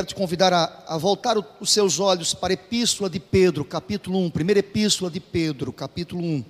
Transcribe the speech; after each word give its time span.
quero 0.00 0.08
te 0.08 0.14
convidar 0.14 0.50
a, 0.50 0.64
a 0.86 0.96
voltar 0.96 1.36
o, 1.36 1.44
os 1.60 1.70
seus 1.70 2.00
olhos 2.00 2.32
para 2.32 2.52
a 2.52 2.54
Epístola 2.54 3.10
de 3.10 3.20
Pedro, 3.20 3.66
capítulo 3.66 4.18
1, 4.20 4.30
primeira 4.30 4.60
Epístola 4.60 5.10
de 5.10 5.20
Pedro, 5.20 5.74
capítulo 5.74 6.22
1. 6.22 6.44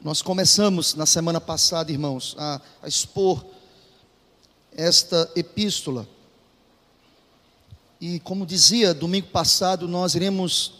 Nós 0.00 0.22
começamos 0.22 0.94
na 0.94 1.04
semana 1.04 1.42
passada, 1.42 1.92
irmãos, 1.92 2.34
a, 2.38 2.58
a 2.82 2.88
expor 2.88 3.44
esta 4.74 5.30
epístola. 5.36 6.08
E 8.00 8.18
como 8.20 8.46
dizia, 8.46 8.94
domingo 8.94 9.26
passado, 9.26 9.86
nós 9.86 10.14
iremos 10.14 10.72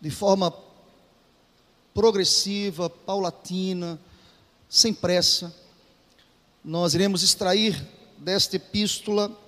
de 0.00 0.10
forma 0.10 0.54
progressiva, 1.92 2.88
paulatina, 2.88 4.00
sem 4.70 4.94
pressa, 4.94 5.54
nós 6.64 6.94
iremos 6.94 7.22
extrair 7.22 7.86
desta 8.16 8.56
epístola 8.56 9.43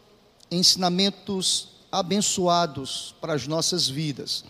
ensinamentos 0.50 1.68
abençoados 1.90 3.14
para 3.20 3.34
as 3.34 3.46
nossas 3.46 3.88
vidas. 3.88 4.44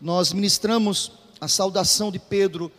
Nós 0.00 0.32
ministramos 0.32 1.12
a 1.40 1.48
saudação 1.48 2.10
de 2.10 2.18
Pedro 2.18 2.70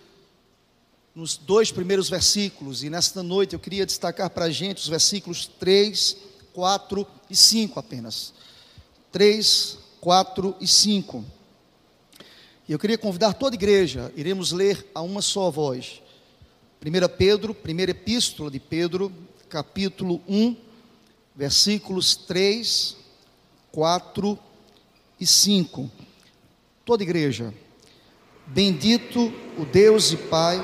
nos 1.13 1.37
dois 1.37 1.71
primeiros 1.71 2.09
versículos, 2.09 2.83
e 2.83 2.89
nesta 2.89 3.21
noite 3.21 3.53
eu 3.53 3.59
queria 3.59 3.85
destacar 3.85 4.29
para 4.29 4.45
a 4.45 4.49
gente 4.49 4.77
os 4.77 4.87
versículos 4.87 5.49
3, 5.59 6.15
4 6.53 7.07
e 7.29 7.35
5 7.35 7.79
apenas. 7.79 8.33
3, 9.11 9.77
4 9.99 10.55
e 10.61 10.67
5. 10.67 11.25
E 12.67 12.71
eu 12.71 12.79
queria 12.79 12.97
convidar 12.97 13.33
toda 13.33 13.55
a 13.55 13.57
igreja, 13.57 14.13
iremos 14.15 14.51
ler 14.51 14.87
a 14.93 15.01
uma 15.01 15.21
só 15.21 15.49
voz. 15.49 16.01
1 16.85 17.17
Pedro, 17.17 17.53
primeira 17.53 17.91
epístola 17.91 18.49
de 18.49 18.59
Pedro, 18.59 19.11
capítulo 19.49 20.21
1, 20.27 20.55
versículos 21.39 22.17
3, 22.17 22.97
4 23.71 24.37
e 25.17 25.25
5. 25.25 25.89
Toda 26.83 27.01
igreja, 27.01 27.53
bendito 28.45 29.33
o 29.57 29.63
Deus 29.63 30.11
e 30.11 30.17
Pai 30.17 30.59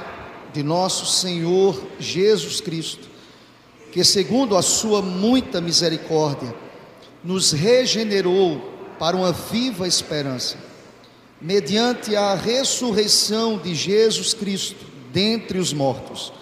de 0.52 0.62
nosso 0.62 1.06
Senhor 1.06 1.82
Jesus 1.98 2.60
Cristo, 2.60 3.08
que 3.94 4.04
segundo 4.04 4.58
a 4.58 4.62
sua 4.62 5.02
muita 5.02 5.62
misericórdia, 5.62 6.54
nos 7.24 7.54
regenerou 7.54 8.60
para 9.00 9.16
uma 9.16 9.32
viva 9.32 9.88
esperança, 9.88 10.58
mediante 11.40 12.18
a 12.18 12.36
ressurreição 12.36 13.58
de 13.58 13.74
Jesus 13.74 14.34
Cristo 14.34 14.86
dentre 15.14 15.58
os 15.58 15.72
mortos, 15.72 16.34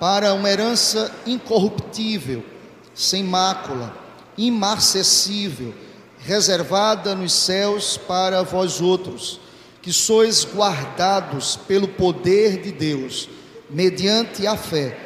para 0.00 0.34
uma 0.34 0.50
herança 0.50 1.14
incorruptível, 1.24 2.51
sem 2.94 3.22
mácula, 3.22 3.94
imarcessível, 4.36 5.74
reservada 6.18 7.14
nos 7.14 7.32
céus 7.32 7.96
para 7.96 8.42
vós 8.42 8.80
outros, 8.80 9.40
que 9.80 9.92
sois 9.92 10.44
guardados 10.44 11.56
pelo 11.66 11.88
poder 11.88 12.62
de 12.62 12.70
Deus, 12.70 13.28
mediante 13.68 14.46
a 14.46 14.56
fé, 14.56 14.96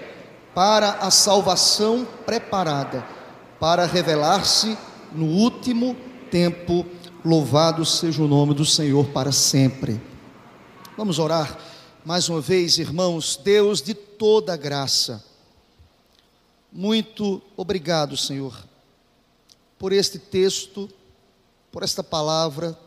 para 0.54 0.92
a 0.92 1.10
salvação 1.10 2.06
preparada, 2.24 3.06
para 3.58 3.86
revelar-se 3.86 4.76
no 5.12 5.26
último 5.26 5.96
tempo. 6.30 6.84
Louvado 7.24 7.84
seja 7.84 8.22
o 8.22 8.28
nome 8.28 8.54
do 8.54 8.64
Senhor 8.64 9.06
para 9.08 9.32
sempre. 9.32 10.00
Vamos 10.96 11.18
orar 11.18 11.58
mais 12.04 12.28
uma 12.28 12.40
vez, 12.40 12.78
irmãos, 12.78 13.38
Deus 13.42 13.82
de 13.82 13.92
toda 13.92 14.56
graça 14.56 15.24
muito 16.76 17.40
obrigado, 17.56 18.18
Senhor, 18.18 18.54
por 19.78 19.94
este 19.94 20.18
texto, 20.18 20.90
por 21.72 21.82
esta 21.82 22.04
palavra 22.04 22.78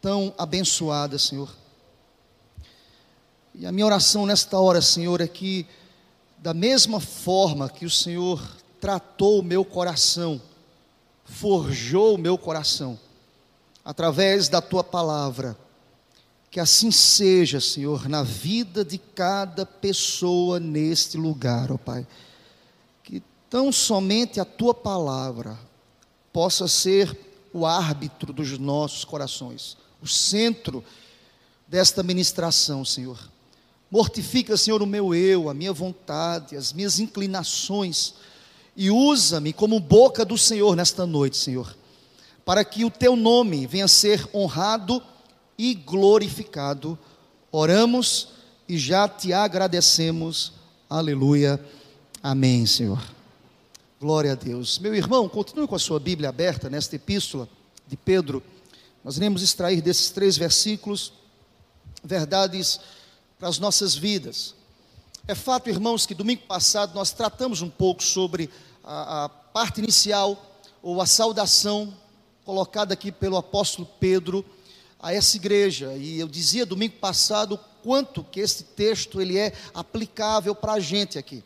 tão 0.00 0.32
abençoada, 0.38 1.18
Senhor. 1.18 1.54
E 3.54 3.66
a 3.66 3.72
minha 3.72 3.84
oração 3.84 4.24
nesta 4.24 4.58
hora, 4.58 4.80
Senhor, 4.80 5.20
é 5.20 5.28
que, 5.28 5.66
da 6.38 6.54
mesma 6.54 6.98
forma 6.98 7.68
que 7.68 7.84
o 7.84 7.90
Senhor 7.90 8.42
tratou 8.80 9.40
o 9.40 9.44
meu 9.44 9.62
coração, 9.62 10.40
forjou 11.22 12.14
o 12.14 12.18
meu 12.18 12.38
coração, 12.38 12.98
através 13.84 14.48
da 14.48 14.62
tua 14.62 14.82
palavra, 14.82 15.54
que 16.50 16.60
assim 16.60 16.90
seja, 16.90 17.60
Senhor, 17.60 18.08
na 18.08 18.22
vida 18.22 18.82
de 18.82 18.96
cada 18.96 19.66
pessoa 19.66 20.58
neste 20.58 21.18
lugar, 21.18 21.70
ó 21.70 21.76
Pai 21.76 22.06
tão 23.48 23.70
somente 23.72 24.40
a 24.40 24.44
tua 24.44 24.74
palavra 24.74 25.58
possa 26.32 26.68
ser 26.68 27.18
o 27.52 27.64
árbitro 27.64 28.32
dos 28.32 28.58
nossos 28.58 29.04
corações, 29.04 29.76
o 30.02 30.06
centro 30.06 30.84
desta 31.66 32.02
ministração, 32.02 32.84
Senhor. 32.84 33.18
Mortifica, 33.90 34.56
Senhor, 34.56 34.82
o 34.82 34.86
meu 34.86 35.14
eu, 35.14 35.48
a 35.48 35.54
minha 35.54 35.72
vontade, 35.72 36.56
as 36.56 36.72
minhas 36.72 36.98
inclinações, 36.98 38.14
e 38.76 38.90
usa-me 38.90 39.52
como 39.52 39.80
boca 39.80 40.24
do 40.24 40.36
Senhor 40.36 40.76
nesta 40.76 41.06
noite, 41.06 41.36
Senhor, 41.36 41.74
para 42.44 42.64
que 42.64 42.84
o 42.84 42.90
teu 42.90 43.16
nome 43.16 43.66
venha 43.66 43.86
a 43.86 43.88
ser 43.88 44.28
honrado 44.34 45.02
e 45.56 45.72
glorificado. 45.74 46.98
Oramos 47.50 48.28
e 48.68 48.76
já 48.76 49.08
te 49.08 49.32
agradecemos. 49.32 50.52
Aleluia. 50.90 51.58
Amém, 52.22 52.66
Senhor. 52.66 53.15
Glória 53.98 54.32
a 54.32 54.34
Deus. 54.34 54.78
Meu 54.78 54.94
irmão, 54.94 55.26
continue 55.26 55.66
com 55.66 55.74
a 55.74 55.78
sua 55.78 55.98
Bíblia 55.98 56.28
aberta 56.28 56.68
nesta 56.68 56.96
epístola 56.96 57.48
de 57.88 57.96
Pedro. 57.96 58.42
Nós 59.02 59.16
iremos 59.16 59.40
extrair 59.40 59.80
desses 59.80 60.10
três 60.10 60.36
versículos 60.36 61.14
verdades 62.04 62.78
para 63.38 63.48
as 63.48 63.58
nossas 63.58 63.94
vidas. 63.94 64.54
É 65.26 65.34
fato, 65.34 65.70
irmãos, 65.70 66.04
que 66.04 66.14
domingo 66.14 66.42
passado 66.42 66.94
nós 66.94 67.10
tratamos 67.10 67.62
um 67.62 67.70
pouco 67.70 68.02
sobre 68.02 68.50
a, 68.84 69.24
a 69.24 69.28
parte 69.30 69.80
inicial, 69.80 70.60
ou 70.82 71.00
a 71.00 71.06
saudação 71.06 71.96
colocada 72.44 72.92
aqui 72.92 73.10
pelo 73.10 73.38
apóstolo 73.38 73.88
Pedro 73.98 74.44
a 75.00 75.14
essa 75.14 75.38
igreja. 75.38 75.94
E 75.94 76.20
eu 76.20 76.28
dizia 76.28 76.66
domingo 76.66 76.96
passado 76.96 77.54
o 77.54 77.58
quanto 77.82 78.22
que 78.24 78.40
esse 78.40 78.62
texto 78.62 79.22
ele 79.22 79.38
é 79.38 79.54
aplicável 79.72 80.54
para 80.54 80.74
a 80.74 80.80
gente 80.80 81.16
aqui 81.16 81.42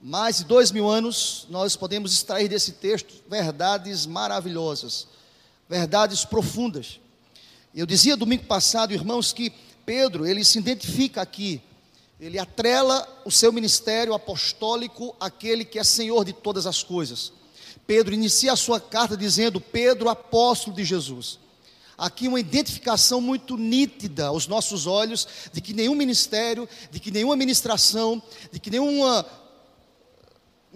mais 0.00 0.38
de 0.38 0.44
dois 0.44 0.70
mil 0.70 0.88
anos, 0.88 1.46
nós 1.50 1.74
podemos 1.74 2.12
extrair 2.12 2.48
desse 2.48 2.72
texto 2.72 3.14
verdades 3.28 4.06
maravilhosas, 4.06 5.08
verdades 5.68 6.24
profundas. 6.24 7.00
Eu 7.74 7.84
dizia 7.84 8.16
domingo 8.16 8.44
passado, 8.44 8.92
irmãos, 8.92 9.32
que 9.32 9.52
Pedro, 9.84 10.24
ele 10.24 10.44
se 10.44 10.58
identifica 10.58 11.20
aqui, 11.20 11.60
ele 12.20 12.38
atrela 12.38 13.06
o 13.24 13.30
seu 13.30 13.52
ministério 13.52 14.14
apostólico 14.14 15.14
àquele 15.18 15.64
que 15.64 15.78
é 15.78 15.84
Senhor 15.84 16.24
de 16.24 16.32
todas 16.32 16.66
as 16.66 16.82
coisas. 16.82 17.32
Pedro 17.86 18.14
inicia 18.14 18.52
a 18.52 18.56
sua 18.56 18.80
carta 18.80 19.16
dizendo: 19.16 19.60
Pedro, 19.60 20.08
apóstolo 20.08 20.76
de 20.76 20.84
Jesus. 20.84 21.38
Aqui 21.96 22.28
uma 22.28 22.38
identificação 22.38 23.20
muito 23.20 23.56
nítida 23.56 24.26
aos 24.26 24.46
nossos 24.46 24.86
olhos 24.86 25.26
de 25.52 25.60
que 25.60 25.74
nenhum 25.74 25.96
ministério, 25.96 26.68
de 26.92 27.00
que 27.00 27.10
nenhuma 27.10 27.34
ministração, 27.34 28.22
de 28.52 28.60
que 28.60 28.70
nenhuma 28.70 29.26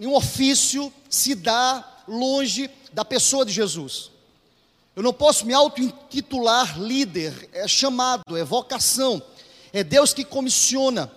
nenhum 0.03 0.15
ofício 0.15 0.91
se 1.09 1.33
dá 1.33 2.03
longe 2.05 2.69
da 2.91 3.05
pessoa 3.05 3.45
de 3.45 3.53
Jesus. 3.53 4.11
Eu 4.93 5.01
não 5.01 5.13
posso 5.13 5.45
me 5.45 5.53
auto-intitular 5.53 6.77
líder, 6.77 7.49
é 7.53 7.65
chamado, 7.69 8.35
é 8.35 8.43
vocação, 8.43 9.23
é 9.71 9.81
Deus 9.81 10.13
que 10.13 10.25
comissiona. 10.25 11.09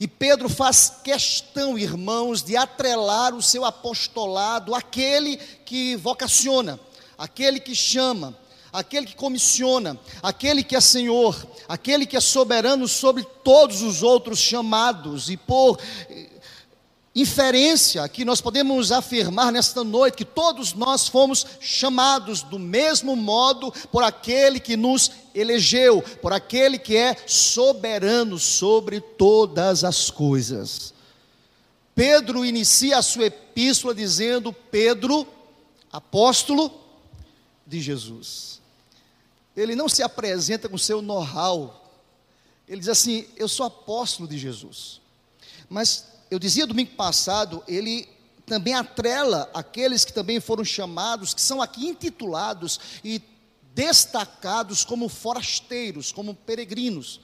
E 0.00 0.08
Pedro 0.08 0.48
faz 0.48 0.90
questão, 1.04 1.78
irmãos, 1.78 2.42
de 2.42 2.56
atrelar 2.56 3.34
o 3.34 3.42
seu 3.42 3.66
apostolado 3.66 4.74
àquele 4.74 5.36
que 5.36 5.94
vocaciona, 5.96 6.80
aquele 7.18 7.60
que 7.60 7.74
chama, 7.74 8.34
aquele 8.72 9.06
que 9.06 9.14
comissiona, 9.14 10.00
aquele 10.22 10.64
que 10.64 10.74
é 10.74 10.80
Senhor, 10.80 11.46
aquele 11.68 12.06
que 12.06 12.16
é 12.16 12.20
soberano 12.20 12.88
sobre 12.88 13.24
todos 13.44 13.82
os 13.82 14.02
outros 14.02 14.38
chamados, 14.38 15.28
e 15.28 15.36
por 15.36 15.78
inferência 17.14 18.08
que 18.08 18.24
nós 18.24 18.40
podemos 18.40 18.90
afirmar 18.90 19.52
nesta 19.52 19.84
noite 19.84 20.16
que 20.16 20.24
todos 20.24 20.72
nós 20.72 21.08
fomos 21.08 21.46
chamados 21.60 22.42
do 22.42 22.58
mesmo 22.58 23.14
modo 23.14 23.70
por 23.90 24.02
aquele 24.02 24.58
que 24.58 24.76
nos 24.76 25.10
elegeu, 25.34 26.02
por 26.22 26.32
aquele 26.32 26.78
que 26.78 26.96
é 26.96 27.14
soberano 27.26 28.38
sobre 28.38 29.00
todas 29.00 29.84
as 29.84 30.10
coisas. 30.10 30.94
Pedro 31.94 32.44
inicia 32.44 32.98
a 32.98 33.02
sua 33.02 33.26
epístola 33.26 33.94
dizendo: 33.94 34.52
Pedro, 34.52 35.26
apóstolo 35.92 36.72
de 37.66 37.80
Jesus. 37.80 38.60
Ele 39.54 39.76
não 39.76 39.88
se 39.88 40.02
apresenta 40.02 40.66
com 40.68 40.78
seu 40.78 41.02
know-how. 41.02 41.90
Ele 42.66 42.80
diz 42.80 42.88
assim: 42.88 43.26
Eu 43.36 43.48
sou 43.48 43.66
apóstolo 43.66 44.26
de 44.26 44.38
Jesus. 44.38 45.00
Mas 45.68 46.11
eu 46.32 46.38
dizia 46.38 46.66
domingo 46.66 46.92
passado, 46.92 47.62
ele 47.68 48.08
também 48.46 48.72
atrela 48.72 49.50
aqueles 49.52 50.02
que 50.02 50.14
também 50.14 50.40
foram 50.40 50.64
chamados, 50.64 51.34
que 51.34 51.42
são 51.42 51.60
aqui 51.60 51.86
intitulados 51.86 52.80
e 53.04 53.20
destacados 53.74 54.82
como 54.82 55.10
forasteiros, 55.10 56.10
como 56.10 56.34
peregrinos. 56.34 57.20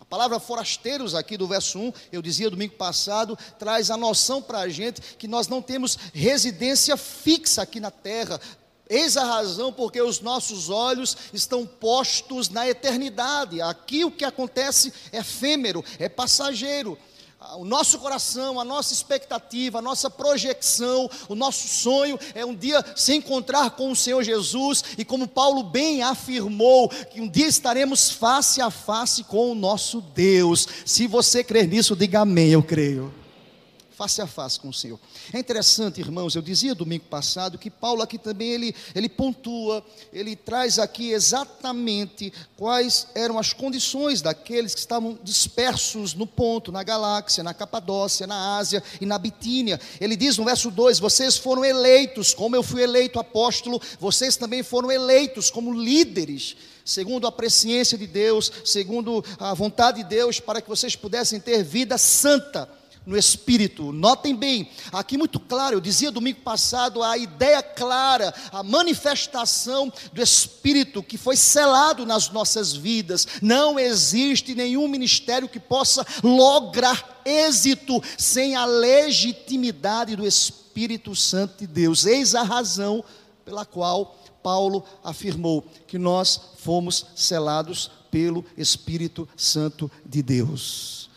A 0.00 0.04
palavra 0.04 0.38
forasteiros 0.38 1.16
aqui 1.16 1.36
do 1.36 1.48
verso 1.48 1.80
1, 1.80 1.92
eu 2.12 2.22
dizia 2.22 2.48
domingo 2.48 2.74
passado, 2.74 3.36
traz 3.58 3.90
a 3.90 3.96
noção 3.96 4.40
para 4.40 4.60
a 4.60 4.68
gente 4.68 5.00
que 5.18 5.26
nós 5.26 5.48
não 5.48 5.60
temos 5.60 5.98
residência 6.12 6.96
fixa 6.96 7.62
aqui 7.62 7.80
na 7.80 7.90
terra. 7.90 8.40
Eis 8.88 9.16
a 9.16 9.24
razão 9.24 9.72
porque 9.72 10.00
os 10.00 10.20
nossos 10.20 10.70
olhos 10.70 11.16
estão 11.32 11.66
postos 11.66 12.48
na 12.48 12.68
eternidade. 12.68 13.60
Aqui 13.60 14.04
o 14.04 14.12
que 14.12 14.24
acontece 14.24 14.94
é 15.10 15.18
efêmero, 15.18 15.84
é 15.98 16.08
passageiro 16.08 16.96
o 17.56 17.64
nosso 17.64 17.98
coração, 17.98 18.58
a 18.58 18.64
nossa 18.64 18.92
expectativa, 18.92 19.78
a 19.78 19.82
nossa 19.82 20.10
projeção, 20.10 21.10
o 21.28 21.34
nosso 21.34 21.68
sonho 21.68 22.18
é 22.34 22.44
um 22.44 22.54
dia 22.54 22.84
se 22.96 23.14
encontrar 23.14 23.70
com 23.70 23.90
o 23.90 23.96
Senhor 23.96 24.22
Jesus 24.22 24.82
e 24.98 25.04
como 25.04 25.28
Paulo 25.28 25.62
bem 25.62 26.02
afirmou, 26.02 26.88
que 26.88 27.20
um 27.20 27.28
dia 27.28 27.46
estaremos 27.46 28.10
face 28.10 28.60
a 28.60 28.70
face 28.70 29.24
com 29.24 29.52
o 29.52 29.54
nosso 29.54 30.00
Deus. 30.00 30.66
Se 30.84 31.06
você 31.06 31.44
crer 31.44 31.68
nisso, 31.68 31.94
diga 31.94 32.20
amém, 32.20 32.50
eu 32.50 32.62
creio 32.62 33.12
face 33.94 34.20
a 34.20 34.26
face 34.26 34.58
com 34.58 34.68
o 34.68 34.74
Senhor. 34.74 34.98
É 35.32 35.38
interessante, 35.38 36.00
irmãos, 36.00 36.34
eu 36.34 36.42
dizia 36.42 36.74
domingo 36.74 37.04
passado 37.06 37.58
que 37.58 37.70
Paulo 37.70 38.02
aqui 38.02 38.18
também 38.18 38.50
ele, 38.50 38.74
ele 38.94 39.08
pontua, 39.08 39.84
ele 40.12 40.36
traz 40.36 40.78
aqui 40.78 41.12
exatamente 41.12 42.32
quais 42.56 43.06
eram 43.14 43.38
as 43.38 43.52
condições 43.52 44.20
daqueles 44.20 44.74
que 44.74 44.80
estavam 44.80 45.18
dispersos 45.22 46.14
no 46.14 46.26
ponto, 46.26 46.70
na 46.70 46.82
galáxia, 46.82 47.42
na 47.42 47.54
Capadócia, 47.54 48.26
na 48.26 48.56
Ásia 48.56 48.82
e 49.00 49.06
na 49.06 49.18
Bitínia. 49.18 49.80
Ele 50.00 50.16
diz 50.16 50.36
no 50.36 50.44
verso 50.44 50.70
2: 50.70 50.98
Vocês 50.98 51.36
foram 51.36 51.64
eleitos, 51.64 52.34
como 52.34 52.54
eu 52.54 52.62
fui 52.62 52.82
eleito 52.82 53.18
apóstolo, 53.18 53.80
vocês 53.98 54.36
também 54.36 54.62
foram 54.62 54.90
eleitos 54.90 55.50
como 55.50 55.72
líderes 55.72 56.56
segundo 56.84 57.26
a 57.26 57.32
presciência 57.32 57.96
de 57.96 58.06
Deus, 58.06 58.52
segundo 58.62 59.24
a 59.38 59.54
vontade 59.54 60.02
de 60.02 60.08
Deus, 60.08 60.38
para 60.38 60.60
que 60.60 60.68
vocês 60.68 60.94
pudessem 60.94 61.40
ter 61.40 61.62
vida 61.64 61.96
santa 61.96 62.68
no 63.06 63.16
Espírito. 63.16 63.92
Notem 63.92 64.34
bem, 64.34 64.70
aqui 64.92 65.16
muito 65.16 65.38
claro, 65.38 65.76
eu 65.76 65.80
dizia 65.80 66.10
domingo 66.10 66.40
passado, 66.40 67.02
a 67.02 67.16
ideia 67.18 67.62
clara, 67.62 68.34
a 68.50 68.62
manifestação 68.62 69.92
do 70.12 70.22
Espírito 70.22 71.02
que 71.02 71.18
foi 71.18 71.36
selado 71.36 72.06
nas 72.06 72.30
nossas 72.30 72.72
vidas. 72.72 73.26
Não 73.42 73.78
existe 73.78 74.54
nenhum 74.54 74.88
ministério 74.88 75.48
que 75.48 75.60
possa 75.60 76.06
lograr 76.22 77.22
êxito 77.24 78.02
sem 78.18 78.54
a 78.54 78.64
legitimidade 78.64 80.16
do 80.16 80.26
Espírito 80.26 81.14
Santo 81.14 81.58
de 81.58 81.66
Deus. 81.66 82.04
Eis 82.06 82.34
a 82.34 82.42
razão 82.42 83.04
pela 83.44 83.64
qual 83.64 84.18
Paulo 84.42 84.84
afirmou 85.02 85.64
que 85.86 85.98
nós 85.98 86.40
fomos 86.58 87.06
selados 87.14 87.90
pelo 88.10 88.44
Espírito 88.56 89.28
Santo 89.36 89.90
de 90.04 90.22
Deus. 90.22 91.10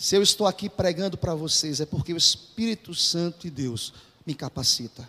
Se 0.00 0.16
eu 0.16 0.22
estou 0.22 0.46
aqui 0.46 0.66
pregando 0.66 1.18
para 1.18 1.34
vocês, 1.34 1.78
é 1.78 1.84
porque 1.84 2.14
o 2.14 2.16
Espírito 2.16 2.94
Santo 2.94 3.42
de 3.42 3.50
Deus 3.50 3.92
me 4.24 4.34
capacita. 4.34 5.06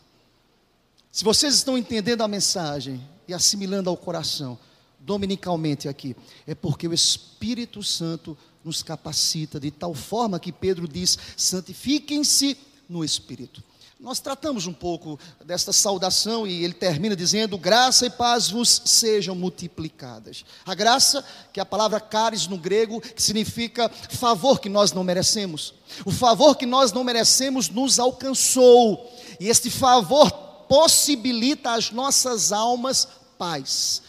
Se 1.09 1.23
vocês 1.23 1.55
estão 1.55 1.77
entendendo 1.77 2.23
a 2.23 2.27
mensagem 2.27 3.01
e 3.25 3.33
assimilando 3.33 3.89
ao 3.89 3.95
coração, 3.95 4.59
dominicalmente 4.99 5.87
aqui, 5.87 6.13
é 6.45 6.53
porque 6.53 6.89
o 6.89 6.93
Espírito 6.93 7.81
Santo 7.81 8.37
nos 8.65 8.83
capacita, 8.83 9.61
de 9.61 9.71
tal 9.71 9.93
forma 9.93 10.41
que 10.41 10.51
Pedro 10.51 10.85
diz: 10.89 11.17
santifiquem-se 11.37 12.57
no 12.89 13.01
Espírito. 13.01 13.63
Nós 14.01 14.19
tratamos 14.19 14.65
um 14.65 14.73
pouco 14.73 15.19
desta 15.45 15.71
saudação 15.71 16.47
e 16.47 16.63
ele 16.63 16.73
termina 16.73 17.15
dizendo: 17.15 17.55
graça 17.55 18.07
e 18.07 18.09
paz 18.09 18.49
vos 18.49 18.81
sejam 18.83 19.35
multiplicadas. 19.35 20.43
A 20.65 20.73
graça, 20.73 21.23
que 21.53 21.59
é 21.59 21.63
a 21.63 21.65
palavra 21.65 21.99
caris 21.99 22.47
no 22.47 22.57
grego, 22.57 22.99
que 22.99 23.21
significa 23.21 23.87
favor 24.09 24.59
que 24.59 24.69
nós 24.69 24.91
não 24.91 25.03
merecemos. 25.03 25.75
O 26.03 26.09
favor 26.09 26.55
que 26.55 26.65
nós 26.65 26.91
não 26.91 27.03
merecemos 27.03 27.69
nos 27.69 27.99
alcançou, 27.99 29.07
e 29.39 29.47
este 29.49 29.69
favor 29.69 30.31
possibilita 30.67 31.73
às 31.73 31.91
nossas 31.91 32.51
almas 32.51 33.07
paz. 33.37 34.01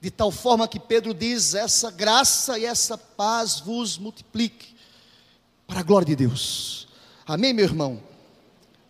De 0.00 0.10
tal 0.10 0.32
forma 0.32 0.66
que 0.66 0.80
Pedro 0.80 1.14
diz: 1.14 1.54
essa 1.54 1.92
graça 1.92 2.58
e 2.58 2.64
essa 2.64 2.98
paz 2.98 3.60
vos 3.60 3.98
multiplique, 3.98 4.74
para 5.64 5.78
a 5.78 5.84
glória 5.84 6.06
de 6.06 6.16
Deus. 6.16 6.88
Amém, 7.24 7.52
meu 7.52 7.66
irmão? 7.66 8.11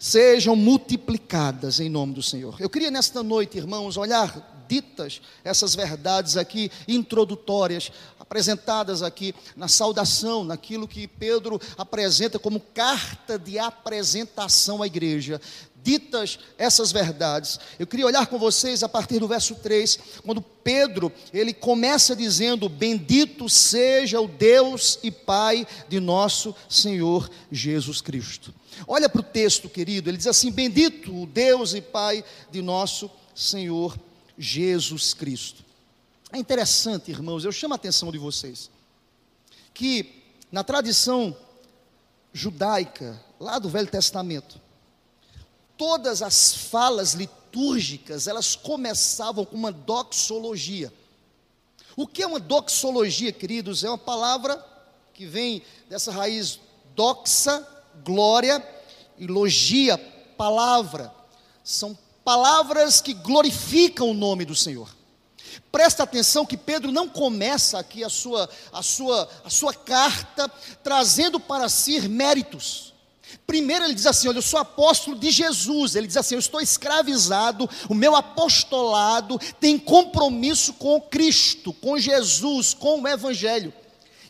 Sejam 0.02 0.56
multiplicadas 0.56 1.78
em 1.78 1.88
nome 1.88 2.12
do 2.12 2.24
Senhor. 2.24 2.56
Eu 2.58 2.68
queria 2.68 2.90
nesta 2.90 3.22
noite, 3.22 3.56
irmãos, 3.56 3.96
olhar 3.96 4.64
ditas 4.66 5.22
essas 5.44 5.76
verdades 5.76 6.36
aqui 6.36 6.72
introdutórias, 6.88 7.92
apresentadas 8.18 9.00
aqui 9.00 9.32
na 9.56 9.68
saudação, 9.68 10.42
naquilo 10.42 10.88
que 10.88 11.06
Pedro 11.06 11.60
apresenta 11.78 12.36
como 12.36 12.58
carta 12.58 13.38
de 13.38 13.60
apresentação 13.60 14.82
à 14.82 14.88
igreja. 14.88 15.40
Ditas 15.82 16.38
essas 16.56 16.92
verdades, 16.92 17.58
eu 17.78 17.86
queria 17.86 18.06
olhar 18.06 18.26
com 18.26 18.38
vocês 18.38 18.82
a 18.82 18.88
partir 18.88 19.18
do 19.18 19.26
verso 19.26 19.56
3, 19.56 19.98
quando 20.24 20.40
Pedro, 20.40 21.12
ele 21.32 21.52
começa 21.52 22.14
dizendo: 22.14 22.68
Bendito 22.68 23.48
seja 23.48 24.20
o 24.20 24.28
Deus 24.28 24.98
e 25.02 25.10
Pai 25.10 25.66
de 25.88 25.98
nosso 25.98 26.54
Senhor 26.68 27.28
Jesus 27.50 28.00
Cristo. 28.00 28.54
Olha 28.86 29.08
para 29.08 29.20
o 29.20 29.24
texto, 29.24 29.68
querido, 29.68 30.08
ele 30.08 30.16
diz 30.16 30.28
assim: 30.28 30.50
Bendito 30.52 31.22
o 31.22 31.26
Deus 31.26 31.74
e 31.74 31.80
Pai 31.80 32.24
de 32.50 32.62
nosso 32.62 33.10
Senhor 33.34 33.98
Jesus 34.38 35.12
Cristo. 35.12 35.64
É 36.32 36.38
interessante, 36.38 37.10
irmãos, 37.10 37.44
eu 37.44 37.52
chamo 37.52 37.74
a 37.74 37.76
atenção 37.76 38.10
de 38.10 38.18
vocês, 38.18 38.70
que 39.74 40.22
na 40.50 40.62
tradição 40.62 41.36
judaica, 42.32 43.20
lá 43.38 43.58
do 43.58 43.68
Velho 43.68 43.88
Testamento, 43.88 44.60
todas 45.82 46.22
as 46.22 46.54
falas 46.54 47.14
litúrgicas, 47.14 48.28
elas 48.28 48.54
começavam 48.54 49.44
com 49.44 49.56
uma 49.56 49.72
doxologia. 49.72 50.92
O 51.96 52.06
que 52.06 52.22
é 52.22 52.26
uma 52.26 52.38
doxologia, 52.38 53.32
queridos? 53.32 53.82
É 53.82 53.88
uma 53.88 53.98
palavra 53.98 54.64
que 55.12 55.26
vem 55.26 55.60
dessa 55.90 56.12
raiz 56.12 56.60
doxa, 56.94 57.66
glória 58.04 58.64
e 59.18 59.26
logia, 59.26 59.98
palavra. 60.38 61.12
São 61.64 61.98
palavras 62.24 63.00
que 63.00 63.12
glorificam 63.12 64.08
o 64.08 64.14
nome 64.14 64.44
do 64.44 64.54
Senhor. 64.54 64.88
Presta 65.72 66.04
atenção 66.04 66.46
que 66.46 66.56
Pedro 66.56 66.92
não 66.92 67.08
começa 67.08 67.80
aqui 67.80 68.04
a 68.04 68.08
sua, 68.08 68.48
a 68.72 68.84
sua, 68.84 69.28
a 69.44 69.50
sua 69.50 69.74
carta 69.74 70.48
trazendo 70.84 71.40
para 71.40 71.68
si 71.68 72.08
méritos. 72.08 72.91
Primeiro 73.46 73.84
ele 73.84 73.94
diz 73.94 74.06
assim: 74.06 74.28
Olha, 74.28 74.38
eu 74.38 74.42
sou 74.42 74.60
apóstolo 74.60 75.18
de 75.18 75.30
Jesus. 75.30 75.94
Ele 75.94 76.06
diz 76.06 76.16
assim: 76.16 76.34
Eu 76.34 76.40
estou 76.40 76.60
escravizado, 76.60 77.68
o 77.88 77.94
meu 77.94 78.14
apostolado 78.14 79.38
tem 79.60 79.78
compromisso 79.78 80.72
com 80.74 81.00
Cristo, 81.00 81.72
com 81.72 81.98
Jesus, 81.98 82.74
com 82.74 83.00
o 83.00 83.08
Evangelho. 83.08 83.72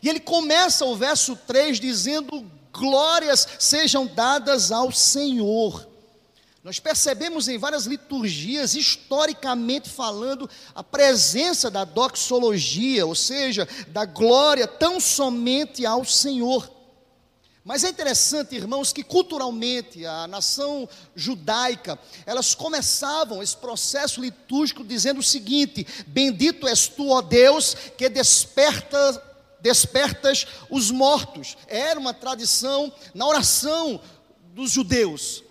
E 0.01 0.09
ele 0.09 0.19
começa 0.19 0.85
o 0.85 0.95
verso 0.95 1.35
3 1.35 1.79
dizendo: 1.79 2.45
glórias 2.73 3.47
sejam 3.59 4.07
dadas 4.07 4.71
ao 4.71 4.91
Senhor. 4.91 5.87
Nós 6.63 6.79
percebemos 6.79 7.49
em 7.49 7.57
várias 7.57 7.85
liturgias, 7.85 8.73
historicamente 8.73 9.89
falando, 9.89 10.49
a 10.73 10.81
presença 10.81 11.69
da 11.69 11.83
doxologia, 11.83 13.05
ou 13.05 13.13
seja, 13.13 13.67
da 13.89 14.05
glória 14.05 14.65
tão 14.65 14.97
somente 14.97 15.85
ao 15.85 16.05
Senhor. 16.05 16.71
Mas 17.63 17.85
é 17.85 17.89
interessante, 17.89 18.55
irmãos, 18.55 18.91
que 18.91 19.03
culturalmente 19.03 20.05
a 20.05 20.27
nação 20.27 20.87
judaica, 21.15 21.97
elas 22.25 22.53
começavam 22.53 23.41
esse 23.41 23.55
processo 23.55 24.19
litúrgico 24.19 24.83
dizendo 24.83 25.19
o 25.19 25.23
seguinte: 25.23 25.87
Bendito 26.05 26.67
és 26.67 26.87
tu, 26.87 27.09
ó 27.09 27.21
Deus, 27.21 27.73
que 27.97 28.09
desperta 28.09 29.31
despertas 29.61 30.45
os 30.69 30.91
mortos. 30.91 31.57
Era 31.67 31.97
uma 31.97 32.13
tradição 32.13 32.91
na 33.13 33.25
oração 33.25 34.01
dos 34.53 34.71
judeus. 34.71 35.41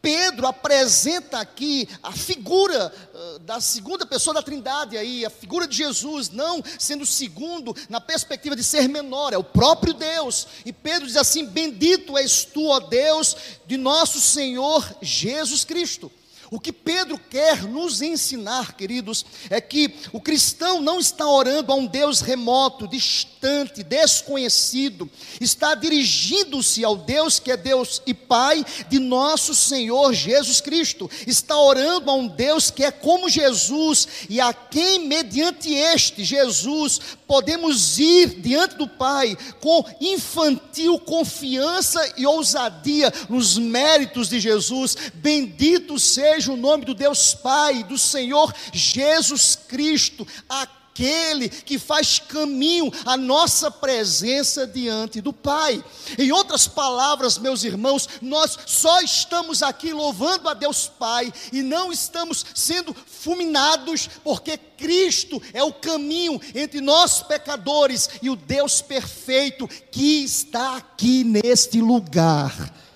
Pedro 0.00 0.46
apresenta 0.46 1.38
aqui 1.38 1.88
a 2.02 2.12
figura 2.12 2.92
uh, 3.14 3.38
da 3.40 3.60
segunda 3.60 4.06
pessoa 4.06 4.34
da 4.34 4.42
Trindade 4.42 4.96
aí, 4.96 5.24
a 5.24 5.30
figura 5.30 5.66
de 5.66 5.76
Jesus, 5.76 6.30
não 6.30 6.62
sendo 6.78 7.04
segundo 7.04 7.74
na 7.88 8.00
perspectiva 8.00 8.54
de 8.54 8.62
ser 8.62 8.88
menor, 8.88 9.32
é 9.32 9.38
o 9.38 9.44
próprio 9.44 9.92
Deus. 9.92 10.46
E 10.64 10.72
Pedro 10.72 11.06
diz 11.06 11.16
assim: 11.16 11.46
Bendito 11.46 12.16
és 12.16 12.44
tu, 12.44 12.66
ó 12.66 12.80
Deus, 12.80 13.36
de 13.66 13.76
nosso 13.76 14.20
Senhor 14.20 14.84
Jesus 15.02 15.64
Cristo. 15.64 16.10
O 16.50 16.58
que 16.58 16.72
Pedro 16.72 17.18
quer 17.18 17.64
nos 17.64 18.00
ensinar, 18.00 18.74
queridos, 18.74 19.24
é 19.50 19.60
que 19.60 19.94
o 20.12 20.20
cristão 20.20 20.80
não 20.80 20.98
está 20.98 21.28
orando 21.28 21.70
a 21.70 21.74
um 21.74 21.84
Deus 21.84 22.20
remoto, 22.20 22.88
distante, 22.88 23.82
desconhecido, 23.82 25.10
está 25.40 25.74
dirigindo-se 25.74 26.82
ao 26.84 26.96
Deus 26.96 27.38
que 27.38 27.50
é 27.50 27.56
Deus 27.56 28.00
e 28.06 28.14
Pai 28.14 28.64
de 28.88 28.98
nosso 28.98 29.54
Senhor 29.54 30.14
Jesus 30.14 30.62
Cristo, 30.62 31.10
está 31.26 31.58
orando 31.58 32.10
a 32.10 32.14
um 32.14 32.26
Deus 32.26 32.70
que 32.70 32.82
é 32.82 32.90
como 32.90 33.28
Jesus 33.28 34.08
e 34.30 34.40
a 34.40 34.54
quem, 34.54 35.06
mediante 35.06 35.74
este 35.74 36.24
Jesus, 36.24 36.98
podemos 37.26 37.98
ir 37.98 38.40
diante 38.40 38.76
do 38.76 38.88
Pai 38.88 39.36
com 39.60 39.84
infantil 40.00 40.98
confiança 40.98 42.14
e 42.16 42.26
ousadia 42.26 43.12
nos 43.28 43.58
méritos 43.58 44.30
de 44.30 44.40
Jesus. 44.40 44.96
Bendito 45.14 45.98
seja 45.98 46.37
o 46.46 46.56
nome 46.56 46.84
do 46.84 46.94
Deus 46.94 47.34
Pai, 47.34 47.82
do 47.82 47.98
Senhor 47.98 48.54
Jesus 48.72 49.56
Cristo, 49.56 50.26
aquele 50.48 51.48
que 51.48 51.78
faz 51.78 52.18
caminho 52.18 52.92
à 53.04 53.16
nossa 53.16 53.70
presença 53.70 54.66
diante 54.66 55.20
do 55.20 55.32
Pai. 55.32 55.82
Em 56.18 56.32
outras 56.32 56.66
palavras, 56.66 57.38
meus 57.38 57.62
irmãos, 57.64 58.08
nós 58.20 58.58
só 58.66 59.00
estamos 59.00 59.62
aqui 59.62 59.92
louvando 59.92 60.48
a 60.48 60.54
Deus 60.54 60.88
Pai 60.88 61.32
e 61.52 61.62
não 61.62 61.92
estamos 61.92 62.44
sendo 62.54 62.94
fulminados, 62.94 64.08
porque 64.24 64.56
Cristo 64.56 65.40
é 65.52 65.62
o 65.62 65.72
caminho 65.72 66.40
entre 66.54 66.80
nós 66.80 67.22
pecadores 67.22 68.08
e 68.20 68.28
o 68.28 68.36
Deus 68.36 68.82
perfeito 68.82 69.68
que 69.90 70.24
está 70.24 70.76
aqui 70.76 71.24
neste 71.24 71.80
lugar. 71.80 72.87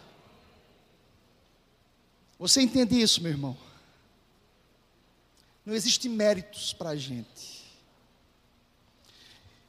Você 2.42 2.60
entende 2.60 3.00
isso, 3.00 3.22
meu 3.22 3.30
irmão? 3.30 3.56
Não 5.64 5.72
existe 5.72 6.08
méritos 6.08 6.72
para 6.72 6.90
a 6.90 6.96
gente. 6.96 7.62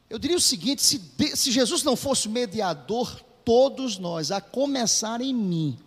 Eu 0.10 0.18
diria 0.18 0.36
o 0.36 0.42
seguinte: 0.42 0.82
se, 0.82 1.00
se 1.36 1.52
Jesus 1.52 1.84
não 1.84 1.96
fosse 1.96 2.28
o 2.28 2.32
mediador, 2.32 3.22
todos 3.46 4.00
nós, 4.00 4.32
a 4.32 4.42
começar 4.42 5.22
em 5.22 5.36
mim, 5.36 5.78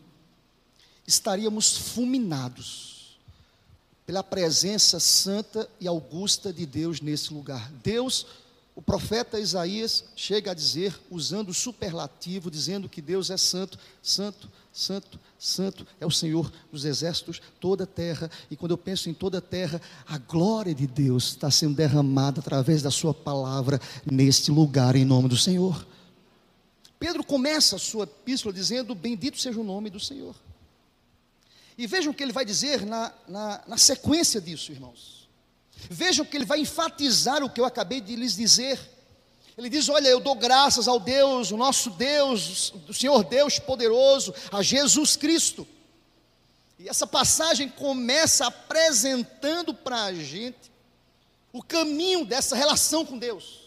estaríamos 1.05 1.77
fulminados 1.77 3.19
pela 4.07 4.23
presença 4.23 5.01
santa 5.01 5.69
e 5.81 5.89
augusta 5.89 6.53
de 6.53 6.65
Deus 6.65 7.01
nesse 7.01 7.35
lugar. 7.35 7.69
Deus, 7.83 8.29
o 8.77 8.81
profeta 8.81 9.41
Isaías 9.41 10.05
chega 10.15 10.53
a 10.53 10.55
dizer, 10.55 10.97
usando 11.11 11.49
o 11.49 11.55
superlativo, 11.55 12.49
dizendo 12.49 12.89
que 12.89 13.03
Deus 13.03 13.29
é 13.29 13.37
santo, 13.37 13.77
santo, 14.01 14.49
santo, 14.73 15.19
santo 15.39 15.87
é 16.01 16.07
o 16.07 16.11
Senhor 16.11 16.51
dos 16.73 16.85
exércitos, 16.85 17.41
toda 17.61 17.85
a 17.85 17.87
terra. 17.87 18.31
E 18.51 18.57
quando 18.57 18.73
eu 18.73 18.79
penso 18.79 19.09
em 19.11 19.15
toda 19.15 19.39
a 19.39 19.41
terra, 19.41 19.81
a 20.07 20.19
glória 20.19 20.75
de 20.75 20.87
Deus 20.87 21.29
está 21.29 21.51
sendo 21.51 21.75
derramada 21.75 22.41
através 22.41 22.83
da 22.83 22.91
Sua 22.91 23.13
palavra 23.13 23.81
neste 24.05 24.51
lugar, 24.51 24.97
em 24.97 25.05
nome 25.05 25.29
do 25.29 25.37
Senhor. 25.37 25.87
Pedro 26.99 27.23
começa 27.23 27.77
a 27.77 27.79
sua 27.79 28.05
epístola 28.05 28.55
dizendo: 28.55 28.95
Bendito 28.95 29.39
seja 29.39 29.61
o 29.61 29.65
nome 29.65 29.91
do 29.91 30.01
Senhor. 30.01 30.35
E 31.77 31.87
vejam 31.87 32.11
o 32.11 32.15
que 32.15 32.23
ele 32.23 32.33
vai 32.33 32.45
dizer 32.45 32.87
na, 32.87 33.13
na, 33.29 33.63
na 33.67 33.77
sequência 33.77 34.41
disso, 34.41 34.73
irmãos. 34.73 35.29
Vejam 35.91 36.25
que 36.25 36.37
ele 36.37 36.47
vai 36.47 36.61
enfatizar 36.61 37.45
o 37.45 37.51
que 37.51 37.61
eu 37.61 37.67
acabei 37.67 38.01
de 38.01 38.17
lhes 38.17 38.35
dizer. 38.35 38.96
Ele 39.57 39.71
diz: 39.71 39.89
Olha, 39.89 40.09
eu 40.09 40.21
dou 40.21 40.35
graças 40.35 40.87
ao 40.87 41.01
Deus, 41.01 41.51
o 41.51 41.57
nosso 41.57 41.91
Deus, 41.91 42.75
o 42.89 42.93
Senhor 42.93 43.25
Deus 43.25 43.59
poderoso, 43.59 44.35
a 44.53 44.63
Jesus 44.63 45.17
Cristo. 45.17 45.67
E 46.79 46.89
essa 46.89 47.07
passagem 47.07 47.69
começa 47.69 48.47
apresentando 48.47 49.73
para 49.73 50.05
a 50.05 50.15
gente 50.15 50.71
o 51.53 51.63
caminho 51.63 52.25
dessa 52.25 52.55
relação 52.55 53.05
com 53.05 53.19
Deus. 53.19 53.67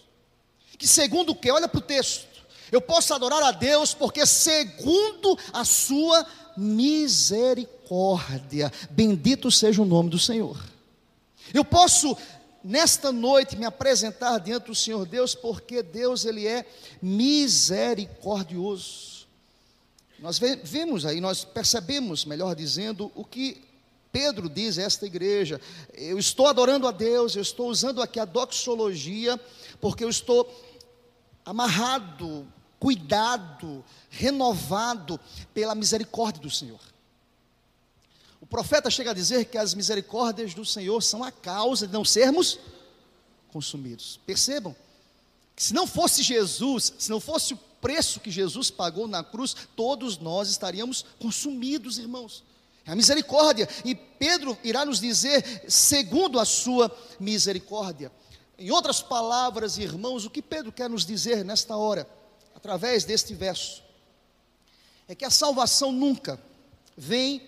Que 0.77 0.87
segundo 0.87 1.31
o 1.31 1.35
que? 1.35 1.51
Olha 1.51 1.67
para 1.67 1.79
o 1.79 1.81
texto. 1.81 2.29
Eu 2.71 2.79
posso 2.79 3.13
adorar 3.13 3.41
a 3.41 3.51
Deus 3.51 3.95
porque 3.95 4.25
segundo 4.27 5.37
a 5.51 5.65
sua 5.65 6.25
misericórdia, 6.55 8.71
bendito 8.91 9.49
seja 9.49 9.81
o 9.81 9.85
nome 9.85 10.11
do 10.11 10.19
Senhor. 10.19 10.55
Eu 11.51 11.65
posso 11.65 12.15
nesta 12.63 13.11
noite 13.11 13.55
me 13.55 13.65
apresentar 13.65 14.39
diante 14.39 14.67
do 14.67 14.75
Senhor 14.75 15.05
Deus, 15.05 15.35
porque 15.35 15.83
Deus 15.83 16.25
ele 16.25 16.47
é 16.47 16.65
misericordioso. 17.01 19.27
Nós 20.19 20.39
vemos 20.39 21.05
aí, 21.05 21.21
nós 21.21 21.45
percebemos, 21.45 22.25
melhor 22.25 22.53
dizendo, 22.55 23.11
o 23.15 23.23
que 23.23 23.63
Pedro 24.11 24.49
diz 24.49 24.77
a 24.77 24.83
esta 24.83 25.05
igreja: 25.05 25.61
eu 25.93 26.19
estou 26.19 26.47
adorando 26.47 26.85
a 26.87 26.91
Deus, 26.91 27.35
eu 27.35 27.41
estou 27.41 27.69
usando 27.69 28.01
aqui 28.01 28.19
a 28.19 28.25
doxologia, 28.25 29.39
porque 29.79 30.03
eu 30.03 30.09
estou 30.09 30.45
amarrado, 31.45 32.45
cuidado, 32.79 33.81
renovado 34.09 35.17
pela 35.53 35.73
misericórdia 35.73 36.41
do 36.41 36.49
Senhor 36.49 36.81
profeta 38.45 38.89
chega 38.89 39.11
a 39.11 39.13
dizer 39.13 39.45
que 39.45 39.57
as 39.57 39.73
misericórdias 39.73 40.53
do 40.53 40.65
Senhor 40.65 41.01
são 41.01 41.23
a 41.23 41.31
causa 41.31 41.85
de 41.85 41.93
não 41.93 42.05
sermos 42.05 42.59
consumidos. 43.51 44.19
Percebam 44.25 44.75
que 45.55 45.63
se 45.63 45.73
não 45.73 45.85
fosse 45.85 46.23
Jesus, 46.23 46.93
se 46.97 47.09
não 47.09 47.19
fosse 47.19 47.53
o 47.53 47.59
preço 47.81 48.19
que 48.19 48.31
Jesus 48.31 48.69
pagou 48.69 49.07
na 49.07 49.23
cruz, 49.23 49.55
todos 49.75 50.17
nós 50.17 50.49
estaríamos 50.49 51.05
consumidos, 51.19 51.97
irmãos. 51.97 52.43
É 52.85 52.91
a 52.91 52.95
misericórdia, 52.95 53.67
e 53.83 53.93
Pedro 53.93 54.57
irá 54.63 54.85
nos 54.85 54.99
dizer, 54.99 55.65
segundo 55.67 56.39
a 56.39 56.45
sua 56.45 56.89
misericórdia. 57.19 58.11
Em 58.57 58.71
outras 58.71 59.01
palavras, 59.01 59.77
irmãos, 59.77 60.25
o 60.25 60.29
que 60.29 60.41
Pedro 60.41 60.71
quer 60.71 60.89
nos 60.89 61.05
dizer 61.05 61.45
nesta 61.45 61.75
hora, 61.77 62.09
através 62.55 63.05
deste 63.05 63.33
verso, 63.33 63.83
é 65.07 65.15
que 65.15 65.25
a 65.25 65.29
salvação 65.29 65.91
nunca 65.91 66.41
vem 66.97 67.47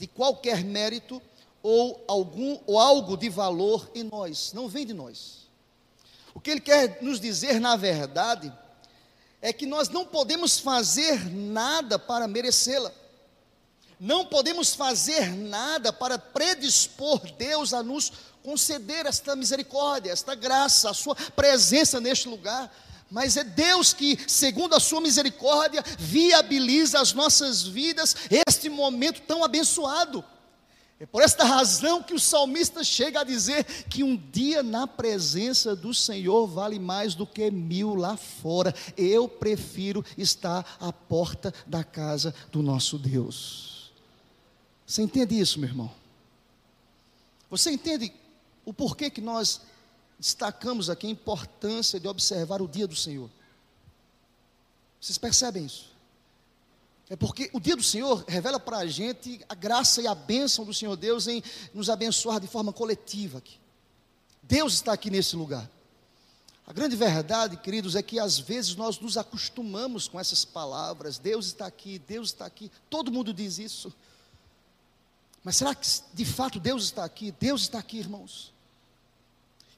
de 0.00 0.06
qualquer 0.06 0.64
mérito 0.64 1.20
ou 1.62 2.02
algum 2.08 2.58
ou 2.66 2.78
algo 2.78 3.18
de 3.18 3.28
valor 3.28 3.90
em 3.94 4.02
nós, 4.02 4.50
não 4.54 4.66
vem 4.66 4.86
de 4.86 4.94
nós. 4.94 5.46
O 6.34 6.40
que 6.40 6.50
ele 6.50 6.60
quer 6.60 7.02
nos 7.02 7.20
dizer, 7.20 7.60
na 7.60 7.76
verdade, 7.76 8.50
é 9.42 9.52
que 9.52 9.66
nós 9.66 9.90
não 9.90 10.06
podemos 10.06 10.58
fazer 10.58 11.30
nada 11.30 11.98
para 11.98 12.26
merecê-la. 12.26 12.90
Não 14.00 14.24
podemos 14.24 14.74
fazer 14.74 15.36
nada 15.36 15.92
para 15.92 16.18
predispor 16.18 17.20
Deus 17.32 17.74
a 17.74 17.82
nos 17.82 18.10
conceder 18.42 19.04
esta 19.04 19.36
misericórdia, 19.36 20.12
esta 20.12 20.34
graça, 20.34 20.88
a 20.88 20.94
sua 20.94 21.14
presença 21.14 22.00
neste 22.00 22.26
lugar 22.26 22.74
mas 23.10 23.36
é 23.36 23.44
Deus 23.44 23.92
que, 23.92 24.18
segundo 24.26 24.74
a 24.74 24.80
sua 24.80 25.00
misericórdia, 25.00 25.82
viabiliza 25.98 27.00
as 27.00 27.12
nossas 27.12 27.62
vidas 27.62 28.14
este 28.30 28.68
momento 28.68 29.20
tão 29.22 29.42
abençoado. 29.42 30.24
É 31.00 31.06
por 31.06 31.22
esta 31.22 31.44
razão 31.44 32.02
que 32.02 32.12
o 32.12 32.20
salmista 32.20 32.84
chega 32.84 33.20
a 33.20 33.24
dizer 33.24 33.64
que 33.88 34.04
um 34.04 34.14
dia 34.16 34.62
na 34.62 34.86
presença 34.86 35.74
do 35.74 35.94
Senhor 35.94 36.46
vale 36.46 36.78
mais 36.78 37.14
do 37.14 37.26
que 37.26 37.50
mil 37.50 37.94
lá 37.94 38.18
fora. 38.18 38.74
Eu 38.98 39.26
prefiro 39.26 40.04
estar 40.18 40.76
à 40.78 40.92
porta 40.92 41.54
da 41.66 41.82
casa 41.82 42.34
do 42.52 42.62
nosso 42.62 42.98
Deus. 42.98 43.90
Você 44.86 45.00
entende 45.00 45.40
isso, 45.40 45.58
meu 45.58 45.70
irmão? 45.70 45.90
Você 47.48 47.70
entende 47.70 48.12
o 48.64 48.74
porquê 48.74 49.08
que 49.08 49.22
nós 49.22 49.62
destacamos 50.20 50.90
aqui 50.90 51.06
a 51.06 51.10
importância 51.10 51.98
de 51.98 52.06
observar 52.06 52.60
o 52.60 52.68
dia 52.68 52.86
do 52.86 52.94
Senhor. 52.94 53.30
Vocês 55.00 55.16
percebem 55.16 55.64
isso? 55.64 55.90
É 57.08 57.16
porque 57.16 57.50
o 57.54 57.58
dia 57.58 57.74
do 57.74 57.82
Senhor 57.82 58.22
revela 58.28 58.60
para 58.60 58.78
a 58.78 58.86
gente 58.86 59.40
a 59.48 59.54
graça 59.54 60.02
e 60.02 60.06
a 60.06 60.14
bênção 60.14 60.64
do 60.64 60.74
Senhor 60.74 60.94
Deus 60.94 61.26
em 61.26 61.42
nos 61.72 61.88
abençoar 61.88 62.38
de 62.38 62.46
forma 62.46 62.70
coletiva 62.70 63.38
aqui. 63.38 63.58
Deus 64.42 64.74
está 64.74 64.92
aqui 64.92 65.10
nesse 65.10 65.34
lugar. 65.34 65.68
A 66.66 66.72
grande 66.72 66.94
verdade, 66.94 67.56
queridos, 67.56 67.96
é 67.96 68.02
que 68.02 68.20
às 68.20 68.38
vezes 68.38 68.76
nós 68.76 69.00
nos 69.00 69.16
acostumamos 69.16 70.06
com 70.06 70.20
essas 70.20 70.44
palavras. 70.44 71.18
Deus 71.18 71.46
está 71.46 71.66
aqui, 71.66 71.98
Deus 71.98 72.28
está 72.28 72.44
aqui. 72.44 72.70
Todo 72.88 73.10
mundo 73.10 73.32
diz 73.32 73.58
isso. 73.58 73.92
Mas 75.42 75.56
será 75.56 75.74
que 75.74 75.86
de 76.12 76.24
fato 76.24 76.60
Deus 76.60 76.84
está 76.84 77.04
aqui? 77.04 77.32
Deus 77.32 77.62
está 77.62 77.78
aqui, 77.78 77.98
irmãos. 77.98 78.52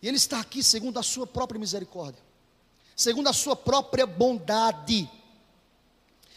E 0.03 0.09
Ele 0.09 0.17
está 0.17 0.41
aqui 0.41 0.63
segundo 0.63 0.99
a 0.99 1.03
Sua 1.03 1.27
própria 1.27 1.59
misericórdia, 1.59 2.21
segundo 2.97 3.29
a 3.29 3.33
Sua 3.33 3.55
própria 3.55 4.05
bondade. 4.05 5.09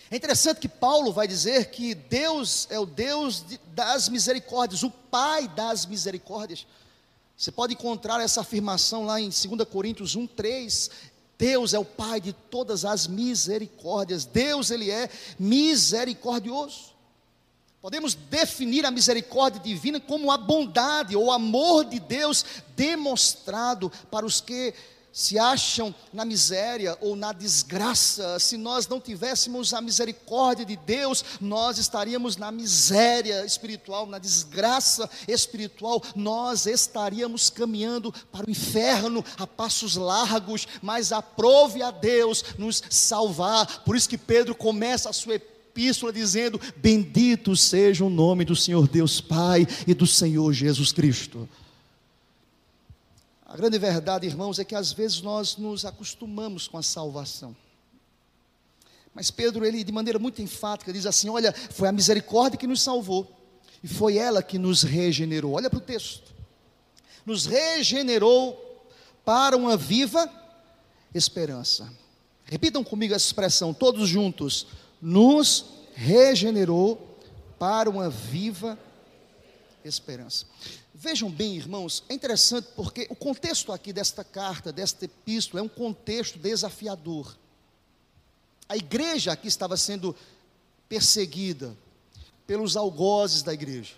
É 0.09 0.15
interessante 0.15 0.59
que 0.59 0.69
Paulo 0.69 1.11
vai 1.11 1.27
dizer 1.27 1.71
que 1.71 1.95
Deus 1.95 2.67
é 2.69 2.79
o 2.79 2.85
Deus 2.85 3.43
de, 3.45 3.59
das 3.73 4.07
misericórdias, 4.07 4.83
o 4.83 4.91
Pai 4.91 5.47
das 5.47 5.85
misericórdias. 5.85 6.67
Você 7.35 7.51
pode 7.51 7.73
encontrar 7.73 8.21
essa 8.21 8.41
afirmação 8.41 9.05
lá 9.05 9.19
em 9.19 9.29
2 9.29 9.67
Coríntios 9.67 10.15
1, 10.15 10.27
3. 10.27 10.91
Deus 11.37 11.73
é 11.73 11.79
o 11.79 11.83
Pai 11.83 12.21
de 12.21 12.31
todas 12.31 12.85
as 12.85 13.07
misericórdias. 13.07 14.25
Deus, 14.25 14.69
Ele 14.69 14.91
é 14.91 15.09
misericordioso 15.39 16.94
Podemos 17.85 18.15
definir 18.15 18.83
a 18.83 18.89
misericórdia 18.89 19.61
divina 19.61 19.99
como 19.99 20.31
a 20.31 20.37
bondade 20.39 21.15
ou 21.15 21.31
amor 21.31 21.85
de 21.85 21.99
Deus 21.99 22.43
demonstrado 22.75 23.91
para 24.09 24.25
os 24.25 24.41
que 24.41 24.73
se 25.13 25.37
acham 25.37 25.93
na 26.11 26.25
miséria 26.25 26.97
ou 26.99 27.15
na 27.15 27.31
desgraça. 27.31 28.39
Se 28.39 28.57
nós 28.57 28.87
não 28.87 28.99
tivéssemos 28.99 29.71
a 29.71 29.81
misericórdia 29.81 30.65
de 30.65 30.75
Deus, 30.75 31.23
nós 31.39 31.77
estaríamos 31.77 32.37
na 32.37 32.51
miséria 32.51 33.45
espiritual, 33.45 34.07
na 34.07 34.17
desgraça 34.17 35.07
espiritual, 35.27 36.01
nós 36.15 36.65
estaríamos 36.65 37.51
caminhando 37.51 38.11
para 38.31 38.47
o 38.47 38.49
inferno 38.49 39.23
a 39.37 39.45
passos 39.45 39.95
largos, 39.95 40.67
mas 40.81 41.11
aprove 41.11 41.83
a 41.83 41.91
Deus 41.91 42.43
nos 42.57 42.81
salvar. 42.89 43.83
Por 43.83 43.95
isso 43.95 44.09
que 44.09 44.17
Pedro 44.17 44.55
começa 44.55 45.07
a 45.07 45.13
sua 45.13 45.35
epístola 45.35 45.54
epístola 45.75 46.13
dizendo: 46.13 46.59
Bendito 46.77 47.53
seja 47.55 48.05
o 48.05 48.09
nome 48.09 48.45
do 48.45 48.55
Senhor 48.55 48.87
Deus 48.87 49.19
Pai 49.19 49.67
e 49.85 49.93
do 49.93 50.07
Senhor 50.07 50.53
Jesus 50.53 50.93
Cristo. 50.93 51.47
A 53.45 53.57
grande 53.57 53.77
verdade, 53.77 54.25
irmãos, 54.25 54.57
é 54.57 54.63
que 54.63 54.73
às 54.73 54.93
vezes 54.93 55.21
nós 55.21 55.57
nos 55.57 55.83
acostumamos 55.85 56.67
com 56.67 56.77
a 56.77 56.83
salvação. 56.83 57.55
Mas 59.13 59.29
Pedro, 59.29 59.65
ele 59.65 59.83
de 59.83 59.91
maneira 59.91 60.17
muito 60.17 60.41
enfática 60.41 60.93
diz 60.93 61.05
assim: 61.05 61.27
Olha, 61.29 61.53
foi 61.53 61.89
a 61.89 61.91
misericórdia 61.91 62.57
que 62.57 62.67
nos 62.67 62.81
salvou, 62.81 63.29
e 63.83 63.87
foi 63.87 64.17
ela 64.17 64.41
que 64.41 64.57
nos 64.57 64.81
regenerou. 64.81 65.53
Olha 65.53 65.69
para 65.69 65.79
o 65.79 65.81
texto. 65.81 66.33
Nos 67.25 67.45
regenerou 67.45 68.87
para 69.25 69.57
uma 69.57 69.75
viva 69.75 70.29
esperança. 71.13 71.91
Repitam 72.45 72.83
comigo 72.83 73.13
essa 73.13 73.25
expressão, 73.25 73.73
todos 73.73 74.07
juntos 74.07 74.67
nos 75.05 75.65
regenerou 75.93 77.19
para 77.59 77.87
uma 77.87 78.09
viva 78.09 78.75
esperança. 79.83 80.47
Vejam 80.95 81.29
bem, 81.29 81.55
irmãos, 81.55 82.03
é 82.09 82.13
interessante 82.15 82.69
porque 82.75 83.05
o 83.11 83.15
contexto 83.15 83.71
aqui 83.71 83.93
desta 83.93 84.23
carta, 84.23 84.73
desta 84.73 85.05
epístola, 85.05 85.61
é 85.61 85.63
um 85.63 85.69
contexto 85.69 86.39
desafiador. 86.39 87.37
A 88.67 88.75
igreja 88.75 89.31
aqui 89.31 89.47
estava 89.47 89.77
sendo 89.77 90.15
perseguida 90.89 91.77
pelos 92.47 92.75
algozes 92.75 93.43
da 93.43 93.53
igreja, 93.53 93.93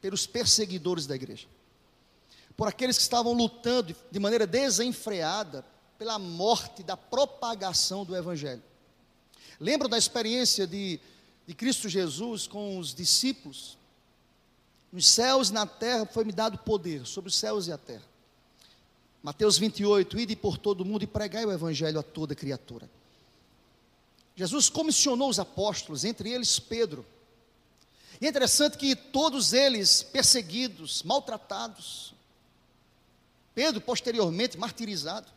pelos 0.00 0.28
perseguidores 0.28 1.08
da 1.08 1.16
igreja, 1.16 1.48
por 2.56 2.68
aqueles 2.68 2.96
que 2.96 3.02
estavam 3.02 3.32
lutando 3.32 3.96
de 4.12 4.20
maneira 4.20 4.46
desenfreada 4.46 5.64
pela 5.98 6.20
morte 6.20 6.84
da 6.84 6.96
propagação 6.96 8.04
do 8.04 8.14
evangelho. 8.14 8.62
Lembram 9.62 9.88
da 9.88 9.96
experiência 9.96 10.66
de, 10.66 10.98
de 11.46 11.54
Cristo 11.54 11.88
Jesus 11.88 12.48
com 12.48 12.78
os 12.78 12.92
discípulos? 12.92 13.78
Nos 14.92 15.06
céus 15.06 15.50
e 15.50 15.52
na 15.52 15.64
terra 15.64 16.04
foi-me 16.04 16.32
dado 16.32 16.58
poder, 16.58 17.06
sobre 17.06 17.28
os 17.28 17.36
céus 17.36 17.68
e 17.68 17.72
a 17.72 17.78
terra. 17.78 18.02
Mateus 19.22 19.56
28, 19.58 20.18
ide 20.18 20.34
por 20.34 20.58
todo 20.58 20.80
o 20.80 20.84
mundo 20.84 21.04
e 21.04 21.06
pregai 21.06 21.46
o 21.46 21.52
evangelho 21.52 22.00
a 22.00 22.02
toda 22.02 22.34
criatura. 22.34 22.90
Jesus 24.34 24.68
comissionou 24.68 25.28
os 25.28 25.38
apóstolos, 25.38 26.04
entre 26.04 26.32
eles 26.32 26.58
Pedro. 26.58 27.06
E 28.20 28.26
é 28.26 28.28
interessante 28.28 28.76
que 28.76 28.96
todos 28.96 29.52
eles 29.52 30.02
perseguidos, 30.02 31.04
maltratados, 31.04 32.12
Pedro 33.54 33.80
posteriormente 33.80 34.58
martirizado. 34.58 35.28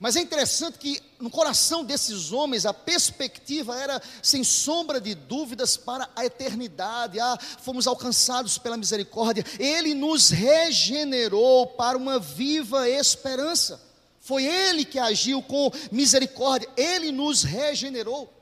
Mas 0.00 0.16
é 0.16 0.20
interessante 0.20 0.78
que 0.78 1.00
no 1.20 1.30
coração 1.30 1.84
desses 1.84 2.32
homens 2.32 2.66
a 2.66 2.74
perspectiva 2.74 3.78
era 3.78 4.02
sem 4.22 4.42
sombra 4.42 5.00
de 5.00 5.14
dúvidas 5.14 5.76
para 5.76 6.08
a 6.16 6.24
eternidade. 6.24 7.20
Ah, 7.20 7.38
fomos 7.60 7.86
alcançados 7.86 8.58
pela 8.58 8.76
misericórdia. 8.76 9.44
Ele 9.58 9.94
nos 9.94 10.30
regenerou 10.30 11.66
para 11.66 11.96
uma 11.96 12.18
viva 12.18 12.88
esperança. 12.88 13.80
Foi 14.20 14.44
ele 14.44 14.84
que 14.84 14.98
agiu 14.98 15.42
com 15.42 15.70
misericórdia. 15.90 16.68
Ele 16.76 17.12
nos 17.12 17.42
regenerou. 17.42 18.32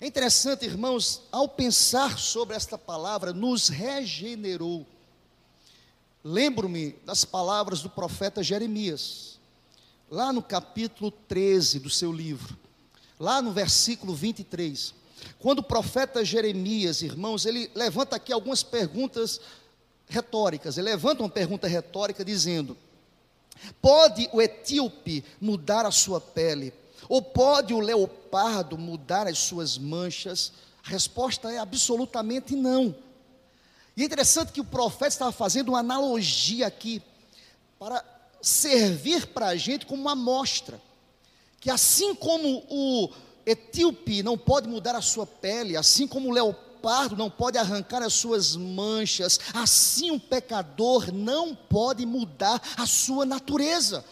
É 0.00 0.06
interessante, 0.06 0.64
irmãos, 0.64 1.22
ao 1.32 1.48
pensar 1.48 2.18
sobre 2.18 2.56
esta 2.56 2.78
palavra, 2.78 3.32
nos 3.32 3.68
regenerou. 3.68 4.86
Lembro-me 6.22 6.92
das 7.04 7.24
palavras 7.24 7.82
do 7.82 7.90
profeta 7.90 8.42
Jeremias 8.42 9.27
lá 10.10 10.32
no 10.32 10.42
capítulo 10.42 11.10
13 11.10 11.80
do 11.80 11.90
seu 11.90 12.12
livro, 12.12 12.56
lá 13.18 13.42
no 13.42 13.52
versículo 13.52 14.14
23, 14.14 14.94
quando 15.38 15.60
o 15.60 15.62
profeta 15.62 16.24
Jeremias, 16.24 17.02
irmãos, 17.02 17.44
ele 17.44 17.70
levanta 17.74 18.16
aqui 18.16 18.32
algumas 18.32 18.62
perguntas 18.62 19.40
retóricas, 20.08 20.78
ele 20.78 20.90
levanta 20.90 21.22
uma 21.22 21.28
pergunta 21.28 21.68
retórica 21.68 22.24
dizendo: 22.24 22.76
Pode 23.80 24.28
o 24.32 24.40
etíope 24.40 25.24
mudar 25.40 25.84
a 25.84 25.90
sua 25.90 26.20
pele? 26.20 26.72
Ou 27.08 27.22
pode 27.22 27.72
o 27.72 27.80
leopardo 27.80 28.76
mudar 28.76 29.26
as 29.26 29.38
suas 29.38 29.78
manchas? 29.78 30.52
A 30.84 30.90
resposta 30.90 31.50
é 31.52 31.58
absolutamente 31.58 32.54
não. 32.54 32.94
E 33.96 34.02
é 34.02 34.04
interessante 34.04 34.52
que 34.52 34.60
o 34.60 34.64
profeta 34.64 35.08
estava 35.08 35.32
fazendo 35.32 35.70
uma 35.70 35.80
analogia 35.80 36.66
aqui 36.66 37.02
para 37.78 38.04
servir 38.40 39.26
para 39.28 39.48
a 39.48 39.56
gente 39.56 39.86
como 39.86 40.02
uma 40.02 40.12
amostra. 40.12 40.80
Que 41.60 41.70
assim 41.70 42.14
como 42.14 42.64
o 42.68 43.10
etíope 43.44 44.22
não 44.22 44.38
pode 44.38 44.68
mudar 44.68 44.94
a 44.94 45.02
sua 45.02 45.26
pele, 45.26 45.76
assim 45.76 46.06
como 46.06 46.28
o 46.28 46.32
leopardo 46.32 47.16
não 47.16 47.28
pode 47.28 47.58
arrancar 47.58 48.02
as 48.02 48.12
suas 48.12 48.54
manchas, 48.54 49.40
assim 49.52 50.10
um 50.10 50.18
pecador 50.18 51.12
não 51.12 51.54
pode 51.54 52.06
mudar 52.06 52.62
a 52.76 52.86
sua 52.86 53.26
natureza. 53.26 54.04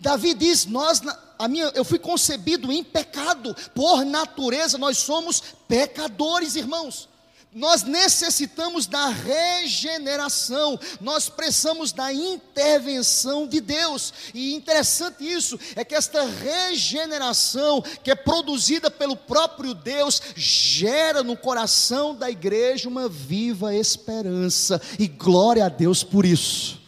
Davi 0.00 0.34
diz: 0.34 0.66
nós, 0.66 1.02
a 1.38 1.48
minha, 1.48 1.66
eu 1.74 1.84
fui 1.84 1.98
concebido 1.98 2.72
em 2.72 2.84
pecado, 2.84 3.54
por 3.74 4.04
natureza 4.04 4.78
nós 4.78 4.98
somos 4.98 5.42
pecadores, 5.66 6.56
irmãos 6.56 7.08
nós 7.54 7.84
necessitamos 7.84 8.86
da 8.86 9.08
regeneração, 9.08 10.78
nós 11.00 11.28
precisamos 11.28 11.92
da 11.92 12.12
intervenção 12.12 13.46
de 13.46 13.60
Deus. 13.60 14.12
E 14.34 14.54
interessante 14.54 15.24
isso 15.24 15.58
é 15.76 15.84
que 15.84 15.94
esta 15.94 16.24
regeneração, 16.24 17.82
que 18.02 18.10
é 18.10 18.14
produzida 18.14 18.90
pelo 18.90 19.16
próprio 19.16 19.72
Deus, 19.72 20.20
gera 20.34 21.22
no 21.22 21.36
coração 21.36 22.14
da 22.14 22.30
igreja 22.30 22.88
uma 22.88 23.08
viva 23.08 23.74
esperança. 23.74 24.80
E 24.98 25.06
glória 25.06 25.64
a 25.64 25.68
Deus 25.68 26.02
por 26.02 26.26
isso. 26.26 26.83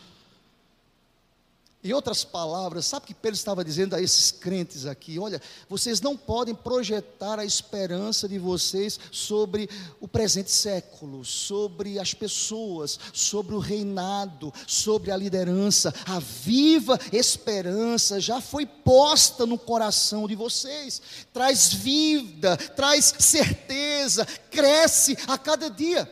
Em 1.87 1.92
outras 1.92 2.25
palavras, 2.25 2.85
sabe 2.85 3.05
o 3.05 3.07
que 3.07 3.14
Pedro 3.14 3.37
estava 3.37 3.64
dizendo 3.64 3.94
a 3.94 4.03
esses 4.03 4.33
crentes 4.33 4.87
aqui? 4.87 5.20
Olha, 5.20 5.40
vocês 5.68 6.01
não 6.01 6.16
podem 6.16 6.53
projetar 6.53 7.38
a 7.38 7.44
esperança 7.44 8.29
de 8.29 8.40
vocês 8.40 8.99
sobre 9.12 9.70
o 10.01 10.09
presente 10.09 10.51
século, 10.51 11.25
sobre 11.25 12.01
as 12.01 12.12
pessoas, 12.12 12.99
sobre 13.12 13.55
o 13.55 13.61
reinado, 13.61 14.53
sobre 14.66 15.12
a 15.12 15.16
liderança. 15.16 15.94
A 16.07 16.18
viva 16.18 16.99
esperança 17.12 18.20
já 18.20 18.40
foi 18.40 18.66
posta 18.66 19.46
no 19.46 19.57
coração 19.57 20.27
de 20.27 20.35
vocês. 20.35 21.01
Traz 21.33 21.72
vida, 21.72 22.57
traz 22.57 23.14
certeza, 23.20 24.27
cresce 24.51 25.16
a 25.29 25.38
cada 25.38 25.70
dia. 25.70 26.11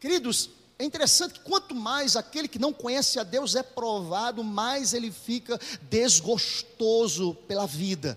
Queridos, 0.00 0.50
é 0.78 0.84
interessante 0.84 1.34
que 1.34 1.40
quanto 1.40 1.74
mais 1.74 2.14
aquele 2.14 2.46
que 2.46 2.58
não 2.58 2.72
conhece 2.72 3.18
a 3.18 3.24
Deus 3.24 3.56
é 3.56 3.62
provado, 3.64 4.44
mais 4.44 4.94
ele 4.94 5.10
fica 5.10 5.58
desgostoso 5.90 7.34
pela 7.48 7.66
vida. 7.66 8.16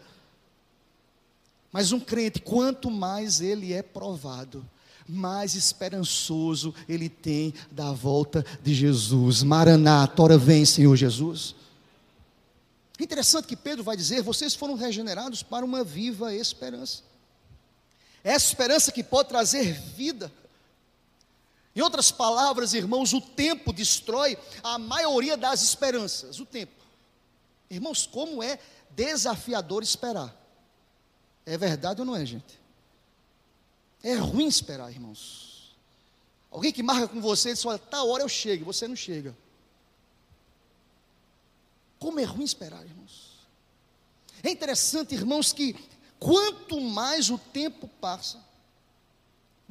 Mas 1.71 1.91
um 1.91 1.99
crente, 1.99 2.39
quanto 2.39 2.91
mais 2.91 3.41
ele 3.41 3.73
é 3.73 3.81
provado, 3.81 4.63
mais 5.07 5.55
esperançoso 5.55 6.75
ele 6.87 7.09
tem 7.09 7.51
da 7.71 7.91
volta 7.91 8.45
de 8.61 8.75
Jesus. 8.75 9.41
Maranata, 9.41 10.21
ora 10.21 10.37
vem, 10.37 10.63
Senhor 10.63 10.95
Jesus. 10.95 11.55
É 12.99 13.03
interessante 13.03 13.47
que 13.47 13.55
Pedro 13.55 13.83
vai 13.83 13.97
dizer: 13.97 14.21
vocês 14.21 14.53
foram 14.53 14.75
regenerados 14.75 15.41
para 15.41 15.65
uma 15.65 15.83
viva 15.83 16.35
esperança. 16.35 17.01
Essa 18.23 18.49
esperança 18.49 18.91
que 18.91 19.03
pode 19.03 19.29
trazer 19.29 19.73
vida. 19.73 20.31
Em 21.75 21.81
outras 21.81 22.11
palavras, 22.11 22.73
irmãos, 22.73 23.13
o 23.13 23.21
tempo 23.21 23.71
destrói 23.71 24.37
a 24.61 24.77
maioria 24.77 25.37
das 25.37 25.61
esperanças. 25.61 26.39
O 26.39 26.45
tempo. 26.45 26.83
Irmãos, 27.69 28.05
como 28.05 28.43
é 28.43 28.59
desafiador 28.89 29.81
esperar. 29.81 30.35
É 31.45 31.57
verdade 31.57 32.01
ou 32.01 32.05
não 32.05 32.15
é, 32.15 32.25
gente? 32.25 32.59
É 34.03 34.15
ruim 34.15 34.47
esperar, 34.47 34.91
irmãos. 34.91 35.75
Alguém 36.49 36.73
que 36.73 36.83
marca 36.83 37.07
com 37.07 37.21
você 37.21 37.51
e 37.51 37.53
diz: 37.53 37.65
Olha, 37.65 37.79
tá 37.79 38.03
hora 38.03 38.23
eu 38.23 38.29
chego, 38.29 38.65
você 38.65 38.87
não 38.87 38.95
chega. 38.95 39.35
Como 41.97 42.19
é 42.19 42.23
ruim 42.23 42.43
esperar, 42.43 42.83
irmãos. 42.83 43.31
É 44.43 44.49
interessante, 44.49 45.13
irmãos, 45.13 45.53
que 45.53 45.75
quanto 46.19 46.81
mais 46.81 47.29
o 47.29 47.37
tempo 47.37 47.87
passa, 47.87 48.43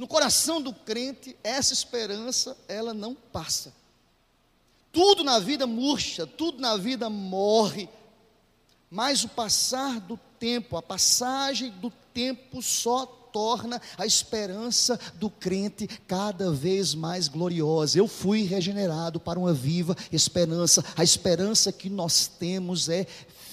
No 0.01 0.09
coração 0.09 0.63
do 0.63 0.73
crente, 0.73 1.37
essa 1.45 1.75
esperança, 1.75 2.57
ela 2.67 2.95
não 2.95 3.15
passa. 3.15 3.71
Tudo 4.91 5.23
na 5.23 5.39
vida 5.39 5.67
murcha, 5.67 6.27
tudo 6.27 6.59
na 6.59 6.75
vida 6.79 7.11
morre, 7.11 7.87
mas 8.91 9.25
o 9.25 9.29
passar 9.29 10.01
do 10.01 10.19
tempo, 10.39 10.79
a 10.79 10.81
passagem 10.81 11.71
do 11.73 11.93
tempo 12.15 12.63
só 12.63 13.05
torna 13.05 13.79
a 13.99 14.07
esperança 14.07 14.99
do 15.17 15.29
crente 15.29 15.87
cada 16.09 16.51
vez 16.51 16.95
mais 16.95 17.29
gloriosa. 17.29 17.99
Eu 17.99 18.09
fui 18.09 18.45
regenerado 18.45 19.21
para 19.21 19.39
uma 19.39 19.53
viva 19.53 19.95
esperança. 20.11 20.83
A 20.97 21.05
esperança 21.05 21.71
que 21.71 21.91
nós 21.91 22.27
temos 22.27 22.89
é 22.89 23.07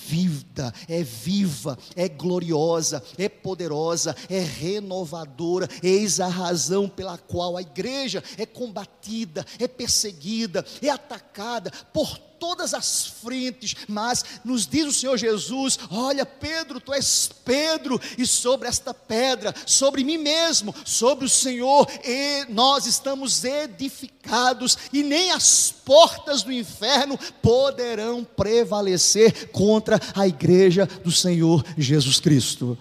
vida, 0.08 0.74
é 0.88 1.04
viva, 1.04 1.78
é 1.96 2.08
gloriosa, 2.08 3.04
é 3.18 3.28
poderosa, 3.28 4.16
é 4.30 4.40
renovadora. 4.40 5.68
Eis 5.84 6.20
a 6.20 6.28
razão 6.28 6.88
pela 6.88 7.18
qual 7.18 7.58
a 7.58 7.62
igreja 7.62 8.24
é 8.38 8.46
combatida, 8.46 9.46
é 9.60 9.68
perseguida, 9.68 10.66
é 10.82 10.90
atacada 10.90 11.72
por 11.94 12.27
todas 12.40 12.74
as 12.74 13.08
frentes, 13.08 13.76
mas 13.88 14.24
nos 14.44 14.66
diz 14.66 14.86
o 14.86 14.94
Senhor 14.94 15.18
Jesus: 15.18 15.78
Olha, 15.90 16.26
Pedro, 16.26 16.80
tu 16.80 16.94
és 16.94 17.30
Pedro, 17.44 18.00
e 18.18 18.26
sobre 18.26 18.68
esta 18.68 18.94
pedra, 18.94 19.54
sobre 19.66 20.04
mim 20.04 20.18
mesmo, 20.18 20.74
sobre 20.86 21.26
o 21.26 21.30
Senhor, 21.30 21.88
e 22.04 22.46
nós 22.50 22.86
estamos 22.86 23.44
edificados, 23.44 24.78
e 24.92 25.04
nem 25.04 25.32
as 25.32 25.72
portas 25.72 26.44
do 26.44 26.52
inferno 26.52 27.18
poderão 27.42 28.24
prevalecer 28.24 29.50
contra 29.52 30.00
a 30.16 30.28
igreja 30.28 30.86
do 30.86 31.12
Senhor 31.12 31.64
Jesus 31.78 32.20
Cristo. 32.20 32.78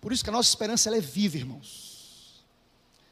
Por 0.00 0.12
isso 0.12 0.22
que 0.22 0.30
a 0.30 0.32
nossa 0.32 0.48
esperança 0.48 0.94
é 0.94 1.00
viva, 1.00 1.36
irmãos. 1.36 2.44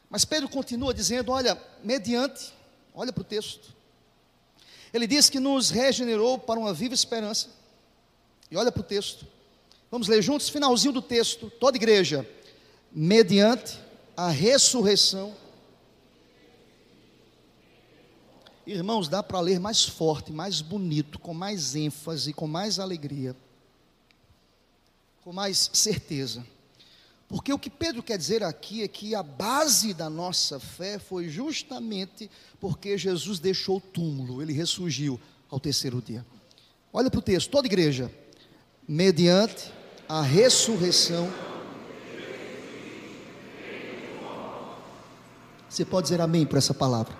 Mas 0.08 0.24
Pedro 0.24 0.48
continua 0.48 0.94
dizendo: 0.94 1.32
Olha, 1.32 1.60
mediante, 1.82 2.52
olha 2.94 3.12
para 3.12 3.22
o 3.22 3.24
texto 3.24 3.73
ele 4.94 5.08
diz 5.08 5.28
que 5.28 5.40
nos 5.40 5.70
regenerou 5.70 6.38
para 6.38 6.58
uma 6.58 6.72
viva 6.72 6.94
esperança. 6.94 7.48
E 8.48 8.56
olha 8.56 8.70
para 8.70 8.80
o 8.80 8.84
texto. 8.84 9.26
Vamos 9.90 10.06
ler 10.06 10.22
juntos, 10.22 10.48
finalzinho 10.48 10.92
do 10.92 11.02
texto, 11.02 11.50
toda 11.58 11.76
igreja. 11.76 12.24
Mediante 12.92 13.76
a 14.16 14.28
ressurreição. 14.28 15.34
Irmãos, 18.64 19.08
dá 19.08 19.20
para 19.20 19.40
ler 19.40 19.58
mais 19.58 19.84
forte, 19.84 20.32
mais 20.32 20.60
bonito, 20.60 21.18
com 21.18 21.34
mais 21.34 21.74
ênfase, 21.74 22.32
com 22.32 22.46
mais 22.46 22.78
alegria, 22.78 23.36
com 25.24 25.32
mais 25.32 25.70
certeza. 25.72 26.46
Porque 27.34 27.52
o 27.52 27.58
que 27.58 27.68
Pedro 27.68 28.00
quer 28.00 28.16
dizer 28.16 28.44
aqui 28.44 28.84
é 28.84 28.86
que 28.86 29.12
a 29.12 29.20
base 29.20 29.92
da 29.92 30.08
nossa 30.08 30.60
fé 30.60 31.00
foi 31.00 31.28
justamente 31.28 32.30
porque 32.60 32.96
Jesus 32.96 33.40
deixou 33.40 33.78
o 33.78 33.80
túmulo, 33.80 34.40
ele 34.40 34.52
ressurgiu 34.52 35.20
ao 35.50 35.58
terceiro 35.58 36.00
dia. 36.00 36.24
Olha 36.92 37.10
para 37.10 37.18
o 37.18 37.22
texto, 37.22 37.50
toda 37.50 37.66
igreja, 37.66 38.08
mediante 38.86 39.72
a 40.08 40.22
ressurreição. 40.22 41.28
Você 45.68 45.84
pode 45.84 46.04
dizer 46.04 46.20
amém 46.20 46.46
por 46.46 46.58
essa 46.58 46.72
palavra? 46.72 47.18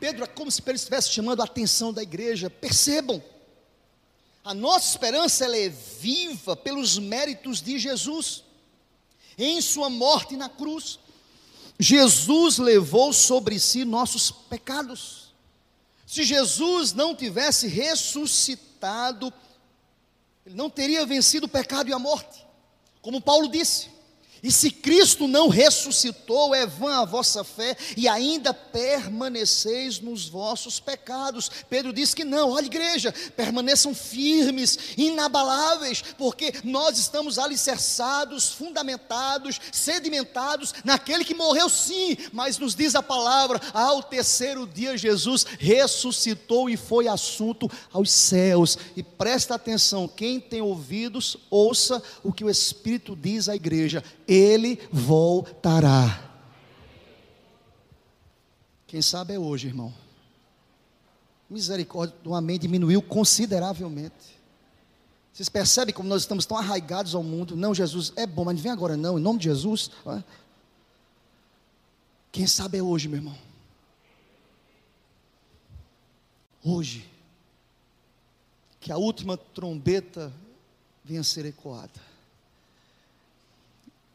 Pedro 0.00 0.24
é 0.24 0.26
como 0.26 0.50
se 0.50 0.60
ele 0.66 0.74
estivesse 0.74 1.12
chamando 1.12 1.42
a 1.42 1.44
atenção 1.44 1.92
da 1.92 2.02
igreja. 2.02 2.50
Percebam, 2.50 3.22
a 4.44 4.52
nossa 4.52 4.90
esperança 4.90 5.44
ela 5.44 5.56
é 5.56 5.68
viva 5.68 6.56
pelos 6.56 6.98
méritos 6.98 7.62
de 7.62 7.78
Jesus 7.78 8.49
em 9.38 9.60
sua 9.60 9.88
morte 9.88 10.36
na 10.36 10.48
cruz, 10.48 10.98
Jesus 11.78 12.58
levou 12.58 13.12
sobre 13.12 13.58
si 13.58 13.84
nossos 13.84 14.30
pecados. 14.30 15.32
Se 16.06 16.24
Jesus 16.24 16.92
não 16.92 17.14
tivesse 17.14 17.68
ressuscitado, 17.68 19.32
ele 20.44 20.54
não 20.54 20.68
teria 20.68 21.06
vencido 21.06 21.46
o 21.46 21.48
pecado 21.48 21.88
e 21.88 21.92
a 21.92 21.98
morte. 21.98 22.44
Como 23.00 23.20
Paulo 23.20 23.48
disse, 23.48 23.88
e 24.42 24.50
se 24.50 24.70
Cristo 24.70 25.28
não 25.28 25.48
ressuscitou, 25.48 26.54
é 26.54 26.66
vã 26.66 27.02
a 27.02 27.04
vossa 27.04 27.44
fé 27.44 27.76
e 27.96 28.08
ainda 28.08 28.54
permaneceis 28.54 30.00
nos 30.00 30.28
vossos 30.28 30.80
pecados. 30.80 31.50
Pedro 31.68 31.92
diz 31.92 32.14
que 32.14 32.24
não, 32.24 32.50
olha, 32.50 32.66
igreja, 32.66 33.12
permaneçam 33.36 33.94
firmes, 33.94 34.78
inabaláveis, 34.96 36.02
porque 36.16 36.54
nós 36.64 36.98
estamos 36.98 37.38
alicerçados, 37.38 38.50
fundamentados, 38.50 39.60
sedimentados 39.72 40.74
naquele 40.84 41.24
que 41.24 41.34
morreu 41.34 41.68
sim, 41.68 42.16
mas 42.32 42.58
nos 42.58 42.74
diz 42.74 42.94
a 42.94 43.02
palavra: 43.02 43.60
ao 43.74 44.02
terceiro 44.02 44.66
dia 44.66 44.96
Jesus 44.96 45.44
ressuscitou 45.58 46.70
e 46.70 46.76
foi 46.76 47.08
assunto 47.08 47.70
aos 47.92 48.10
céus. 48.10 48.78
E 48.96 49.02
presta 49.02 49.54
atenção, 49.54 50.08
quem 50.08 50.40
tem 50.40 50.62
ouvidos, 50.62 51.36
ouça 51.50 52.02
o 52.22 52.32
que 52.32 52.44
o 52.44 52.50
Espírito 52.50 53.14
diz 53.14 53.48
à 53.48 53.54
igreja 53.54 54.02
ele 54.30 54.78
voltará. 54.92 56.30
Quem 58.86 59.02
sabe 59.02 59.34
é 59.34 59.38
hoje, 59.38 59.66
irmão. 59.66 59.92
Misericórdia 61.48 62.16
do 62.22 62.32
amém 62.32 62.56
diminuiu 62.56 63.02
consideravelmente. 63.02 64.38
Vocês 65.32 65.48
percebem 65.48 65.92
como 65.92 66.08
nós 66.08 66.22
estamos 66.22 66.46
tão 66.46 66.56
arraigados 66.56 67.14
ao 67.14 67.24
mundo? 67.24 67.56
Não, 67.56 67.74
Jesus 67.74 68.12
é 68.14 68.24
bom, 68.24 68.44
mas 68.44 68.54
não 68.54 68.62
vem 68.62 68.70
agora 68.70 68.96
não, 68.96 69.18
em 69.18 69.22
nome 69.22 69.40
de 69.40 69.44
Jesus. 69.46 69.90
Quem 72.30 72.46
sabe 72.46 72.78
é 72.78 72.82
hoje, 72.82 73.08
meu 73.08 73.18
irmão. 73.18 73.38
Hoje, 76.62 77.08
que 78.78 78.92
a 78.92 78.96
última 78.96 79.36
trombeta 79.36 80.32
venha 81.04 81.22
a 81.22 81.24
ser 81.24 81.46
ecoada. 81.46 82.09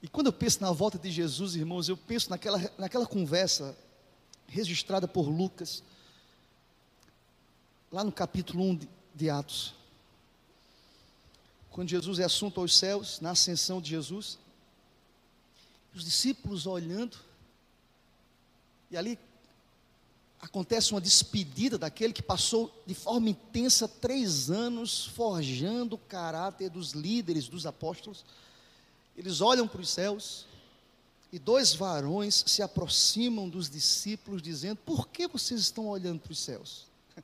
E 0.06 0.08
quando 0.08 0.28
eu 0.28 0.34
penso 0.34 0.62
na 0.62 0.72
volta 0.72 1.00
de 1.00 1.10
Jesus, 1.10 1.56
irmãos, 1.56 1.90
eu 1.90 1.98
penso 1.98 2.30
naquela, 2.30 2.62
naquela 2.78 3.08
conversa 3.08 3.76
registrada 4.48 5.08
por 5.08 5.28
Lucas, 5.28 5.82
lá 7.92 8.04
no 8.04 8.12
capítulo 8.12 8.64
1 8.66 8.76
de, 8.76 8.90
de 9.16 9.30
Atos. 9.32 9.74
Quando 11.72 11.90
Jesus 11.90 12.20
é 12.20 12.24
assunto 12.24 12.62
aos 12.62 12.78
céus, 12.78 13.20
na 13.20 13.32
ascensão 13.32 13.82
de 13.82 13.90
Jesus, 13.90 14.38
os 15.92 16.04
discípulos 16.04 16.68
olhando, 16.68 17.18
e 18.92 18.98
ali 18.98 19.18
acontece 20.40 20.92
uma 20.92 21.02
despedida 21.02 21.80
daquele 21.80 22.14
que 22.14 22.22
passou 22.22 22.72
de 22.86 22.94
forma 22.94 23.32
intensa 23.32 23.88
três 23.88 24.52
anos 24.52 25.08
forjando 25.08 25.96
o 25.96 25.98
caráter 25.98 26.70
dos 26.70 26.92
líderes, 26.92 27.48
dos 27.48 27.66
apóstolos. 27.66 28.24
Eles 29.18 29.42
olham 29.42 29.68
para 29.68 29.82
os 29.82 29.90
céus 29.90 30.46
e 31.32 31.40
dois 31.40 31.74
varões 31.74 32.44
se 32.48 32.62
aproximam 32.62 33.50
dos 33.50 33.70
discípulos, 33.70 34.42
dizendo: 34.42 34.78
Por 34.78 35.08
que 35.08 35.28
vocês 35.28 35.60
estão 35.60 35.88
olhando 35.88 36.20
para 36.20 36.32
os 36.32 36.40
céus? 36.40 36.86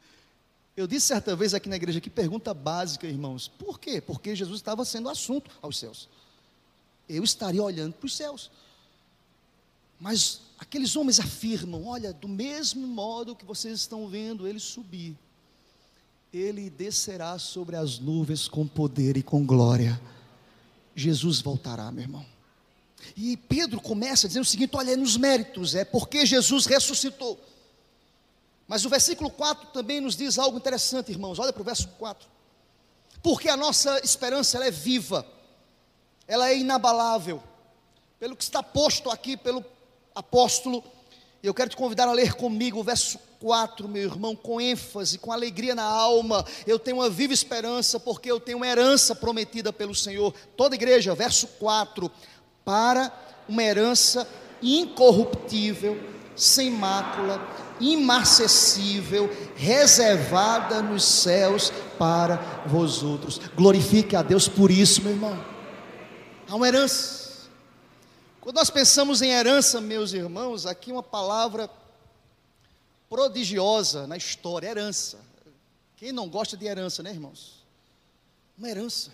Eu 0.76 0.88
disse 0.88 1.08
certa 1.08 1.36
vez 1.36 1.54
aqui 1.54 1.70
na 1.70 1.76
igreja 1.76 2.02
que 2.02 2.10
pergunta 2.10 2.54
básica, 2.54 3.08
irmãos: 3.08 3.48
Por 3.48 3.80
quê? 3.80 4.02
Porque 4.02 4.36
Jesus 4.36 4.58
estava 4.58 4.84
sendo 4.86 5.10
assunto 5.10 5.52
aos 5.62 5.78
céus. 5.78 6.10
Eu 7.08 7.24
estaria 7.24 7.62
olhando 7.62 7.94
para 7.94 8.06
os 8.06 8.16
céus. 8.16 8.50
Mas 10.00 10.42
aqueles 10.58 10.96
homens 10.96 11.20
afirmam: 11.20 11.86
Olha, 11.86 12.12
do 12.12 12.28
mesmo 12.28 12.88
modo 12.88 13.36
que 13.36 13.46
vocês 13.46 13.80
estão 13.80 14.08
vendo 14.08 14.48
ele 14.48 14.60
subir, 14.60 15.16
ele 16.34 16.70
descerá 16.70 17.38
sobre 17.38 17.76
as 17.76 18.00
nuvens 18.00 18.48
com 18.48 18.66
poder 18.66 19.18
e 19.18 19.24
com 19.24 19.46
glória. 19.46 20.02
Jesus 20.96 21.42
voltará, 21.42 21.92
meu 21.92 22.04
irmão. 22.04 22.26
E 23.16 23.36
Pedro 23.36 23.82
começa 23.82 24.28
dizendo 24.28 24.44
o 24.44 24.48
seguinte: 24.48 24.76
olha, 24.76 24.92
é 24.92 24.96
nos 24.96 25.18
méritos, 25.18 25.76
é 25.76 25.84
porque 25.84 26.26
Jesus 26.26 26.66
ressuscitou. 26.66 27.40
Mas 28.68 28.86
o 28.86 28.90
versículo 28.90 29.30
4 29.30 29.68
também 29.72 30.00
nos 30.00 30.16
diz 30.16 30.38
algo 30.38 30.58
interessante, 30.58 31.12
irmãos. 31.12 31.40
Olha 31.40 31.52
para 31.52 31.62
o 31.62 31.66
verso 31.66 31.88
4. 32.00 32.28
Porque 33.22 33.50
a 33.50 33.58
nossa 33.58 34.00
esperança 34.04 34.58
ela 34.58 34.66
é 34.66 34.72
viva, 34.72 35.26
ela 36.28 36.50
é 36.50 36.58
inabalável. 36.58 37.44
Pelo 38.20 38.36
que 38.36 38.44
está 38.44 38.64
posto 38.64 39.10
aqui 39.10 39.36
pelo 39.36 39.64
apóstolo, 40.16 40.84
eu 41.48 41.54
quero 41.54 41.70
te 41.70 41.76
convidar 41.76 42.08
a 42.08 42.12
ler 42.12 42.34
comigo 42.34 42.80
o 42.80 42.84
verso 42.84 43.20
4, 43.40 43.88
meu 43.88 44.04
irmão, 44.04 44.36
com 44.36 44.62
ênfase, 44.62 45.18
com 45.18 45.32
alegria 45.32 45.74
na 45.74 45.84
alma. 45.84 46.46
Eu 46.68 46.78
tenho 46.78 46.98
uma 46.98 47.10
viva 47.10 47.34
esperança, 47.34 48.00
porque 48.00 48.32
eu 48.32 48.40
tenho 48.40 48.58
uma 48.58 48.68
herança 48.68 49.16
prometida 49.16 49.74
pelo 49.74 49.96
Senhor. 49.96 50.34
Toda 50.56 50.76
igreja, 50.76 51.16
verso 51.16 51.48
4: 51.60 52.12
para 52.64 53.12
uma 53.50 53.64
herança 53.64 54.28
incorruptível, 54.62 56.00
sem 56.36 56.70
mácula, 56.70 57.42
imarcessível, 57.80 59.30
reservada 59.56 60.82
nos 60.82 61.04
céus 61.04 61.74
para 61.98 62.64
vós 62.68 63.02
outros. 63.02 63.42
Glorifique 63.56 64.16
a 64.16 64.22
Deus 64.22 64.48
por 64.48 64.70
isso, 64.70 65.02
meu 65.02 65.14
irmão. 65.14 65.44
Há 66.48 66.56
uma 66.56 66.68
herança. 66.68 67.21
Quando 68.42 68.56
nós 68.56 68.72
pensamos 68.72 69.22
em 69.22 69.30
herança, 69.30 69.80
meus 69.80 70.14
irmãos, 70.14 70.66
aqui 70.66 70.92
uma 70.92 71.04
palavra 71.04 71.70
prodigiosa 73.08 74.08
na 74.08 74.18
história, 74.18 74.68
herança. 74.68 75.20
Quem 75.96 76.12
não 76.12 76.28
gosta 76.28 76.58
de 76.58 76.66
herança, 76.66 77.04
né, 77.04 77.12
irmãos? 77.12 77.64
Uma 78.58 78.68
herança. 78.68 79.12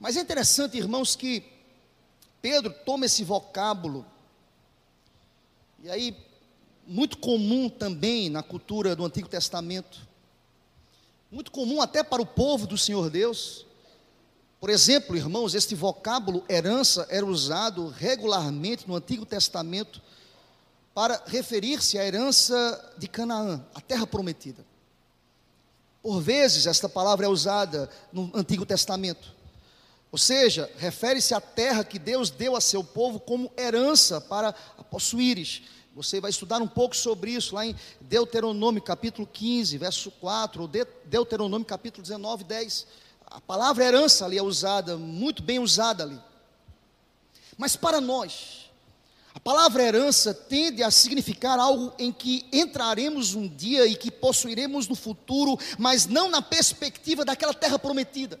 Mas 0.00 0.16
é 0.16 0.20
interessante, 0.22 0.76
irmãos, 0.76 1.14
que 1.14 1.44
Pedro 2.42 2.74
toma 2.84 3.06
esse 3.06 3.22
vocábulo, 3.22 4.04
e 5.78 5.88
aí, 5.88 6.16
muito 6.84 7.16
comum 7.16 7.68
também 7.68 8.28
na 8.28 8.42
cultura 8.42 8.96
do 8.96 9.04
Antigo 9.04 9.28
Testamento, 9.28 10.00
muito 11.30 11.52
comum 11.52 11.80
até 11.80 12.02
para 12.02 12.20
o 12.20 12.26
povo 12.26 12.66
do 12.66 12.76
Senhor 12.76 13.08
Deus, 13.08 13.66
por 14.60 14.68
exemplo, 14.68 15.16
irmãos, 15.16 15.54
este 15.54 15.74
vocábulo 15.74 16.44
herança 16.46 17.06
era 17.08 17.24
usado 17.24 17.88
regularmente 17.88 18.86
no 18.86 18.94
Antigo 18.94 19.24
Testamento 19.24 20.02
para 20.92 21.22
referir-se 21.26 21.98
à 21.98 22.04
herança 22.04 22.92
de 22.98 23.08
Canaã, 23.08 23.64
a 23.74 23.80
terra 23.80 24.06
prometida. 24.06 24.62
Por 26.02 26.20
vezes, 26.20 26.66
esta 26.66 26.90
palavra 26.90 27.24
é 27.24 27.28
usada 27.28 27.88
no 28.12 28.30
Antigo 28.34 28.66
Testamento. 28.66 29.34
Ou 30.12 30.18
seja, 30.18 30.70
refere-se 30.76 31.32
à 31.32 31.40
terra 31.40 31.82
que 31.82 31.98
Deus 31.98 32.28
deu 32.28 32.54
a 32.54 32.60
seu 32.60 32.84
povo 32.84 33.18
como 33.18 33.50
herança 33.56 34.20
para 34.20 34.52
possuíres. 34.90 35.62
Você 35.94 36.20
vai 36.20 36.30
estudar 36.30 36.60
um 36.60 36.68
pouco 36.68 36.94
sobre 36.94 37.30
isso 37.30 37.54
lá 37.54 37.64
em 37.64 37.74
Deuteronômio 38.00 38.82
capítulo 38.82 39.26
15, 39.26 39.78
verso 39.78 40.10
4, 40.10 40.62
ou 40.62 40.68
Deuteronômio 41.06 41.66
capítulo 41.66 42.02
19, 42.02 42.44
10 42.44 42.86
a 43.30 43.40
palavra 43.40 43.84
herança 43.84 44.24
ali 44.24 44.36
é 44.36 44.42
usada, 44.42 44.96
muito 44.96 45.42
bem 45.42 45.60
usada 45.60 46.02
ali. 46.02 46.20
Mas 47.56 47.76
para 47.76 48.00
nós, 48.00 48.68
a 49.32 49.38
palavra 49.38 49.84
herança 49.84 50.34
tende 50.34 50.82
a 50.82 50.90
significar 50.90 51.58
algo 51.58 51.92
em 51.96 52.10
que 52.10 52.44
entraremos 52.52 53.34
um 53.34 53.46
dia 53.46 53.86
e 53.86 53.94
que 53.94 54.10
possuiremos 54.10 54.88
no 54.88 54.96
futuro, 54.96 55.56
mas 55.78 56.06
não 56.06 56.28
na 56.28 56.42
perspectiva 56.42 57.24
daquela 57.24 57.54
terra 57.54 57.78
prometida. 57.78 58.40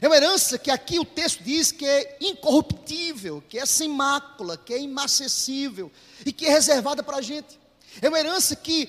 É 0.00 0.06
uma 0.08 0.16
herança 0.16 0.58
que 0.58 0.70
aqui 0.70 0.98
o 0.98 1.04
texto 1.04 1.42
diz 1.44 1.70
que 1.70 1.86
é 1.86 2.16
incorruptível, 2.20 3.42
que 3.48 3.58
é 3.58 3.66
sem 3.66 3.88
mácula, 3.88 4.56
que 4.56 4.74
é 4.74 4.80
inacessível 4.80 5.92
e 6.24 6.32
que 6.32 6.46
é 6.46 6.50
reservada 6.50 7.02
para 7.02 7.18
a 7.18 7.22
gente. 7.22 7.58
É 8.00 8.08
uma 8.08 8.18
herança 8.18 8.56
que 8.56 8.88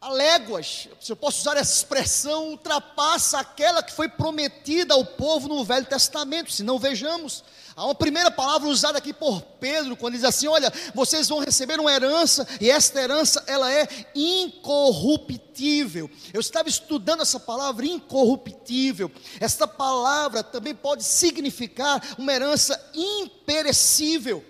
a 0.00 0.10
léguas, 0.10 0.88
se 1.00 1.10
eu 1.10 1.16
posso 1.16 1.40
usar 1.40 1.56
essa 1.56 1.74
expressão, 1.74 2.50
ultrapassa 2.50 3.40
aquela 3.40 3.82
que 3.82 3.92
foi 3.92 4.08
prometida 4.08 4.94
ao 4.94 5.04
povo 5.04 5.48
no 5.48 5.64
Velho 5.64 5.86
Testamento. 5.86 6.52
Se 6.52 6.62
não 6.62 6.78
vejamos, 6.78 7.42
há 7.74 7.84
uma 7.84 7.96
primeira 7.96 8.30
palavra 8.30 8.68
usada 8.68 8.98
aqui 8.98 9.12
por 9.12 9.42
Pedro, 9.42 9.96
quando 9.96 10.14
diz 10.14 10.22
assim: 10.22 10.46
Olha, 10.46 10.72
vocês 10.94 11.28
vão 11.28 11.40
receber 11.40 11.80
uma 11.80 11.92
herança, 11.92 12.46
e 12.60 12.70
esta 12.70 13.00
herança 13.00 13.42
ela 13.48 13.72
é 13.72 13.88
incorruptível. 14.14 16.08
Eu 16.32 16.40
estava 16.40 16.68
estudando 16.68 17.22
essa 17.22 17.40
palavra 17.40 17.84
incorruptível. 17.84 19.10
Esta 19.40 19.66
palavra 19.66 20.44
também 20.44 20.76
pode 20.76 21.02
significar 21.02 22.00
uma 22.16 22.32
herança 22.32 22.80
imperecível. 22.94 24.44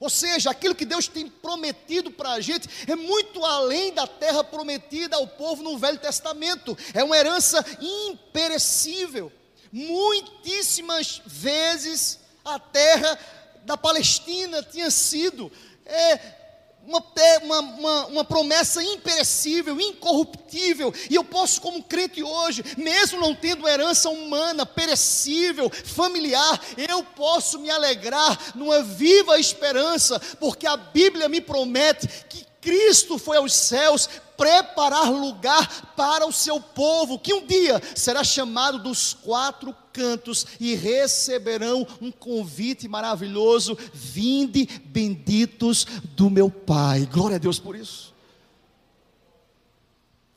Ou 0.00 0.08
seja, 0.08 0.50
aquilo 0.50 0.74
que 0.74 0.86
Deus 0.86 1.06
tem 1.06 1.28
prometido 1.28 2.10
para 2.10 2.30
a 2.30 2.40
gente 2.40 2.66
é 2.90 2.96
muito 2.96 3.44
além 3.44 3.92
da 3.92 4.06
terra 4.06 4.42
prometida 4.42 5.16
ao 5.16 5.26
povo 5.26 5.62
no 5.62 5.76
Velho 5.76 5.98
Testamento, 5.98 6.76
é 6.94 7.04
uma 7.04 7.18
herança 7.18 7.62
imperecível. 7.78 9.30
Muitíssimas 9.70 11.20
vezes 11.26 12.18
a 12.42 12.58
terra 12.58 13.18
da 13.64 13.76
Palestina 13.76 14.62
tinha 14.62 14.90
sido 14.90 15.52
é, 15.84 16.39
uma, 16.86 17.60
uma, 17.60 18.06
uma, 18.06 18.24
promessa 18.24 18.82
imperecível, 18.82 19.80
incorruptível, 19.80 20.92
e 21.08 21.14
eu 21.14 21.22
posso, 21.22 21.60
como 21.60 21.82
crente 21.82 22.22
hoje, 22.22 22.64
mesmo 22.76 23.20
não 23.20 23.34
tendo 23.34 23.68
herança 23.68 24.10
humana, 24.10 24.66
perecível, 24.66 25.70
familiar, 25.70 26.60
eu 26.76 27.02
posso 27.02 27.58
me 27.58 27.70
alegrar 27.70 28.56
numa 28.56 28.82
viva 28.82 29.38
esperança, 29.38 30.18
porque 30.40 30.66
a 30.66 30.76
Bíblia 30.76 31.28
me 31.28 31.40
promete 31.40 32.08
que 32.28 32.44
Cristo 32.60 33.18
foi 33.18 33.36
aos 33.36 33.54
céus 33.54 34.08
preparar 34.36 35.10
lugar 35.10 35.92
para 35.94 36.26
o 36.26 36.32
seu 36.32 36.60
povo, 36.60 37.18
que 37.18 37.34
um 37.34 37.46
dia 37.46 37.80
será 37.94 38.24
chamado 38.24 38.78
dos 38.78 39.14
quatro 39.14 39.74
cantos 39.92 40.46
e 40.58 40.74
receberão 40.74 41.86
um 42.00 42.10
convite 42.10 42.88
maravilhoso: 42.88 43.76
vinde 43.92 44.66
benditos 44.84 45.84
do 46.16 46.30
meu 46.30 46.50
Pai. 46.50 47.06
Glória 47.06 47.36
a 47.36 47.38
Deus 47.38 47.58
por 47.58 47.76
isso. 47.76 48.14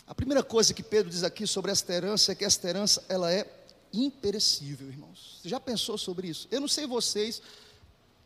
A 0.05 0.13
primeira 0.13 0.43
coisa 0.43 0.73
que 0.73 0.83
Pedro 0.83 1.09
diz 1.09 1.23
aqui 1.23 1.47
sobre 1.47 1.71
esta 1.71 1.91
herança 1.93 2.31
é 2.31 2.35
que 2.35 2.45
esta 2.45 2.67
herança 2.67 3.03
ela 3.09 3.33
é 3.33 3.47
imperecível, 3.91 4.87
irmãos. 4.87 5.39
Você 5.41 5.49
já 5.49 5.59
pensou 5.59 5.97
sobre 5.97 6.27
isso? 6.27 6.47
Eu 6.51 6.61
não 6.61 6.67
sei 6.67 6.85
vocês, 6.85 7.41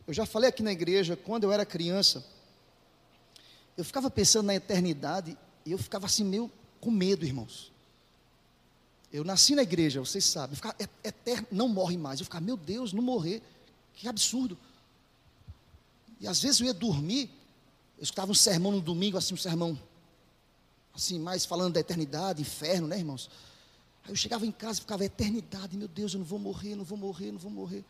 eu 0.08 0.13
já 0.13 0.26
falei 0.26 0.50
aqui 0.50 0.63
na 0.63 0.72
igreja, 0.72 1.16
quando 1.16 1.44
eu 1.44 1.52
era 1.52 1.66
criança, 1.66 2.26
eu 3.78 3.86
ficava 3.86 4.10
pensando 4.10 4.48
na 4.48 4.56
eternidade 4.56 5.38
e 5.66 5.72
eu 5.72 5.78
ficava 5.78 6.06
assim 6.06 6.24
meio 6.24 6.52
com 6.80 6.90
medo, 6.90 7.26
irmãos. 7.26 7.72
Eu 9.12 9.24
nasci 9.24 9.56
na 9.56 9.63
igreja, 9.63 10.00
vocês 10.00 10.26
sabem, 10.26 10.56
ficava, 10.56 10.76
eterno, 11.04 11.48
não 11.52 11.67
morre 11.67 11.98
mais. 11.98 12.20
Eu 12.20 12.26
ficava, 12.26 12.43
meu 12.43 12.58
Deus, 12.58 12.91
não 12.91 13.02
morrer, 13.02 13.41
que 13.93 14.08
absurdo. 14.08 14.58
E 16.20 16.28
às 16.28 16.41
vezes 16.41 16.60
eu 16.60 16.67
ia 16.67 16.74
dormir, 16.74 17.30
eu 17.98 18.04
escutava 18.04 18.32
um 18.32 18.36
sermão 18.36 18.72
no 18.72 18.82
domingo, 18.82 19.17
assim, 19.17 19.34
um 19.34 19.38
sermão, 19.38 19.80
assim, 20.93 21.20
mais 21.20 21.46
falando 21.46 21.74
da 21.74 21.80
eternidade, 21.80 22.41
inferno, 22.41 22.88
né, 22.88 22.98
irmãos? 22.98 23.30
Aí 24.04 24.12
eu 24.12 24.15
chegava 24.15 24.46
em 24.46 24.52
casa 24.52 24.80
e 24.80 24.82
ficava, 24.82 25.06
eternidade, 25.06 25.78
meu 25.78 25.88
Deus, 25.88 26.13
eu 26.13 26.20
não 26.20 26.26
vou 26.26 26.39
morrer, 26.39 26.76
não 26.76 26.84
vou 26.84 26.98
morrer, 26.98 27.32
não 27.32 27.39
vou 27.39 27.52
morrer. 27.52 27.86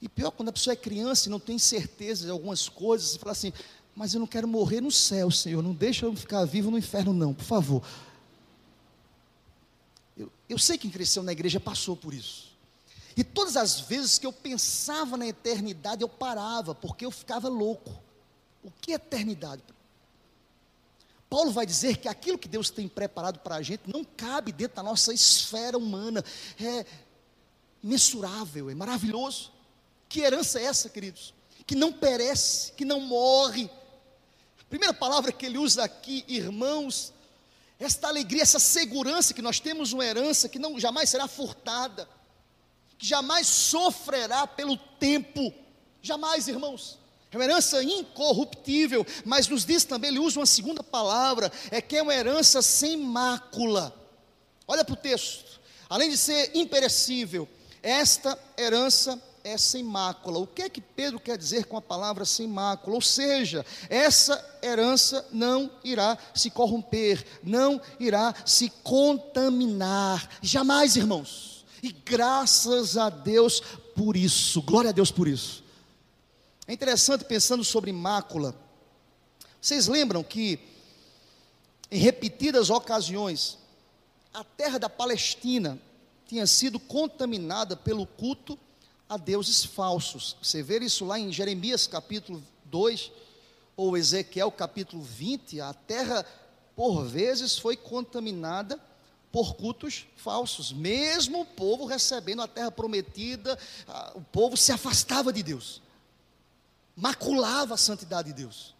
E 0.00 0.08
pior, 0.08 0.30
quando 0.30 0.48
a 0.48 0.52
pessoa 0.52 0.72
é 0.72 0.76
criança 0.76 1.28
e 1.28 1.30
não 1.30 1.40
tem 1.40 1.58
certeza 1.58 2.24
de 2.24 2.30
algumas 2.30 2.68
coisas, 2.68 3.10
você 3.10 3.18
fala 3.18 3.32
assim, 3.32 3.52
mas 3.94 4.12
eu 4.12 4.20
não 4.20 4.26
quero 4.26 4.46
morrer 4.46 4.82
no 4.82 4.90
céu, 4.90 5.30
Senhor. 5.30 5.62
Não 5.62 5.72
deixa 5.72 6.04
eu 6.04 6.14
ficar 6.14 6.44
vivo 6.44 6.70
no 6.70 6.76
inferno, 6.76 7.14
não, 7.14 7.32
por 7.32 7.44
favor. 7.44 7.82
Eu, 10.16 10.32
eu 10.48 10.58
sei 10.58 10.76
que 10.76 10.82
quem 10.82 10.90
cresceu 10.90 11.22
na 11.22 11.32
igreja 11.32 11.60
passou 11.60 11.96
por 11.96 12.14
isso. 12.14 12.54
E 13.16 13.24
todas 13.24 13.56
as 13.56 13.80
vezes 13.80 14.18
que 14.18 14.26
eu 14.26 14.32
pensava 14.32 15.16
na 15.16 15.26
eternidade, 15.26 16.02
eu 16.02 16.08
parava, 16.08 16.74
porque 16.74 17.04
eu 17.04 17.10
ficava 17.10 17.48
louco. 17.48 17.90
O 18.62 18.70
que 18.70 18.92
é 18.92 18.96
eternidade? 18.96 19.62
Paulo 21.28 21.50
vai 21.50 21.66
dizer 21.66 21.96
que 21.96 22.08
aquilo 22.08 22.38
que 22.38 22.48
Deus 22.48 22.70
tem 22.70 22.88
preparado 22.88 23.40
para 23.40 23.56
a 23.56 23.62
gente 23.62 23.82
não 23.92 24.04
cabe 24.04 24.52
dentro 24.52 24.76
da 24.76 24.82
nossa 24.82 25.12
esfera 25.12 25.76
humana, 25.76 26.24
é 26.60 26.86
mensurável, 27.82 28.70
é 28.70 28.74
maravilhoso. 28.74 29.52
Que 30.08 30.20
herança 30.20 30.60
é 30.60 30.64
essa, 30.64 30.88
queridos? 30.88 31.34
Que 31.66 31.74
não 31.74 31.92
perece, 31.92 32.72
que 32.72 32.84
não 32.84 33.00
morre, 33.00 33.68
Primeira 34.68 34.92
palavra 34.92 35.30
que 35.30 35.46
ele 35.46 35.58
usa 35.58 35.84
aqui, 35.84 36.24
irmãos, 36.26 37.12
esta 37.78 38.08
alegria, 38.08 38.42
essa 38.42 38.58
segurança 38.58 39.34
que 39.34 39.42
nós 39.42 39.60
temos 39.60 39.92
uma 39.92 40.04
herança 40.04 40.48
que 40.48 40.58
não 40.58 40.78
jamais 40.78 41.10
será 41.10 41.28
furtada, 41.28 42.08
que 42.98 43.06
jamais 43.06 43.46
sofrerá 43.46 44.46
pelo 44.46 44.76
tempo, 44.76 45.52
jamais, 46.00 46.48
irmãos. 46.48 46.98
É 47.30 47.36
uma 47.36 47.44
herança 47.44 47.82
incorruptível, 47.82 49.06
mas 49.24 49.46
nos 49.48 49.66
diz 49.66 49.84
também, 49.84 50.08
ele 50.08 50.18
usa 50.18 50.40
uma 50.40 50.46
segunda 50.46 50.82
palavra, 50.82 51.52
é 51.70 51.82
que 51.82 51.96
é 51.96 52.02
uma 52.02 52.14
herança 52.14 52.62
sem 52.62 52.96
mácula. 52.96 53.94
Olha 54.66 54.84
para 54.84 54.94
o 54.94 54.96
texto, 54.96 55.60
além 55.88 56.08
de 56.08 56.16
ser 56.16 56.52
imperecível, 56.54 57.46
esta 57.82 58.38
herança 58.56 59.20
é 59.46 59.56
sem 59.56 59.82
mácula. 59.82 60.40
O 60.40 60.46
que 60.46 60.62
é 60.62 60.68
que 60.68 60.80
Pedro 60.80 61.20
quer 61.20 61.38
dizer 61.38 61.66
com 61.66 61.76
a 61.76 61.82
palavra 61.82 62.24
sem 62.24 62.48
mácula? 62.48 62.96
Ou 62.96 63.00
seja, 63.00 63.64
essa 63.88 64.44
herança 64.60 65.24
não 65.30 65.70
irá 65.84 66.18
se 66.34 66.50
corromper, 66.50 67.24
não 67.44 67.80
irá 68.00 68.34
se 68.44 68.68
contaminar. 68.82 70.28
Jamais, 70.42 70.96
irmãos. 70.96 71.64
E 71.80 71.92
graças 71.92 72.96
a 72.96 73.08
Deus 73.08 73.60
por 73.94 74.16
isso. 74.16 74.60
Glória 74.62 74.90
a 74.90 74.92
Deus 74.92 75.12
por 75.12 75.28
isso. 75.28 75.62
É 76.66 76.72
interessante 76.72 77.24
pensando 77.24 77.62
sobre 77.62 77.92
mácula. 77.92 78.52
Vocês 79.60 79.86
lembram 79.86 80.24
que 80.24 80.58
em 81.88 82.00
repetidas 82.00 82.68
ocasiões 82.68 83.58
a 84.34 84.42
terra 84.42 84.78
da 84.78 84.88
Palestina 84.88 85.78
tinha 86.26 86.48
sido 86.48 86.80
contaminada 86.80 87.76
pelo 87.76 88.04
culto 88.06 88.58
a 89.08 89.16
deuses 89.16 89.64
falsos. 89.64 90.36
Você 90.42 90.62
vê 90.62 90.78
isso 90.78 91.04
lá 91.04 91.18
em 91.18 91.32
Jeremias 91.32 91.86
capítulo 91.86 92.42
2, 92.66 93.10
ou 93.76 93.96
Ezequiel 93.96 94.50
capítulo 94.50 95.02
20, 95.02 95.60
a 95.60 95.74
terra 95.74 96.24
por 96.74 97.04
vezes 97.04 97.58
foi 97.58 97.76
contaminada 97.76 98.80
por 99.32 99.54
cultos 99.54 100.06
falsos. 100.16 100.72
Mesmo 100.72 101.42
o 101.42 101.46
povo 101.46 101.84
recebendo 101.84 102.42
a 102.42 102.48
terra 102.48 102.70
prometida, 102.70 103.58
o 104.14 104.20
povo 104.20 104.56
se 104.56 104.72
afastava 104.72 105.32
de 105.32 105.42
Deus, 105.42 105.82
maculava 106.96 107.74
a 107.74 107.78
santidade 107.78 108.28
de 108.28 108.42
Deus 108.42 108.75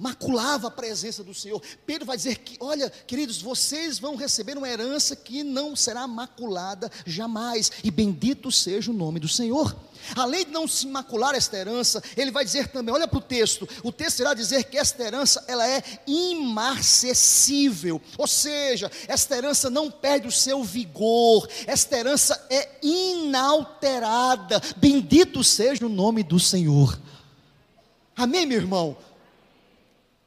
maculava 0.00 0.68
a 0.68 0.70
presença 0.70 1.22
do 1.22 1.34
Senhor. 1.34 1.62
Pedro 1.84 2.06
vai 2.06 2.16
dizer 2.16 2.38
que, 2.38 2.56
olha, 2.58 2.88
queridos, 2.88 3.42
vocês 3.42 3.98
vão 3.98 4.16
receber 4.16 4.56
uma 4.56 4.66
herança 4.68 5.14
que 5.14 5.44
não 5.44 5.76
será 5.76 6.08
maculada 6.08 6.90
jamais, 7.04 7.70
e 7.84 7.90
bendito 7.90 8.50
seja 8.50 8.90
o 8.90 8.94
nome 8.94 9.20
do 9.20 9.28
Senhor. 9.28 9.76
Além 10.16 10.46
de 10.46 10.52
não 10.52 10.66
se 10.66 10.86
macular 10.86 11.34
esta 11.34 11.58
herança, 11.58 12.02
ele 12.16 12.30
vai 12.30 12.46
dizer 12.46 12.68
também, 12.68 12.94
olha 12.94 13.06
para 13.06 13.18
o 13.18 13.22
texto, 13.22 13.68
o 13.84 13.92
texto 13.92 14.20
irá 14.20 14.32
dizer 14.32 14.64
que 14.64 14.78
esta 14.78 15.02
herança, 15.02 15.44
ela 15.46 15.68
é 15.68 15.82
imarcessível, 16.06 18.00
ou 18.16 18.26
seja, 18.26 18.90
esta 19.06 19.36
herança 19.36 19.68
não 19.68 19.90
perde 19.90 20.26
o 20.26 20.32
seu 20.32 20.64
vigor, 20.64 21.46
esta 21.66 21.98
herança 21.98 22.46
é 22.48 22.78
inalterada, 22.82 24.62
bendito 24.78 25.44
seja 25.44 25.84
o 25.84 25.90
nome 25.90 26.22
do 26.22 26.40
Senhor. 26.40 26.98
Amém, 28.16 28.46
meu 28.46 28.58
irmão? 28.58 28.96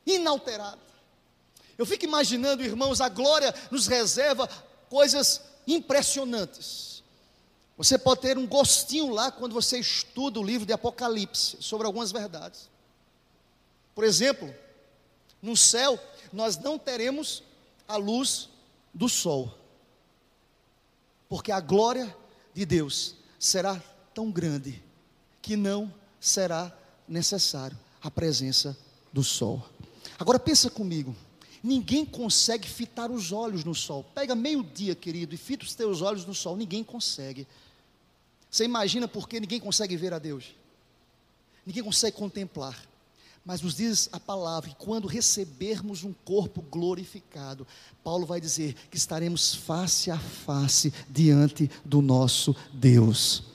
Inalterada. 0.05 0.81
Eu 1.77 1.85
fico 1.85 2.05
imaginando, 2.05 2.63
irmãos, 2.63 3.01
a 3.01 3.09
glória 3.09 3.53
nos 3.71 3.87
reserva 3.87 4.47
coisas 4.89 5.41
impressionantes. 5.65 7.03
Você 7.77 7.97
pode 7.97 8.21
ter 8.21 8.37
um 8.37 8.45
gostinho 8.45 9.09
lá 9.09 9.31
quando 9.31 9.53
você 9.53 9.79
estuda 9.79 10.39
o 10.39 10.43
livro 10.43 10.65
de 10.65 10.73
Apocalipse 10.73 11.57
sobre 11.59 11.87
algumas 11.87 12.11
verdades. 12.11 12.69
Por 13.95 14.03
exemplo, 14.03 14.53
no 15.41 15.57
céu 15.57 15.99
nós 16.31 16.57
não 16.57 16.77
teremos 16.77 17.43
a 17.87 17.95
luz 17.95 18.49
do 18.93 19.09
sol, 19.09 19.55
porque 21.27 21.51
a 21.51 21.59
glória 21.59 22.15
de 22.53 22.65
Deus 22.65 23.15
será 23.39 23.81
tão 24.13 24.31
grande 24.31 24.81
que 25.41 25.55
não 25.55 25.93
será 26.19 26.71
necessário 27.07 27.77
a 28.01 28.09
presença 28.09 28.77
do 29.11 29.23
sol. 29.23 29.67
Agora 30.19 30.39
pensa 30.39 30.69
comigo. 30.69 31.15
Ninguém 31.63 32.05
consegue 32.05 32.67
fitar 32.67 33.09
os 33.09 33.31
olhos 33.31 33.63
no 33.63 33.73
sol. 33.73 34.03
Pega 34.13 34.35
meio-dia, 34.35 34.95
querido, 34.95 35.33
e 35.33 35.37
fita 35.37 35.63
os 35.63 35.73
teus 35.73 36.01
olhos 36.01 36.25
no 36.25 36.33
sol. 36.33 36.57
Ninguém 36.57 36.83
consegue. 36.83 37.47
Você 38.51 38.65
imagina 38.65 39.07
por 39.07 39.27
que 39.27 39.39
ninguém 39.39 39.59
consegue 39.59 39.95
ver 39.95 40.13
a 40.13 40.19
Deus? 40.19 40.53
Ninguém 41.65 41.81
consegue 41.81 42.17
contemplar. 42.17 42.77
Mas 43.45 43.61
nos 43.61 43.75
diz 43.75 44.09
a 44.11 44.19
palavra 44.19 44.69
que 44.69 44.75
quando 44.75 45.07
recebermos 45.07 46.03
um 46.03 46.13
corpo 46.13 46.61
glorificado, 46.61 47.67
Paulo 48.03 48.25
vai 48.25 48.39
dizer 48.39 48.73
que 48.89 48.97
estaremos 48.97 49.55
face 49.55 50.11
a 50.11 50.17
face 50.17 50.93
diante 51.09 51.69
do 51.83 52.01
nosso 52.01 52.55
Deus. 52.73 53.52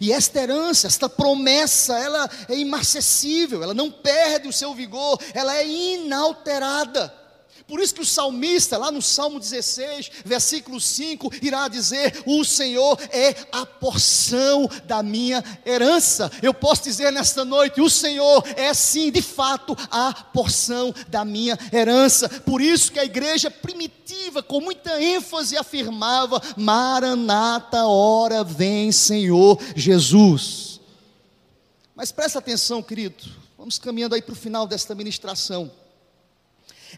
E 0.00 0.12
esta 0.12 0.40
herança, 0.40 0.86
esta 0.86 1.08
promessa, 1.08 1.98
ela 1.98 2.28
é 2.48 2.56
imarcessível, 2.56 3.62
ela 3.62 3.74
não 3.74 3.90
perde 3.90 4.48
o 4.48 4.52
seu 4.52 4.74
vigor, 4.74 5.18
ela 5.32 5.56
é 5.56 5.66
inalterada. 5.66 7.25
Por 7.66 7.80
isso 7.80 7.96
que 7.96 8.00
o 8.00 8.06
salmista, 8.06 8.78
lá 8.78 8.92
no 8.92 9.02
Salmo 9.02 9.40
16, 9.40 10.10
versículo 10.24 10.80
5, 10.80 11.32
irá 11.42 11.66
dizer: 11.66 12.22
O 12.24 12.44
Senhor 12.44 12.96
é 13.10 13.34
a 13.50 13.66
porção 13.66 14.70
da 14.84 15.02
minha 15.02 15.42
herança. 15.64 16.30
Eu 16.40 16.54
posso 16.54 16.84
dizer 16.84 17.10
nesta 17.10 17.44
noite: 17.44 17.80
O 17.80 17.90
Senhor 17.90 18.44
é 18.56 18.72
sim, 18.72 19.10
de 19.10 19.20
fato, 19.20 19.76
a 19.90 20.14
porção 20.32 20.94
da 21.08 21.24
minha 21.24 21.58
herança. 21.72 22.28
Por 22.28 22.60
isso 22.60 22.92
que 22.92 23.00
a 23.00 23.04
igreja 23.04 23.50
primitiva, 23.50 24.44
com 24.44 24.60
muita 24.60 25.02
ênfase, 25.02 25.56
afirmava: 25.56 26.40
Maranata, 26.56 27.84
hora 27.84 28.44
vem, 28.44 28.92
Senhor 28.92 29.58
Jesus. 29.74 30.80
Mas 31.96 32.12
presta 32.12 32.38
atenção, 32.38 32.80
querido, 32.80 33.24
vamos 33.58 33.76
caminhando 33.76 34.14
aí 34.14 34.22
para 34.22 34.34
o 34.34 34.36
final 34.36 34.68
desta 34.68 34.94
ministração 34.94 35.68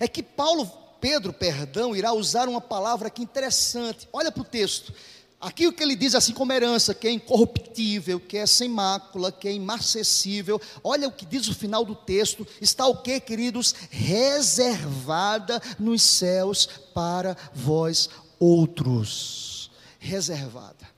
é 0.01 0.09
que 0.09 0.23
Paulo, 0.23 0.71
Pedro, 1.01 1.33
perdão, 1.33 1.95
irá 1.95 2.13
usar 2.13 2.49
uma 2.49 2.61
palavra 2.61 3.11
que 3.11 3.23
interessante. 3.23 4.09
Olha 4.13 4.31
para 4.31 4.43
o 4.43 4.45
texto. 4.45 4.93
Aqui 5.41 5.69
o 5.69 5.73
que 5.73 5.83
ele 5.83 5.95
diz 5.95 6.17
assim 6.17 6.33
como 6.33 6.53
herança, 6.53 6.93
que 6.93 7.07
é 7.07 7.13
incorruptível, 7.13 8.19
que 8.19 8.37
é 8.37 8.45
sem 8.45 8.69
mácula, 8.69 9.31
que 9.31 9.47
é 9.47 9.53
imarcessível. 9.53 10.61
Olha 10.83 11.07
o 11.07 11.13
que 11.13 11.25
diz 11.25 11.47
o 11.47 11.55
final 11.55 11.85
do 11.85 11.95
texto. 11.95 12.45
Está 12.61 12.89
o 12.89 12.97
que, 12.97 13.21
queridos? 13.21 13.73
Reservada 13.89 15.63
nos 15.79 16.03
céus 16.03 16.67
para 16.93 17.37
vós 17.55 18.11
outros. 18.41 19.71
Reservada. 20.01 20.89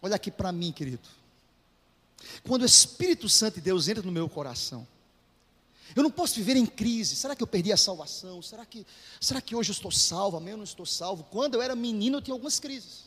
Olha 0.00 0.16
aqui 0.16 0.30
para 0.30 0.50
mim, 0.50 0.72
querido. 0.72 1.06
Quando 2.46 2.62
o 2.62 2.66
Espírito 2.66 3.28
Santo 3.28 3.56
de 3.56 3.60
Deus 3.60 3.88
entra 3.88 4.02
no 4.02 4.12
meu 4.12 4.28
coração, 4.28 4.86
eu 5.94 6.02
não 6.02 6.10
posso 6.10 6.34
viver 6.34 6.56
em 6.56 6.66
crise. 6.66 7.14
Será 7.14 7.36
que 7.36 7.42
eu 7.42 7.46
perdi 7.46 7.72
a 7.72 7.76
salvação? 7.76 8.42
Será 8.42 8.66
que, 8.66 8.86
será 9.20 9.40
que 9.40 9.54
hoje 9.54 9.70
eu 9.70 9.74
estou 9.74 9.90
salvo? 9.90 10.36
Amanhã 10.36 10.54
eu 10.54 10.58
não 10.58 10.64
estou 10.64 10.86
salvo? 10.86 11.24
Quando 11.30 11.54
eu 11.54 11.62
era 11.62 11.76
menino, 11.76 12.18
eu 12.18 12.22
tinha 12.22 12.34
algumas 12.34 12.58
crises. 12.58 13.04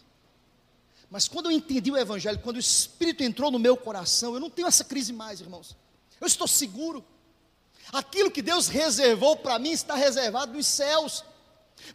Mas 1.10 1.28
quando 1.28 1.46
eu 1.48 1.52
entendi 1.52 1.92
o 1.92 1.98
Evangelho, 1.98 2.40
quando 2.40 2.58
o 2.58 2.60
Espírito 2.60 3.24
entrou 3.24 3.50
no 3.52 3.60
meu 3.60 3.78
coração, 3.78 4.34
eu 4.34 4.40
não 4.40 4.50
tenho 4.50 4.68
essa 4.68 4.84
crise 4.84 5.14
mais, 5.14 5.40
irmãos. 5.40 5.76
Eu 6.20 6.28
estou 6.28 6.48
seguro. 6.48 7.04
Aquilo 7.92 8.32
que 8.32 8.42
Deus 8.42 8.68
reservou 8.68 9.38
para 9.38 9.58
mim 9.58 9.72
está 9.72 9.96
reservado 9.96 10.54
nos 10.54 10.68
céus. 10.68 11.24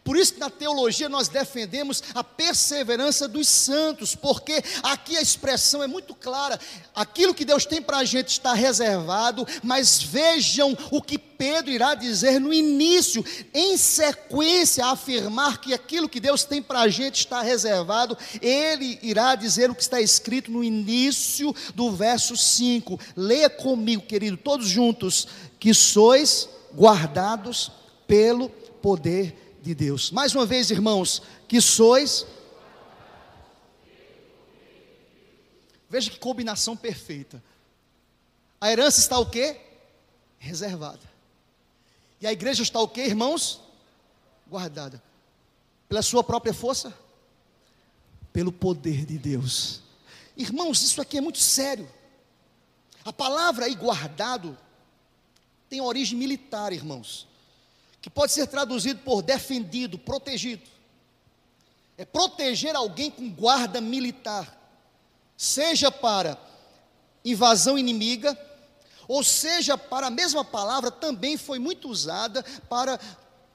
Por 0.03 0.17
isso 0.17 0.33
que 0.33 0.39
na 0.39 0.49
teologia 0.49 1.07
nós 1.07 1.27
defendemos 1.27 2.03
a 2.13 2.23
perseverança 2.23 3.27
dos 3.27 3.47
santos, 3.47 4.15
porque 4.15 4.61
aqui 4.81 5.15
a 5.15 5.21
expressão 5.21 5.81
é 5.81 5.87
muito 5.87 6.13
clara: 6.13 6.59
aquilo 6.93 7.33
que 7.33 7.45
Deus 7.45 7.65
tem 7.65 7.81
para 7.81 7.97
a 7.97 8.05
gente 8.05 8.29
está 8.29 8.53
reservado, 8.53 9.47
mas 9.63 10.01
vejam 10.01 10.77
o 10.91 11.01
que 11.01 11.17
Pedro 11.17 11.71
irá 11.71 11.95
dizer 11.95 12.39
no 12.39 12.53
início, 12.53 13.23
em 13.53 13.77
sequência, 13.77 14.85
afirmar 14.85 15.59
que 15.59 15.73
aquilo 15.73 16.09
que 16.09 16.19
Deus 16.19 16.43
tem 16.43 16.61
para 16.61 16.81
a 16.81 16.87
gente 16.89 17.19
está 17.19 17.41
reservado, 17.41 18.17
ele 18.41 18.99
irá 19.01 19.35
dizer 19.35 19.69
o 19.69 19.75
que 19.75 19.81
está 19.81 20.01
escrito 20.01 20.51
no 20.51 20.63
início 20.63 21.53
do 21.75 21.91
verso 21.91 22.35
5. 22.35 22.99
Leia 23.15 23.49
comigo, 23.49 24.03
querido, 24.03 24.37
todos 24.37 24.67
juntos, 24.67 25.27
que 25.59 25.73
sois 25.73 26.49
guardados 26.75 27.71
pelo 28.07 28.49
poder 28.49 29.33
de 29.33 29.42
Deus. 29.71 30.09
Mais 30.09 30.33
uma 30.33 30.47
vez, 30.47 30.71
irmãos, 30.71 31.21
que 31.47 31.61
sois. 31.61 32.25
Veja 35.87 36.09
que 36.09 36.17
combinação 36.17 36.75
perfeita. 36.75 37.41
A 38.59 38.71
herança 38.71 38.99
está 38.99 39.19
o 39.19 39.29
quê? 39.29 39.61
Reservada. 40.39 41.07
E 42.19 42.25
a 42.25 42.33
igreja 42.33 42.63
está 42.63 42.79
o 42.79 42.87
quê, 42.87 43.01
irmãos? 43.01 43.61
Guardada. 44.47 45.01
Pela 45.87 46.01
sua 46.01 46.23
própria 46.23 46.53
força? 46.53 46.91
Pelo 48.33 48.51
poder 48.51 49.05
de 49.05 49.19
Deus. 49.19 49.81
Irmãos, 50.35 50.81
isso 50.81 50.99
aqui 50.99 51.19
é 51.19 51.21
muito 51.21 51.37
sério. 51.37 51.87
A 53.05 53.13
palavra 53.13 53.65
aí 53.65 53.75
guardado 53.75 54.57
tem 55.69 55.79
origem 55.79 56.17
militar, 56.17 56.73
irmãos 56.73 57.27
que 58.03 58.09
pode 58.09 58.33
ser 58.33 58.47
traduzido 58.47 58.99
por 58.99 59.21
defendido, 59.21 59.97
protegido. 59.97 60.61
É 61.97 62.03
proteger 62.03 62.75
alguém 62.75 63.09
com 63.09 63.29
guarda 63.29 63.79
militar, 63.79 64.59
seja 65.37 65.89
para 65.89 66.37
invasão 67.23 67.79
inimiga, 67.79 68.37
ou 69.07 69.23
seja 69.23 69.77
para 69.77 70.07
a 70.07 70.09
mesma 70.09 70.43
palavra 70.43 70.91
também 70.91 71.37
foi 71.37 71.59
muito 71.59 71.87
usada 71.87 72.43
para 72.67 72.99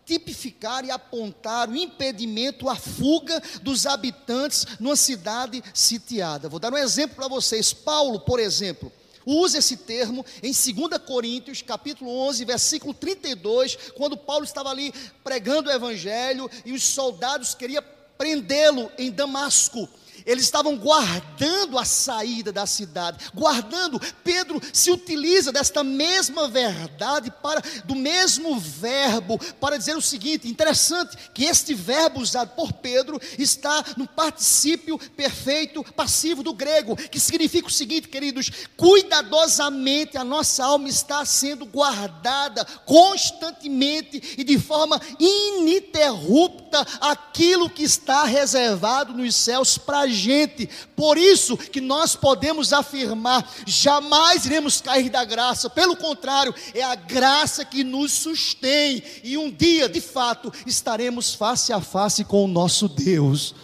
tipificar 0.07 0.83
e 0.83 0.91
apontar 0.91 1.69
o 1.69 1.77
impedimento 1.77 2.71
à 2.71 2.75
fuga 2.75 3.43
dos 3.61 3.85
habitantes 3.85 4.65
numa 4.81 4.97
cidade 4.97 5.63
sitiada. 5.75 6.49
Vou 6.49 6.59
dar 6.59 6.73
um 6.73 6.79
exemplo 6.79 7.17
para 7.17 7.29
vocês. 7.29 7.75
Paulo, 7.75 8.21
por 8.21 8.41
exemplo, 8.41 8.91
usa 9.29 9.59
esse 9.59 9.77
termo 9.77 10.25
em 10.43 10.53
2 10.53 10.99
Coríntios, 11.07 11.61
capítulo 11.61 12.11
11, 12.11 12.45
versículo 12.45 12.95
32, 12.95 13.77
quando 13.95 14.17
Paulo 14.17 14.45
estava 14.45 14.71
ali 14.71 14.93
pregando 15.23 15.69
o 15.69 15.73
evangelho 15.73 16.51
e 16.65 16.73
os 16.73 16.83
soldados 16.83 17.55
queriam 17.55 17.83
prendê-lo 18.17 18.91
em 18.99 19.11
Damasco. 19.11 19.89
Eles 20.29 20.45
estavam 20.45 20.77
guardando 20.77 21.79
a 21.79 21.87
saída 21.87 22.53
da 22.53 22.67
cidade, 22.67 23.31
guardando. 23.35 23.99
Pedro 24.23 24.61
se 24.75 24.91
utiliza 24.91 25.51
desta 25.51 25.83
mesma 25.83 26.47
verdade 26.47 27.33
para 27.43 27.63
do 27.87 27.95
mesmo 27.95 28.61
verbo 28.61 29.39
para 29.59 29.79
dizer 29.79 29.97
o 29.97 30.03
seguinte, 30.03 30.47
interessante 30.47 31.17
que 31.33 31.45
este 31.45 31.73
verbo 31.73 32.21
usado 32.21 32.51
por 32.55 32.75
Pedro 32.75 33.19
está 33.39 33.83
no 33.97 34.07
particípio 34.07 34.99
perfeito 35.17 35.83
passivo 35.95 36.43
do 36.43 36.53
grego, 36.53 36.95
que 36.95 37.19
significa 37.19 37.69
o 37.69 37.71
seguinte, 37.71 38.09
queridos, 38.09 38.51
cuidadosamente 38.77 40.19
a 40.19 40.25
nossa 40.25 40.63
alma 40.63 40.91
está 40.91 41.25
sendo 41.25 41.65
guardada 41.65 42.67
constantemente 42.85 44.35
e 44.37 44.45
de 44.45 44.59
forma 44.59 45.01
ininterrupta 45.19 46.87
aquilo 47.01 47.71
que 47.71 47.83
está 47.83 48.25
reservado 48.25 49.15
nos 49.15 49.35
céus 49.35 49.79
para 49.79 50.18
gente. 50.19 50.69
Por 50.95 51.17
isso 51.17 51.57
que 51.57 51.81
nós 51.81 52.15
podemos 52.15 52.73
afirmar: 52.73 53.51
jamais 53.67 54.45
iremos 54.45 54.81
cair 54.81 55.09
da 55.09 55.25
graça. 55.25 55.71
Pelo 55.71 55.97
contrário, 55.97 56.55
é 56.75 56.83
a 56.83 56.95
graça 56.95 57.65
que 57.65 57.83
nos 57.83 58.13
sustém. 58.13 59.03
E 59.23 59.39
um 59.39 59.51
dia, 59.51 59.89
de 59.89 60.01
fato, 60.01 60.53
estaremos 60.67 61.35
face 61.35 61.73
a 61.73 61.81
face 61.81 62.25
com 62.25 62.45
o 62.45 62.49
nosso 62.49 62.89
Deus. 62.89 63.55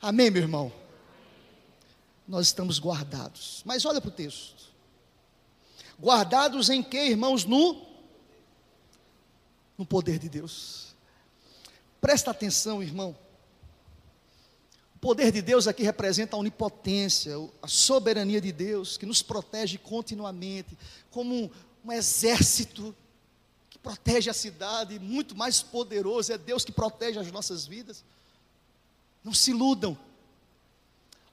Amém, 0.00 0.30
meu 0.30 0.42
irmão? 0.42 0.72
Nós 2.26 2.46
estamos 2.46 2.78
guardados. 2.78 3.62
Mas 3.64 3.84
olha 3.84 4.00
para 4.00 4.08
o 4.08 4.12
texto. 4.12 4.64
Guardados 6.00 6.68
em 6.70 6.82
que, 6.82 6.98
irmãos? 6.98 7.44
No, 7.44 7.86
no 9.78 9.86
poder 9.86 10.18
de 10.18 10.28
Deus. 10.28 10.94
Presta 12.00 12.30
atenção, 12.30 12.82
irmão 12.82 13.16
poder 15.04 15.30
de 15.30 15.42
Deus 15.42 15.68
aqui 15.68 15.82
representa 15.82 16.34
a 16.34 16.38
onipotência, 16.38 17.34
a 17.60 17.68
soberania 17.68 18.40
de 18.40 18.50
Deus, 18.50 18.96
que 18.96 19.04
nos 19.04 19.20
protege 19.20 19.76
continuamente, 19.76 20.78
como 21.10 21.34
um, 21.34 21.50
um 21.84 21.92
exército 21.92 22.96
que 23.68 23.78
protege 23.78 24.30
a 24.30 24.32
cidade, 24.32 24.98
muito 24.98 25.36
mais 25.36 25.60
poderoso, 25.60 26.32
é 26.32 26.38
Deus 26.38 26.64
que 26.64 26.72
protege 26.72 27.18
as 27.18 27.30
nossas 27.30 27.66
vidas. 27.66 28.02
Não 29.22 29.34
se 29.34 29.50
iludam. 29.50 29.94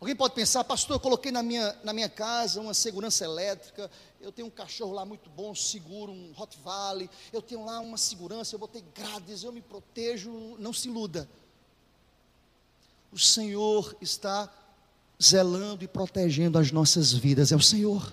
Alguém 0.02 0.18
pode 0.18 0.36
pensar, 0.36 0.66
pastor, 0.66 0.98
eu 0.98 1.00
coloquei 1.00 1.32
na 1.32 1.42
minha, 1.42 1.74
na 1.82 1.94
minha 1.94 2.10
casa 2.10 2.60
uma 2.60 2.74
segurança 2.74 3.24
elétrica, 3.24 3.90
eu 4.20 4.34
tenho 4.34 4.50
um 4.50 4.52
cachorro 4.52 4.92
lá 4.92 5.06
muito 5.06 5.30
bom, 5.30 5.56
seguro, 5.56 6.12
um 6.12 6.34
Valley, 6.62 7.10
eu 7.32 7.42
tenho 7.42 7.64
lá 7.64 7.80
uma 7.80 7.98
segurança, 7.98 8.54
eu 8.54 8.60
botei 8.60 8.84
grades, 8.94 9.44
eu 9.44 9.52
me 9.54 9.62
protejo, 9.62 10.58
não 10.60 10.74
se 10.74 10.90
iluda 10.90 11.26
o 13.12 13.20
Senhor 13.20 13.96
está 14.02 14.50
zelando 15.22 15.84
e 15.84 15.88
protegendo 15.88 16.58
as 16.58 16.72
nossas 16.72 17.14
vidas. 17.14 17.52
É 17.52 17.56
o 17.56 17.62
Senhor. 17.62 18.12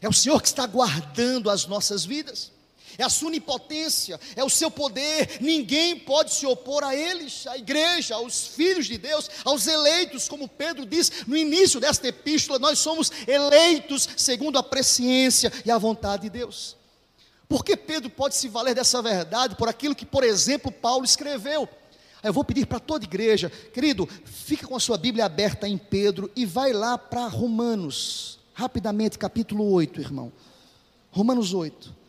É 0.00 0.08
o 0.08 0.12
Senhor 0.12 0.40
que 0.40 0.48
está 0.48 0.66
guardando 0.66 1.48
as 1.48 1.66
nossas 1.66 2.04
vidas. 2.04 2.52
É 2.98 3.04
a 3.04 3.08
sua 3.08 3.28
onipotência, 3.28 4.20
é 4.34 4.42
o 4.42 4.50
seu 4.50 4.70
poder, 4.70 5.38
ninguém 5.40 5.98
pode 5.98 6.34
se 6.34 6.44
opor 6.44 6.82
a 6.82 6.94
eles, 6.94 7.46
à 7.46 7.56
igreja, 7.56 8.16
aos 8.16 8.48
filhos 8.48 8.86
de 8.86 8.98
Deus, 8.98 9.30
aos 9.44 9.66
eleitos, 9.66 10.28
como 10.28 10.48
Pedro 10.48 10.84
diz 10.84 11.24
no 11.26 11.36
início 11.36 11.80
desta 11.80 12.08
epístola, 12.08 12.58
nós 12.58 12.78
somos 12.78 13.10
eleitos 13.26 14.08
segundo 14.16 14.58
a 14.58 14.62
presciência 14.62 15.52
e 15.64 15.70
a 15.70 15.78
vontade 15.78 16.24
de 16.24 16.30
Deus. 16.30 16.76
Porque 17.48 17.76
Pedro 17.76 18.10
pode 18.10 18.34
se 18.34 18.48
valer 18.48 18.74
dessa 18.74 19.00
verdade 19.00 19.56
por 19.56 19.68
aquilo 19.68 19.94
que, 19.94 20.04
por 20.04 20.22
exemplo, 20.22 20.70
Paulo 20.70 21.04
escreveu. 21.04 21.68
Eu 22.22 22.32
vou 22.32 22.44
pedir 22.44 22.66
para 22.66 22.78
toda 22.78 23.04
igreja, 23.04 23.48
querido, 23.48 24.06
fica 24.24 24.66
com 24.66 24.76
a 24.76 24.80
sua 24.80 24.98
Bíblia 24.98 25.24
aberta 25.24 25.66
em 25.66 25.78
Pedro 25.78 26.30
e 26.36 26.44
vai 26.44 26.72
lá 26.72 26.98
para 26.98 27.26
Romanos, 27.26 28.38
rapidamente, 28.52 29.18
capítulo 29.18 29.70
8, 29.72 30.00
irmão. 30.00 30.30
Romanos 31.10 31.54
8. 31.54 32.00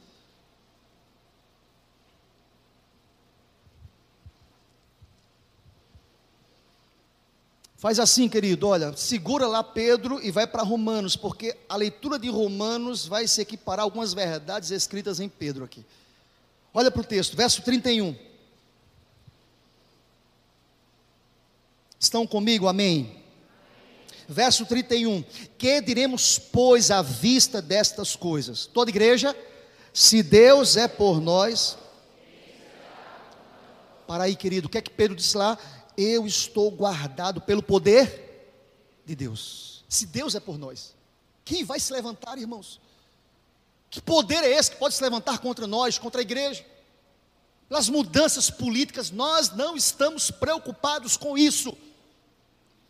Faz 7.82 8.00
assim, 8.00 8.30
querido, 8.30 8.68
olha, 8.68 8.96
segura 8.96 9.48
lá 9.48 9.64
Pedro 9.64 10.22
e 10.22 10.30
vai 10.30 10.46
para 10.46 10.62
Romanos, 10.62 11.16
porque 11.16 11.58
a 11.68 11.76
leitura 11.76 12.20
de 12.20 12.30
Romanos 12.30 13.08
vai 13.08 13.28
se 13.28 13.42
equiparar 13.42 13.80
a 13.80 13.84
algumas 13.84 14.14
verdades 14.14 14.70
escritas 14.70 15.20
em 15.20 15.28
Pedro 15.28 15.64
aqui. 15.64 15.84
Olha 16.74 16.92
para 16.92 17.02
o 17.02 17.04
texto, 17.04 17.36
verso 17.36 17.64
31. 17.64 18.16
Estão 22.02 22.26
comigo? 22.26 22.68
Amém. 22.68 23.16
Verso 24.28 24.66
31. 24.66 25.24
Que 25.56 25.80
diremos, 25.80 26.40
pois, 26.40 26.90
à 26.90 27.04
vista 27.04 27.62
destas 27.62 28.16
coisas? 28.16 28.66
Toda 28.66 28.90
igreja, 28.90 29.38
se 29.94 30.24
Deus 30.24 30.78
é 30.78 30.88
por 30.88 31.22
nós. 31.22 31.78
Para 34.08 34.24
aí, 34.24 34.36
querido, 34.36 34.66
o 34.66 34.70
que 34.70 34.80
é 34.80 34.82
que 34.82 34.90
Pedro 34.90 35.16
disse 35.16 35.38
lá? 35.38 35.56
Eu 35.96 36.26
estou 36.26 36.72
guardado 36.72 37.40
pelo 37.40 37.62
poder 37.62 38.50
de 39.06 39.16
Deus. 39.16 39.86
Se 39.88 40.08
Deus 40.08 40.34
é 40.34 40.40
por 40.40 40.58
nós, 40.58 40.96
quem 41.46 41.64
vai 41.64 41.80
se 41.80 41.94
levantar, 41.94 42.36
irmãos? 42.40 42.82
Que 43.92 44.02
poder 44.02 44.44
é 44.44 44.52
esse 44.52 44.72
que 44.72 44.78
pode 44.78 44.96
se 44.96 45.04
levantar 45.04 45.38
contra 45.38 45.68
nós, 45.68 46.00
contra 46.00 46.20
a 46.20 46.24
igreja? 46.24 46.66
Pelas 47.70 47.88
mudanças 47.90 48.50
políticas, 48.50 49.12
nós 49.12 49.52
não 49.52 49.78
estamos 49.78 50.32
preocupados 50.32 51.16
com 51.16 51.38
isso. 51.38 51.78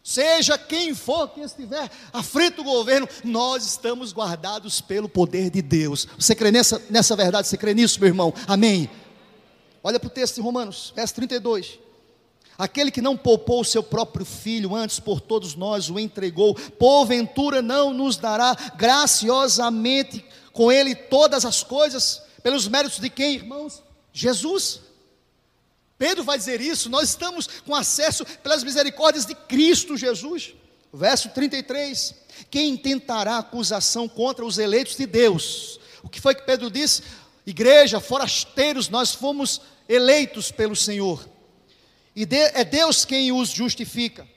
Seja 0.04 0.58
quem 0.58 0.96
for 0.96 1.28
que 1.30 1.42
estiver 1.42 1.90
à 2.12 2.24
frente 2.24 2.56
do 2.56 2.64
governo, 2.64 3.08
nós 3.24 3.66
estamos 3.66 4.12
guardados 4.12 4.82
pelo 4.82 5.08
poder 5.08 5.52
de 5.52 5.62
Deus. 5.62 6.08
Você 6.18 6.34
crê 6.34 6.52
nessa, 6.52 6.82
nessa 6.90 7.16
verdade? 7.16 7.48
Você 7.48 7.58
crê 7.58 7.74
nisso, 7.74 8.00
meu 8.00 8.08
irmão? 8.08 8.34
Amém. 8.48 8.90
Olha 9.84 10.00
para 10.00 10.08
o 10.08 10.12
texto 10.12 10.36
de 10.36 10.42
Romanos, 10.42 10.92
verso 10.96 11.14
32. 11.16 11.80
Aquele 12.58 12.92
que 12.92 13.02
não 13.02 13.16
poupou 13.16 13.62
o 13.62 13.66
seu 13.66 13.82
próprio 13.82 14.26
filho, 14.26 14.76
antes 14.76 15.00
por 15.00 15.22
todos 15.22 15.56
nós 15.56 15.90
o 15.90 16.00
entregou, 16.00 16.54
porventura 16.54 17.62
não 17.62 17.94
nos 17.94 18.18
dará 18.18 18.56
graciosamente 18.76 20.24
com 20.52 20.72
ele 20.72 20.94
todas 20.94 21.46
as 21.46 21.64
coisas, 21.64 22.22
pelos 22.44 22.68
méritos 22.68 23.00
de 23.00 23.10
quem, 23.10 23.36
irmãos? 23.36 23.82
Jesus. 24.12 24.82
Pedro 26.02 26.24
vai 26.24 26.36
dizer 26.36 26.60
isso, 26.60 26.90
nós 26.90 27.10
estamos 27.10 27.46
com 27.64 27.76
acesso 27.76 28.26
pelas 28.42 28.64
misericórdias 28.64 29.24
de 29.24 29.36
Cristo 29.36 29.96
Jesus. 29.96 30.56
Verso 30.92 31.30
33: 31.30 32.16
Quem 32.50 32.76
tentará 32.76 33.38
acusação 33.38 34.10
contra 34.10 34.44
os 34.44 34.58
eleitos 34.58 34.96
de 34.96 35.06
Deus? 35.06 35.80
O 36.02 36.10
que 36.10 36.20
foi 36.20 36.34
que 36.34 36.42
Pedro 36.42 36.72
disse? 36.72 37.04
Igreja, 37.46 38.00
forasteiros, 38.00 38.90
nós 38.90 39.14
fomos 39.14 39.62
eleitos 39.88 40.52
pelo 40.52 40.76
Senhor, 40.76 41.24
e 42.16 42.28
é 42.32 42.64
Deus 42.64 43.06
quem 43.06 43.32
os 43.32 43.50
justifica, 43.50 44.28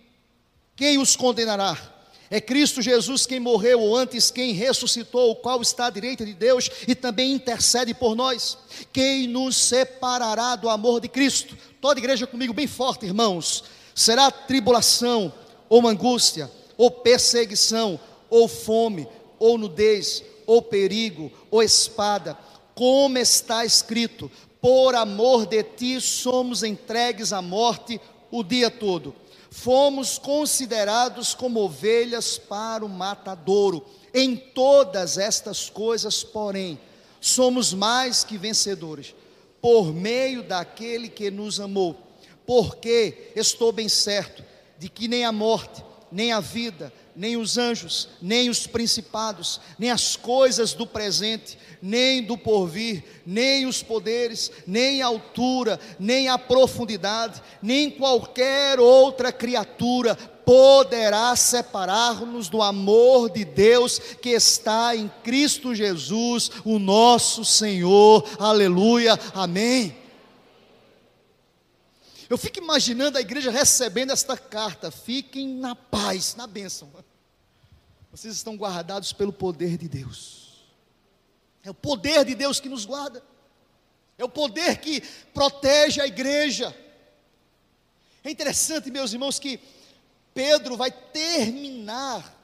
quem 0.76 0.98
os 0.98 1.16
condenará? 1.16 1.93
É 2.30 2.40
Cristo 2.40 2.80
Jesus 2.80 3.26
quem 3.26 3.38
morreu, 3.38 3.80
ou 3.80 3.96
antes 3.96 4.30
quem 4.30 4.52
ressuscitou, 4.52 5.30
o 5.30 5.36
qual 5.36 5.60
está 5.60 5.86
à 5.86 5.90
direita 5.90 6.24
de 6.24 6.32
Deus 6.32 6.70
e 6.88 6.94
também 6.94 7.32
intercede 7.32 7.92
por 7.92 8.14
nós. 8.16 8.56
Quem 8.92 9.26
nos 9.26 9.56
separará 9.56 10.56
do 10.56 10.68
amor 10.68 11.00
de 11.00 11.08
Cristo? 11.08 11.56
Toda 11.80 12.00
igreja 12.00 12.26
comigo, 12.26 12.54
bem 12.54 12.66
forte, 12.66 13.04
irmãos. 13.04 13.64
Será 13.94 14.30
tribulação, 14.30 15.32
ou 15.68 15.86
angústia, 15.86 16.50
ou 16.76 16.90
perseguição, 16.90 18.00
ou 18.30 18.48
fome, 18.48 19.06
ou 19.38 19.58
nudez, 19.58 20.22
ou 20.46 20.62
perigo, 20.62 21.30
ou 21.50 21.62
espada, 21.62 22.36
como 22.74 23.18
está 23.18 23.64
escrito: 23.64 24.30
por 24.60 24.94
amor 24.94 25.46
de 25.46 25.62
ti 25.62 26.00
somos 26.00 26.62
entregues 26.62 27.32
à 27.32 27.42
morte 27.42 28.00
o 28.30 28.42
dia 28.42 28.70
todo 28.70 29.14
fomos 29.54 30.18
considerados 30.18 31.32
como 31.32 31.60
ovelhas 31.60 32.36
para 32.36 32.84
o 32.84 32.88
matadouro. 32.88 33.86
Em 34.12 34.34
todas 34.34 35.16
estas 35.16 35.70
coisas, 35.70 36.24
porém, 36.24 36.76
somos 37.20 37.72
mais 37.72 38.24
que 38.24 38.36
vencedores, 38.36 39.14
por 39.62 39.94
meio 39.94 40.42
daquele 40.42 41.08
que 41.08 41.30
nos 41.30 41.60
amou. 41.60 41.96
Porque 42.44 43.30
estou 43.36 43.70
bem 43.70 43.88
certo 43.88 44.44
de 44.76 44.88
que 44.88 45.06
nem 45.06 45.24
a 45.24 45.30
morte, 45.30 45.84
nem 46.10 46.32
a 46.32 46.40
vida, 46.40 46.92
nem 47.16 47.36
os 47.36 47.56
anjos, 47.56 48.08
nem 48.20 48.48
os 48.48 48.66
principados, 48.66 49.60
nem 49.78 49.90
as 49.90 50.16
coisas 50.16 50.72
do 50.72 50.86
presente, 50.86 51.56
nem 51.80 52.22
do 52.22 52.36
porvir, 52.36 53.04
nem 53.24 53.66
os 53.66 53.82
poderes, 53.82 54.50
nem 54.66 55.02
a 55.02 55.06
altura, 55.06 55.78
nem 55.98 56.28
a 56.28 56.38
profundidade, 56.38 57.42
nem 57.62 57.90
qualquer 57.90 58.80
outra 58.80 59.32
criatura 59.32 60.16
poderá 60.44 61.34
separar-nos 61.36 62.48
do 62.48 62.62
amor 62.62 63.30
de 63.30 63.44
Deus 63.44 63.98
que 64.20 64.30
está 64.30 64.94
em 64.94 65.10
Cristo 65.22 65.74
Jesus, 65.74 66.50
o 66.64 66.78
nosso 66.78 67.44
Senhor. 67.44 68.24
Aleluia. 68.38 69.18
Amém. 69.34 70.03
Eu 72.34 72.38
fico 72.38 72.58
imaginando 72.58 73.16
a 73.16 73.20
igreja 73.20 73.48
recebendo 73.48 74.10
esta 74.10 74.36
carta. 74.36 74.90
Fiquem 74.90 75.46
na 75.54 75.76
paz, 75.76 76.34
na 76.34 76.48
bênção. 76.48 76.92
Vocês 78.10 78.34
estão 78.34 78.56
guardados 78.56 79.12
pelo 79.12 79.32
poder 79.32 79.78
de 79.78 79.86
Deus. 79.86 80.64
É 81.62 81.70
o 81.70 81.74
poder 81.74 82.24
de 82.24 82.34
Deus 82.34 82.58
que 82.58 82.68
nos 82.68 82.84
guarda. 82.84 83.22
É 84.18 84.24
o 84.24 84.28
poder 84.28 84.78
que 84.78 85.00
protege 85.32 86.00
a 86.00 86.08
igreja. 86.08 86.76
É 88.24 88.32
interessante, 88.32 88.90
meus 88.90 89.12
irmãos, 89.12 89.38
que 89.38 89.60
Pedro 90.34 90.76
vai 90.76 90.90
terminar 90.90 92.36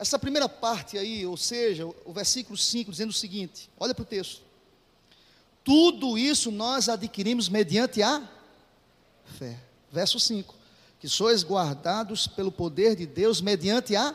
essa 0.00 0.18
primeira 0.18 0.48
parte 0.48 0.98
aí, 0.98 1.24
ou 1.24 1.36
seja, 1.36 1.86
o 1.86 2.12
versículo 2.12 2.58
5, 2.58 2.90
dizendo 2.90 3.10
o 3.10 3.12
seguinte: 3.12 3.70
olha 3.78 3.94
para 3.94 4.02
o 4.02 4.06
texto. 4.06 4.42
Tudo 5.64 6.18
isso 6.18 6.50
nós 6.50 6.88
adquirimos 6.88 7.48
mediante 7.48 8.02
a 8.02 8.22
fé. 9.38 9.58
Verso 9.90 10.18
5: 10.18 10.54
Que 10.98 11.08
sois 11.08 11.44
guardados 11.44 12.26
pelo 12.26 12.50
poder 12.50 12.96
de 12.96 13.06
Deus 13.06 13.40
mediante 13.40 13.94
a 13.94 14.14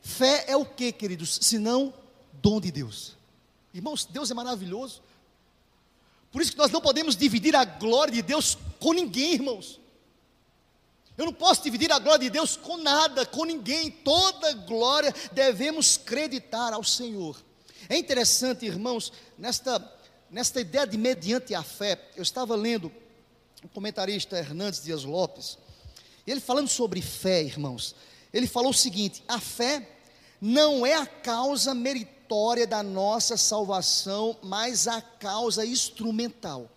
fé. 0.00 0.44
É 0.48 0.56
o 0.56 0.64
que, 0.64 0.92
queridos? 0.92 1.38
Senão 1.42 1.92
dom 2.32 2.60
de 2.60 2.70
Deus. 2.70 3.16
Irmãos, 3.72 4.04
Deus 4.04 4.30
é 4.30 4.34
maravilhoso. 4.34 5.02
Por 6.30 6.42
isso 6.42 6.52
que 6.52 6.58
nós 6.58 6.70
não 6.70 6.80
podemos 6.80 7.16
dividir 7.16 7.54
a 7.54 7.64
glória 7.64 8.12
de 8.12 8.22
Deus 8.22 8.58
com 8.80 8.92
ninguém, 8.92 9.34
irmãos. 9.34 9.80
Eu 11.16 11.26
não 11.26 11.32
posso 11.32 11.62
dividir 11.62 11.92
a 11.92 11.98
glória 11.98 12.24
de 12.24 12.30
Deus 12.30 12.56
com 12.56 12.76
nada, 12.76 13.24
com 13.24 13.44
ninguém. 13.44 13.90
Toda 13.90 14.52
glória 14.52 15.14
devemos 15.32 15.96
creditar 15.96 16.72
ao 16.72 16.82
Senhor. 16.82 17.40
É 17.88 17.96
interessante, 17.96 18.66
irmãos, 18.66 19.12
nesta, 19.38 19.78
nesta 20.34 20.60
ideia 20.60 20.84
de 20.84 20.98
mediante 20.98 21.54
a 21.54 21.62
fé. 21.62 21.96
Eu 22.16 22.22
estava 22.24 22.56
lendo 22.56 22.90
o 23.62 23.68
comentarista 23.68 24.36
Hernandes 24.36 24.82
Dias 24.82 25.04
Lopes, 25.04 25.56
ele 26.26 26.40
falando 26.40 26.68
sobre 26.68 27.00
fé, 27.00 27.42
irmãos. 27.44 27.94
Ele 28.32 28.48
falou 28.48 28.70
o 28.70 28.74
seguinte: 28.74 29.22
a 29.28 29.38
fé 29.38 29.88
não 30.40 30.84
é 30.84 30.94
a 30.94 31.06
causa 31.06 31.72
meritória 31.72 32.66
da 32.66 32.82
nossa 32.82 33.36
salvação, 33.36 34.36
mas 34.42 34.88
a 34.88 35.00
causa 35.00 35.64
instrumental. 35.64 36.68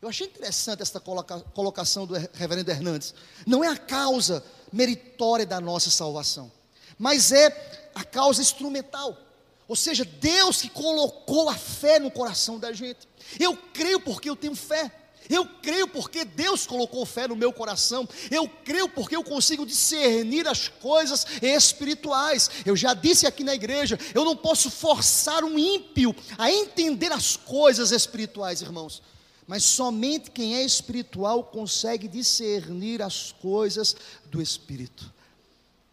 Eu 0.00 0.08
achei 0.08 0.26
interessante 0.26 0.80
esta 0.80 0.98
coloca, 0.98 1.40
colocação 1.52 2.06
do 2.06 2.14
reverendo 2.32 2.70
Hernandes. 2.70 3.12
Não 3.46 3.62
é 3.62 3.68
a 3.68 3.76
causa 3.76 4.42
meritória 4.72 5.44
da 5.44 5.60
nossa 5.60 5.90
salvação, 5.90 6.50
mas 6.98 7.32
é 7.32 7.90
a 7.94 8.02
causa 8.02 8.40
instrumental. 8.40 9.27
Ou 9.68 9.76
seja, 9.76 10.04
Deus 10.04 10.62
que 10.62 10.70
colocou 10.70 11.48
a 11.48 11.54
fé 11.54 11.98
no 12.00 12.10
coração 12.10 12.58
da 12.58 12.72
gente. 12.72 13.06
Eu 13.38 13.54
creio 13.54 14.00
porque 14.00 14.28
eu 14.28 14.34
tenho 14.34 14.56
fé. 14.56 14.90
Eu 15.28 15.44
creio 15.44 15.86
porque 15.86 16.24
Deus 16.24 16.66
colocou 16.66 17.04
fé 17.04 17.28
no 17.28 17.36
meu 17.36 17.52
coração. 17.52 18.08
Eu 18.30 18.48
creio 18.48 18.88
porque 18.88 19.14
eu 19.14 19.22
consigo 19.22 19.66
discernir 19.66 20.48
as 20.48 20.68
coisas 20.68 21.26
espirituais. 21.42 22.50
Eu 22.64 22.74
já 22.74 22.94
disse 22.94 23.26
aqui 23.26 23.44
na 23.44 23.54
igreja: 23.54 23.98
eu 24.14 24.24
não 24.24 24.34
posso 24.34 24.70
forçar 24.70 25.44
um 25.44 25.58
ímpio 25.58 26.16
a 26.38 26.50
entender 26.50 27.12
as 27.12 27.36
coisas 27.36 27.92
espirituais, 27.92 28.62
irmãos 28.62 29.02
mas 29.48 29.64
somente 29.64 30.30
quem 30.30 30.56
é 30.56 30.62
espiritual 30.62 31.42
consegue 31.42 32.06
discernir 32.06 33.00
as 33.00 33.32
coisas 33.32 33.96
do 34.26 34.42
Espírito. 34.42 35.10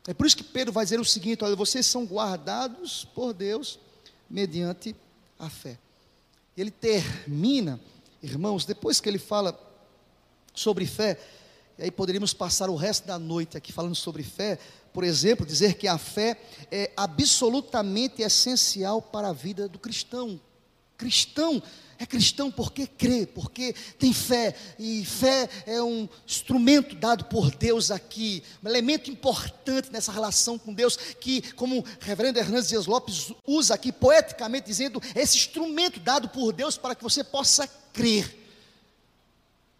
É 0.07 0.13
por 0.13 0.27
isso 0.27 0.37
que 0.37 0.43
Pedro 0.43 0.71
vai 0.71 0.85
dizer 0.85 0.99
o 0.99 1.05
seguinte: 1.05 1.43
olha, 1.43 1.55
vocês 1.55 1.85
são 1.85 2.05
guardados 2.05 3.05
por 3.05 3.33
Deus 3.33 3.79
mediante 4.29 4.95
a 5.39 5.49
fé. 5.49 5.77
Ele 6.55 6.71
termina, 6.71 7.79
irmãos, 8.21 8.65
depois 8.65 8.99
que 8.99 9.09
ele 9.09 9.19
fala 9.19 9.59
sobre 10.53 10.85
fé, 10.85 11.19
e 11.77 11.83
aí 11.83 11.91
poderíamos 11.91 12.33
passar 12.33 12.69
o 12.69 12.75
resto 12.75 13.05
da 13.05 13.19
noite 13.19 13.57
aqui 13.57 13.73
falando 13.73 13.95
sobre 13.95 14.23
fé, 14.23 14.57
por 14.93 15.03
exemplo, 15.03 15.45
dizer 15.45 15.73
que 15.73 15.87
a 15.87 15.97
fé 15.97 16.39
é 16.71 16.91
absolutamente 16.95 18.21
essencial 18.21 19.01
para 19.01 19.29
a 19.29 19.33
vida 19.33 19.67
do 19.67 19.77
cristão. 19.77 20.39
Cristão 20.97 21.61
é 21.97 22.05
cristão 22.05 22.51
porque 22.51 22.87
crê, 22.87 23.25
porque 23.25 23.73
tem 23.97 24.13
fé, 24.13 24.55
e 24.77 25.05
fé 25.05 25.49
é 25.65 25.81
um 25.81 26.07
instrumento 26.25 26.95
dado 26.95 27.25
por 27.25 27.51
Deus 27.51 27.91
aqui, 27.91 28.43
um 28.63 28.67
elemento 28.67 29.09
importante 29.09 29.91
nessa 29.91 30.11
relação 30.11 30.57
com 30.57 30.73
Deus, 30.73 30.97
que, 30.97 31.41
como 31.53 31.79
o 31.79 31.85
reverendo 31.99 32.39
Hernandes 32.39 32.69
Dias 32.69 32.85
Lopes 32.85 33.31
usa 33.45 33.73
aqui 33.73 33.91
poeticamente, 33.91 34.67
dizendo, 34.67 35.01
é 35.13 35.21
esse 35.21 35.37
instrumento 35.37 35.99
dado 35.99 36.29
por 36.29 36.51
Deus 36.51 36.77
para 36.77 36.95
que 36.95 37.03
você 37.03 37.23
possa 37.23 37.67
crer 37.93 38.43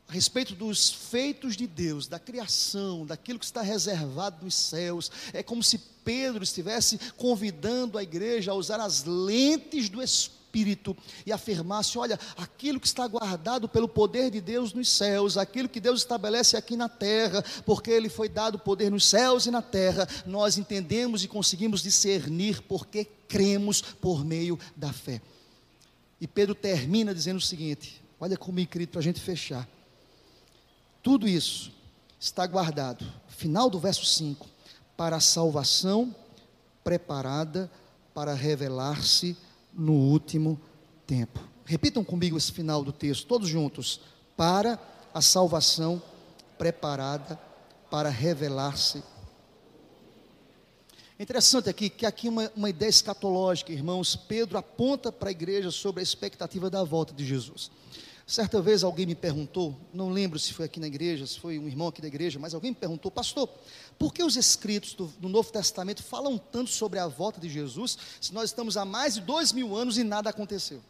a 0.07 0.13
respeito 0.13 0.53
dos 0.53 0.91
feitos 0.91 1.55
de 1.55 1.65
Deus, 1.65 2.07
da 2.07 2.19
criação, 2.19 3.05
daquilo 3.05 3.39
que 3.39 3.45
está 3.45 3.61
reservado 3.61 4.45
nos 4.45 4.53
céus. 4.53 5.11
É 5.33 5.41
como 5.41 5.63
se 5.63 5.79
Pedro 5.79 6.43
estivesse 6.43 6.99
convidando 7.17 7.97
a 7.97 8.03
igreja 8.03 8.51
a 8.51 8.55
usar 8.55 8.79
as 8.79 9.03
lentes 9.03 9.89
do 9.89 10.01
Espírito 10.01 10.44
espírito 10.55 10.95
e 11.25 11.31
afirmasse: 11.31 11.97
olha, 11.97 12.17
aquilo 12.37 12.79
que 12.79 12.87
está 12.87 13.05
guardado 13.07 13.67
pelo 13.67 13.87
poder 13.87 14.31
de 14.31 14.39
Deus 14.39 14.73
nos 14.73 14.89
céus, 14.89 15.37
aquilo 15.37 15.67
que 15.67 15.79
Deus 15.79 15.99
estabelece 15.99 16.55
aqui 16.55 16.77
na 16.77 16.87
terra, 16.87 17.43
porque 17.65 17.91
Ele 17.91 18.07
foi 18.07 18.29
dado 18.29 18.57
poder 18.57 18.89
nos 18.89 19.05
céus 19.05 19.45
e 19.45 19.51
na 19.51 19.61
terra, 19.61 20.07
nós 20.25 20.57
entendemos 20.57 21.23
e 21.23 21.27
conseguimos 21.27 21.83
discernir 21.83 22.61
porque 22.61 23.05
cremos 23.27 23.81
por 23.81 24.23
meio 24.23 24.57
da 24.75 24.93
fé. 24.93 25.21
E 26.21 26.27
Pedro 26.27 26.55
termina 26.55 27.13
dizendo 27.13 27.37
o 27.37 27.41
seguinte: 27.41 28.01
olha 28.19 28.37
comigo, 28.37 28.71
querido, 28.71 28.91
para 28.91 28.99
a 28.99 29.03
gente 29.03 29.19
fechar. 29.19 29.67
Tudo 31.03 31.27
isso 31.27 31.71
está 32.19 32.47
guardado, 32.47 33.05
final 33.27 33.69
do 33.69 33.77
verso 33.77 34.05
5, 34.05 34.47
para 34.97 35.17
a 35.17 35.19
salvação 35.19 36.15
preparada 36.83 37.69
para 38.13 38.33
revelar-se 38.33 39.37
no 39.75 39.93
último 39.93 40.59
tempo. 41.05 41.39
Repitam 41.65 42.03
comigo 42.03 42.37
esse 42.37 42.51
final 42.51 42.83
do 42.83 42.91
texto, 42.91 43.27
todos 43.27 43.49
juntos. 43.49 43.99
Para 44.37 44.79
a 45.13 45.21
salvação 45.21 46.01
preparada 46.57 47.39
para 47.89 48.09
revelar-se. 48.09 49.03
É 51.17 51.23
interessante 51.23 51.69
aqui 51.69 51.89
que 51.89 52.05
aqui 52.05 52.27
uma, 52.27 52.51
uma 52.55 52.69
ideia 52.69 52.89
escatológica, 52.89 53.71
irmãos. 53.71 54.15
Pedro 54.15 54.57
aponta 54.57 55.11
para 55.11 55.29
a 55.29 55.31
igreja 55.31 55.71
sobre 55.71 56.01
a 56.01 56.03
expectativa 56.03 56.69
da 56.69 56.83
volta 56.83 57.13
de 57.13 57.25
Jesus. 57.25 57.71
Certa 58.27 58.59
vez 58.59 58.83
alguém 58.83 59.05
me 59.05 59.13
perguntou, 59.13 59.79
não 59.93 60.09
lembro 60.09 60.39
se 60.39 60.51
foi 60.51 60.65
aqui 60.65 60.79
na 60.79 60.87
igreja, 60.87 61.27
se 61.27 61.39
foi 61.39 61.59
um 61.59 61.67
irmão 61.67 61.87
aqui 61.87 62.01
da 62.01 62.07
igreja, 62.07 62.39
mas 62.39 62.55
alguém 62.55 62.71
me 62.71 62.77
perguntou, 62.77 63.11
pastor, 63.11 63.47
por 63.99 64.11
que 64.11 64.23
os 64.23 64.35
escritos 64.35 64.95
do, 64.95 65.05
do 65.19 65.29
Novo 65.29 65.51
Testamento 65.51 66.01
falam 66.01 66.35
tanto 66.35 66.71
sobre 66.71 66.97
a 66.97 67.07
volta 67.07 67.39
de 67.39 67.47
Jesus, 67.47 67.97
se 68.19 68.33
nós 68.33 68.49
estamos 68.49 68.77
há 68.77 68.83
mais 68.83 69.13
de 69.13 69.21
dois 69.21 69.51
mil 69.51 69.75
anos 69.75 69.99
e 69.99 70.03
nada 70.03 70.31
aconteceu? 70.31 70.81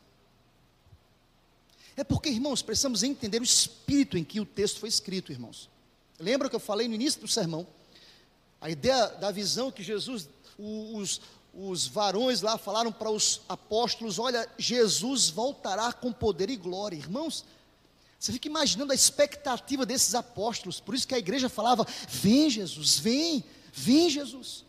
É 1.97 2.05
porque, 2.05 2.29
irmãos, 2.29 2.61
precisamos 2.61 3.03
entender 3.03 3.41
o 3.41 3.43
espírito 3.43 4.17
em 4.17 4.23
que 4.23 4.39
o 4.39 4.45
texto 4.45 4.79
foi 4.79 4.87
escrito, 4.87 5.31
irmãos. 5.31 5.69
Lembra 6.17 6.49
que 6.49 6.55
eu 6.55 6.59
falei 6.59 6.87
no 6.87 6.95
início 6.95 7.19
do 7.19 7.27
sermão? 7.27 7.67
A 8.61 8.69
ideia 8.69 9.07
da 9.07 9.31
visão 9.31 9.71
que 9.71 9.83
Jesus, 9.83 10.29
os, 10.57 11.21
os 11.55 11.87
varões 11.87 12.41
lá 12.41 12.57
falaram 12.57 12.91
para 12.91 13.09
os 13.09 13.41
apóstolos: 13.47 14.19
Olha, 14.19 14.47
Jesus 14.57 15.29
voltará 15.29 15.93
com 15.93 16.11
poder 16.11 16.49
e 16.49 16.57
glória. 16.57 16.97
Irmãos, 16.97 17.45
você 18.19 18.33
fica 18.33 18.47
imaginando 18.47 18.91
a 18.91 18.95
expectativa 18.95 19.85
desses 19.85 20.13
apóstolos, 20.15 20.79
por 20.79 20.93
isso 20.93 21.07
que 21.07 21.15
a 21.15 21.19
igreja 21.19 21.47
falava: 21.47 21.87
Vem 22.09 22.49
Jesus, 22.49 22.99
vem, 22.99 23.43
vem 23.71 24.09
Jesus. 24.09 24.65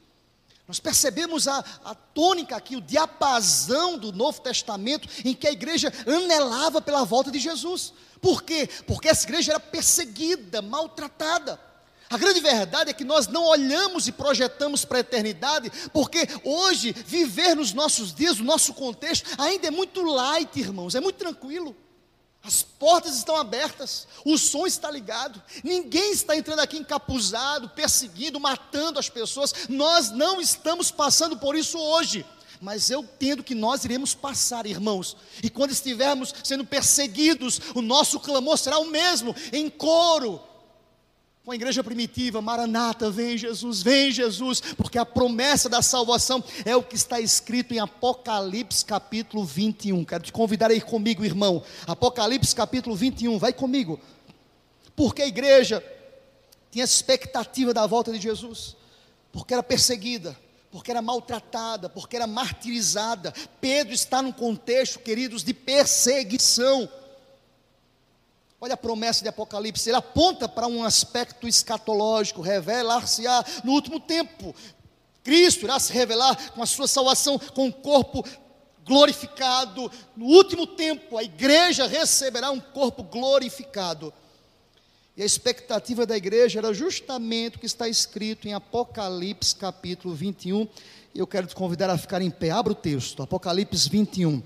Nós 0.68 0.80
percebemos 0.80 1.47
a, 1.47 1.64
a 1.84 1.95
tônica 1.95 2.57
aqui, 2.57 2.76
o 2.76 2.80
diapasão 2.80 3.97
do 3.97 4.12
Novo 4.12 4.41
Testamento, 4.41 5.09
em 5.24 5.32
que 5.32 5.47
a 5.47 5.53
igreja 5.53 5.93
anelava 6.07 6.80
pela 6.80 7.05
volta 7.05 7.30
de 7.30 7.39
Jesus. 7.39 7.93
Por 8.20 8.43
quê? 8.43 8.68
Porque 8.87 9.09
essa 9.09 9.24
igreja 9.24 9.53
era 9.53 9.61
perseguida, 9.61 10.61
maltratada. 10.61 11.61
A 12.09 12.16
grande 12.16 12.40
verdade 12.40 12.90
é 12.90 12.94
que 12.94 13.04
nós 13.04 13.26
não 13.26 13.44
olhamos 13.44 14.07
e 14.07 14.12
projetamos 14.12 14.84
para 14.84 14.98
a 14.98 15.00
eternidade, 15.00 15.70
porque 15.92 16.28
hoje, 16.44 16.92
viver 16.92 17.57
nos 17.57 17.72
nossos 17.72 18.14
dias, 18.14 18.38
no 18.38 18.44
nosso 18.44 18.74
contexto, 18.74 19.28
ainda 19.38 19.66
é 19.66 19.70
muito 19.70 20.02
light, 20.02 20.57
irmãos, 20.59 20.94
é 20.94 21.00
muito 21.00 21.16
tranquilo. 21.16 21.74
As 22.44 22.62
portas 22.62 23.16
estão 23.16 23.34
abertas, 23.34 24.07
o 24.24 24.38
som 24.38 24.68
está 24.68 24.88
ligado, 24.88 25.42
ninguém 25.64 26.12
está 26.12 26.36
entrando 26.36 26.61
aqui 26.61 26.76
encapuzado, 26.76 27.70
perseguindo, 27.70 28.38
matando 28.38 29.00
as 29.00 29.09
pessoas. 29.09 29.52
Nós 29.68 30.12
não 30.12 30.40
estamos 30.40 30.92
passando 30.92 31.36
por 31.36 31.57
isso 31.57 31.76
hoje, 31.76 32.24
mas 32.61 32.88
eu 32.88 33.00
entendo 33.00 33.42
que 33.42 33.54
nós 33.54 33.84
iremos 33.84 34.14
passar, 34.14 34.64
irmãos. 34.64 35.16
E 35.42 35.50
quando 35.50 35.72
estivermos 35.72 36.32
sendo 36.44 36.64
perseguidos, 36.64 37.61
o 37.74 37.82
nosso 37.82 38.20
clamor 38.20 38.57
será 38.57 38.78
o 38.78 38.86
mesmo, 38.86 39.34
em 39.52 39.68
coro, 39.68 40.40
com 41.47 41.53
a 41.53 41.55
igreja 41.55 41.84
primitiva, 41.84 42.42
Maranata, 42.42 43.09
vem 43.09 43.38
Jesus, 43.38 43.80
vem 43.80 44.11
Jesus, 44.11 44.61
porque 44.76 44.99
a 44.99 45.07
promessa 45.07 45.68
da 45.68 45.80
salvação 45.80 46.42
é 46.64 46.74
o 46.74 46.82
que 46.82 46.97
está 46.97 47.20
escrito 47.20 47.72
em 47.72 47.78
Apocalipse 47.78 48.84
capítulo 48.84 49.44
21. 49.44 50.05
Quero 50.05 50.24
te 50.24 50.32
convidar 50.32 50.72
a 50.72 50.74
ir 50.74 50.82
comigo, 50.82 51.24
irmão. 51.24 51.62
Apocalipse 51.86 52.53
capítulo 52.53 52.97
21, 52.97 53.38
vai 53.38 53.53
comigo. 53.53 54.01
Porque 54.97 55.22
a 55.22 55.26
igreja 55.28 55.84
tinha 56.68 56.84
expectativa 56.84 57.72
da 57.72 57.86
volta 57.86 58.11
de 58.11 58.18
Jesus, 58.18 58.74
porque 59.30 59.55
era 59.55 59.62
perseguida, 59.62 60.36
porque 60.72 60.90
era 60.90 61.01
maltratada, 61.01 61.88
porque 61.88 62.16
era 62.16 62.26
martirizada. 62.26 63.32
Pedro 63.61 63.94
está 63.94 64.20
num 64.20 64.32
contexto, 64.32 64.99
queridos, 64.99 65.44
de 65.44 65.55
perseguição. 65.55 66.88
Olha 68.61 68.74
a 68.74 68.76
promessa 68.76 69.22
de 69.22 69.28
Apocalipse, 69.28 69.88
ele 69.88 69.98
aponta 69.98 70.48
para 70.48 70.66
um 70.66 70.82
aspecto 70.82 71.46
escatológico, 71.46 72.40
revelar-se-á 72.40 73.44
no 73.62 73.72
último 73.72 74.00
tempo. 74.00 74.54
Cristo 75.22 75.64
irá 75.64 75.78
se 75.78 75.92
revelar 75.92 76.52
com 76.52 76.62
a 76.62 76.66
sua 76.66 76.88
salvação, 76.88 77.38
com 77.38 77.68
o 77.68 77.72
corpo 77.72 78.24
glorificado. 78.84 79.90
No 80.16 80.26
último 80.26 80.66
tempo, 80.66 81.18
a 81.18 81.22
igreja 81.22 81.86
receberá 81.86 82.50
um 82.50 82.61
corpo 82.61 83.02
glorificado. 83.02 84.12
E 85.16 85.22
a 85.22 85.26
expectativa 85.26 86.07
da 86.07 86.16
igreja 86.16 86.59
era 86.59 86.72
justamente 86.72 87.57
o 87.57 87.61
que 87.61 87.66
está 87.66 87.88
escrito 87.88 88.46
em 88.46 88.54
Apocalipse 88.54 89.54
capítulo 89.54 90.14
21. 90.14 90.68
E 91.14 91.18
eu 91.18 91.26
quero 91.26 91.46
te 91.46 91.54
convidar 91.54 91.90
a 91.90 91.98
ficar 91.98 92.22
em 92.22 92.30
pé. 92.30 92.50
Abra 92.50 92.72
o 92.72 92.76
texto, 92.76 93.22
Apocalipse 93.22 93.88
21. 93.88 94.42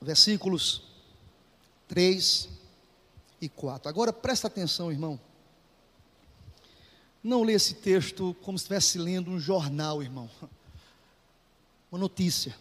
Versículos 0.00 0.82
3 1.88 2.48
e 3.40 3.48
4. 3.48 3.88
Agora 3.88 4.12
presta 4.12 4.46
atenção, 4.46 4.90
irmão. 4.90 5.18
Não 7.22 7.42
lê 7.42 7.54
esse 7.54 7.74
texto 7.74 8.36
como 8.42 8.56
se 8.58 8.62
estivesse 8.62 8.98
lendo 8.98 9.30
um 9.30 9.40
jornal, 9.40 10.02
irmão. 10.02 10.30
Uma 11.90 11.98
notícia. 11.98 12.54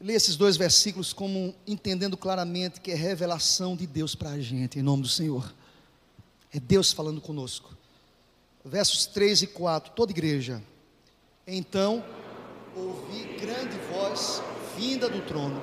Lê 0.00 0.12
esses 0.12 0.36
dois 0.36 0.56
versículos 0.56 1.12
como 1.12 1.54
entendendo 1.66 2.16
claramente 2.16 2.80
que 2.80 2.90
é 2.90 2.94
revelação 2.94 3.74
de 3.74 3.86
Deus 3.86 4.14
para 4.14 4.30
a 4.30 4.40
gente, 4.40 4.78
em 4.78 4.82
nome 4.82 5.02
do 5.02 5.08
Senhor. 5.08 5.54
É 6.52 6.60
Deus 6.60 6.92
falando 6.92 7.20
conosco. 7.20 7.76
Versos 8.64 9.06
3 9.06 9.42
e 9.42 9.46
4, 9.46 9.92
toda 9.94 10.12
igreja. 10.12 10.62
Então 11.46 12.04
ouvi 12.74 13.38
grande 13.40 13.76
voz 13.90 14.42
vinda 14.76 15.08
do 15.08 15.20
trono, 15.22 15.62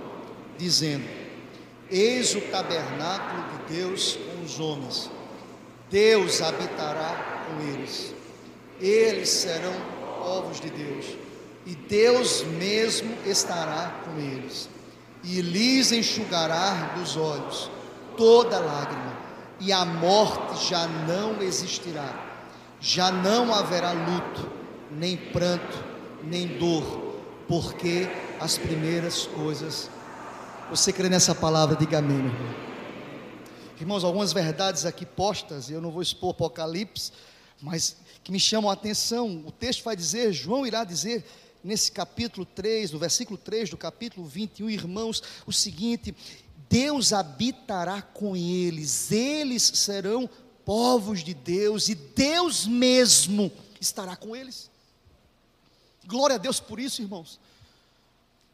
dizendo: 0.57 1.07
Eis 1.89 2.35
o 2.35 2.41
tabernáculo 2.41 3.43
de 3.49 3.75
Deus 3.75 4.17
com 4.17 4.43
os 4.43 4.59
homens, 4.59 5.09
Deus 5.89 6.41
habitará 6.41 7.45
com 7.47 7.61
eles, 7.61 8.13
eles 8.79 9.29
serão 9.29 9.73
povos 10.19 10.59
de 10.59 10.69
Deus, 10.69 11.05
e 11.65 11.75
Deus 11.75 12.43
mesmo 12.43 13.15
estará 13.25 14.01
com 14.03 14.19
eles, 14.19 14.69
e 15.23 15.41
lhes 15.41 15.91
enxugará 15.91 16.93
dos 16.95 17.15
olhos 17.15 17.69
toda 18.17 18.59
lágrima, 18.59 19.17
e 19.59 19.71
a 19.71 19.85
morte 19.85 20.67
já 20.67 20.87
não 20.87 21.41
existirá, 21.41 22.13
já 22.79 23.11
não 23.11 23.53
haverá 23.53 23.91
luto, 23.91 24.51
nem 24.91 25.15
pranto, 25.15 25.83
nem 26.23 26.47
dor, 26.47 27.13
porque 27.47 28.09
as 28.43 28.57
primeiras 28.57 29.25
coisas. 29.25 29.89
Você 30.69 30.91
crê 30.91 31.07
nessa 31.07 31.33
palavra, 31.33 31.77
diga 31.77 31.99
amém, 31.99 32.17
meu 32.17 32.33
irmão. 32.33 32.55
Irmãos, 33.79 34.03
algumas 34.03 34.33
verdades 34.33 34.85
aqui 34.85 35.05
postas, 35.05 35.69
eu 35.69 35.79
não 35.79 35.89
vou 35.89 36.01
expor 36.01 36.31
Apocalipse, 36.31 37.13
mas 37.61 37.95
que 38.21 38.33
me 38.33 38.39
chamam 38.41 38.69
a 38.69 38.73
atenção. 38.73 39.43
O 39.47 39.51
texto 39.51 39.81
vai 39.85 39.95
dizer, 39.95 40.33
João 40.33 40.67
irá 40.67 40.83
dizer 40.83 41.23
nesse 41.63 41.89
capítulo 41.89 42.45
3, 42.45 42.91
no 42.91 42.99
versículo 42.99 43.37
3 43.37 43.69
do 43.69 43.77
capítulo 43.77 44.27
21, 44.27 44.69
irmãos, 44.69 45.23
o 45.47 45.53
seguinte: 45.53 46.13
Deus 46.69 47.13
habitará 47.13 48.01
com 48.01 48.35
eles, 48.35 49.09
eles 49.09 49.63
serão 49.63 50.29
povos 50.65 51.23
de 51.23 51.33
Deus 51.33 51.87
e 51.87 51.95
Deus 51.95 52.67
mesmo 52.67 53.49
estará 53.79 54.17
com 54.17 54.35
eles. 54.35 54.69
Glória 56.05 56.35
a 56.35 56.39
Deus 56.39 56.59
por 56.59 56.77
isso, 56.77 57.01
irmãos. 57.01 57.39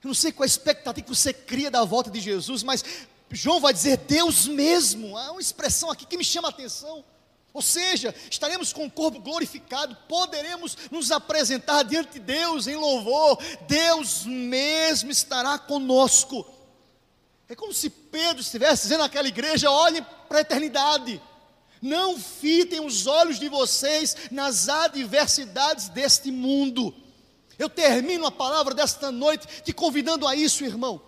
Eu 0.04 0.08
não 0.08 0.14
sei 0.14 0.32
qual 0.32 0.44
a 0.44 0.48
expectativa 0.48 1.06
que 1.06 1.16
você 1.16 1.34
cria 1.34 1.70
da 1.70 1.84
volta 1.84 2.10
de 2.10 2.22
Jesus, 2.22 2.64
mas 2.64 2.84
João 3.32 3.60
vai 3.60 3.74
dizer 3.74 3.98
Deus 3.98 4.48
mesmo. 4.48 5.18
Há 5.18 5.32
uma 5.32 5.42
expressão 5.42 5.92
aqui 5.92 6.06
que 6.06 6.18
me 6.18 6.24
chama 6.24 6.48
a 6.48 6.52
atenção. 6.52 7.04
Ou 7.52 7.62
seja, 7.62 8.14
estaremos 8.30 8.72
com 8.72 8.86
o 8.86 8.92
corpo 8.92 9.20
glorificado, 9.20 9.98
poderemos 10.08 10.78
nos 10.92 11.12
apresentar 11.12 11.84
diante 11.84 12.14
de 12.14 12.20
Deus 12.20 12.68
em 12.68 12.76
louvor, 12.76 13.38
Deus 13.68 14.24
mesmo 14.24 15.10
estará 15.12 15.58
conosco. 15.58 16.46
É 17.48 17.56
como 17.56 17.74
se 17.74 17.90
Pedro 17.90 18.42
estivesse 18.42 18.84
dizendo 18.84 19.04
àquela 19.04 19.28
igreja: 19.28 19.72
olhem 19.72 20.06
para 20.28 20.38
a 20.38 20.42
eternidade, 20.42 21.20
não 21.82 22.20
fitem 22.20 22.86
os 22.86 23.08
olhos 23.08 23.40
de 23.40 23.50
vocês 23.50 24.16
nas 24.30 24.70
adversidades 24.70 25.90
deste 25.90 26.32
mundo 26.32 26.94
eu 27.60 27.70
termino 27.70 28.26
a 28.26 28.32
palavra 28.32 28.74
desta 28.74 29.12
noite 29.12 29.46
te 29.64 29.74
convidando 29.74 30.26
a 30.26 30.34
isso, 30.34 30.64
irmão. 30.64 31.02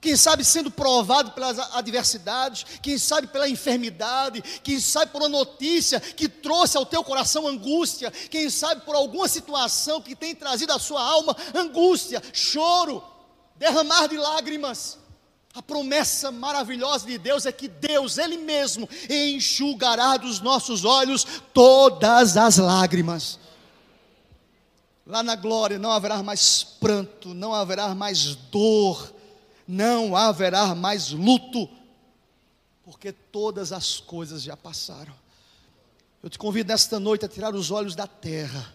Quem 0.00 0.16
sabe 0.16 0.44
sendo 0.44 0.70
provado 0.70 1.32
pelas 1.32 1.58
adversidades, 1.74 2.64
quem 2.80 2.96
sabe 2.96 3.26
pela 3.26 3.48
enfermidade, 3.48 4.42
quem 4.62 4.78
sabe 4.80 5.10
por 5.10 5.20
uma 5.20 5.28
notícia 5.28 6.00
que 6.00 6.28
trouxe 6.28 6.76
ao 6.76 6.86
teu 6.86 7.02
coração 7.02 7.46
angústia, 7.46 8.10
quem 8.10 8.48
sabe 8.48 8.82
por 8.82 8.94
alguma 8.94 9.26
situação 9.26 10.00
que 10.00 10.14
tem 10.14 10.34
trazido 10.34 10.72
à 10.72 10.78
sua 10.78 11.02
alma 11.02 11.36
angústia, 11.54 12.22
choro, 12.32 13.02
derramar 13.56 14.06
de 14.06 14.16
lágrimas. 14.16 14.98
A 15.54 15.62
promessa 15.62 16.30
maravilhosa 16.30 17.06
de 17.06 17.16
Deus 17.16 17.46
é 17.46 17.52
que 17.52 17.66
Deus, 17.66 18.18
Ele 18.18 18.36
mesmo, 18.36 18.88
enxugará 19.08 20.18
dos 20.18 20.38
nossos 20.40 20.84
olhos 20.84 21.26
todas 21.54 22.36
as 22.36 22.58
lágrimas. 22.58 23.38
Lá 25.06 25.22
na 25.22 25.36
glória 25.36 25.78
não 25.78 25.92
haverá 25.92 26.20
mais 26.20 26.64
pranto, 26.64 27.32
não 27.32 27.54
haverá 27.54 27.94
mais 27.94 28.34
dor, 28.34 29.14
não 29.66 30.16
haverá 30.16 30.74
mais 30.74 31.10
luto, 31.12 31.68
porque 32.82 33.12
todas 33.12 33.70
as 33.72 34.00
coisas 34.00 34.42
já 34.42 34.56
passaram. 34.56 35.14
Eu 36.20 36.28
te 36.28 36.36
convido 36.36 36.72
nesta 36.72 36.98
noite 36.98 37.24
a 37.24 37.28
tirar 37.28 37.54
os 37.54 37.70
olhos 37.70 37.94
da 37.94 38.08
terra, 38.08 38.74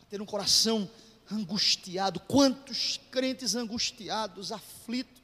a 0.00 0.04
ter 0.06 0.22
um 0.22 0.26
coração 0.26 0.88
angustiado. 1.30 2.18
Quantos 2.20 2.98
crentes 3.10 3.54
angustiados, 3.54 4.50
aflitos, 4.50 5.20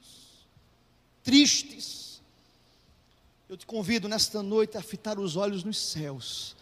tristes. 1.23 2.21
Eu 3.49 3.57
te 3.57 3.65
convido 3.65 4.07
nesta 4.07 4.43
noite 4.43 4.77
a 4.77 4.81
fitar 4.81 5.17
os 5.17 5.35
olhos 5.35 5.63
nos 5.63 5.77
céus, 5.77 6.55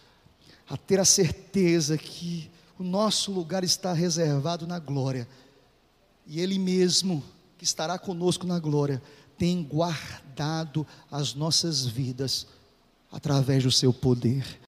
a 0.70 0.78
ter 0.78 1.00
a 1.00 1.06
certeza 1.06 1.98
que 1.98 2.50
o 2.78 2.84
nosso 2.84 3.32
lugar 3.32 3.64
está 3.64 3.94
reservado 3.94 4.68
na 4.68 4.80
glória. 4.80 5.28
E 6.28 6.40
Ele 6.40 6.60
mesmo, 6.60 7.24
que 7.58 7.64
estará 7.64 7.98
conosco 7.98 8.46
na 8.46 8.60
glória, 8.60 9.02
tem 9.38 9.64
guardado 9.64 10.86
as 11.12 11.34
nossas 11.34 11.86
vidas 11.86 12.48
através 13.12 13.64
do 13.64 13.72
seu 13.72 13.94
poder. 13.94 14.60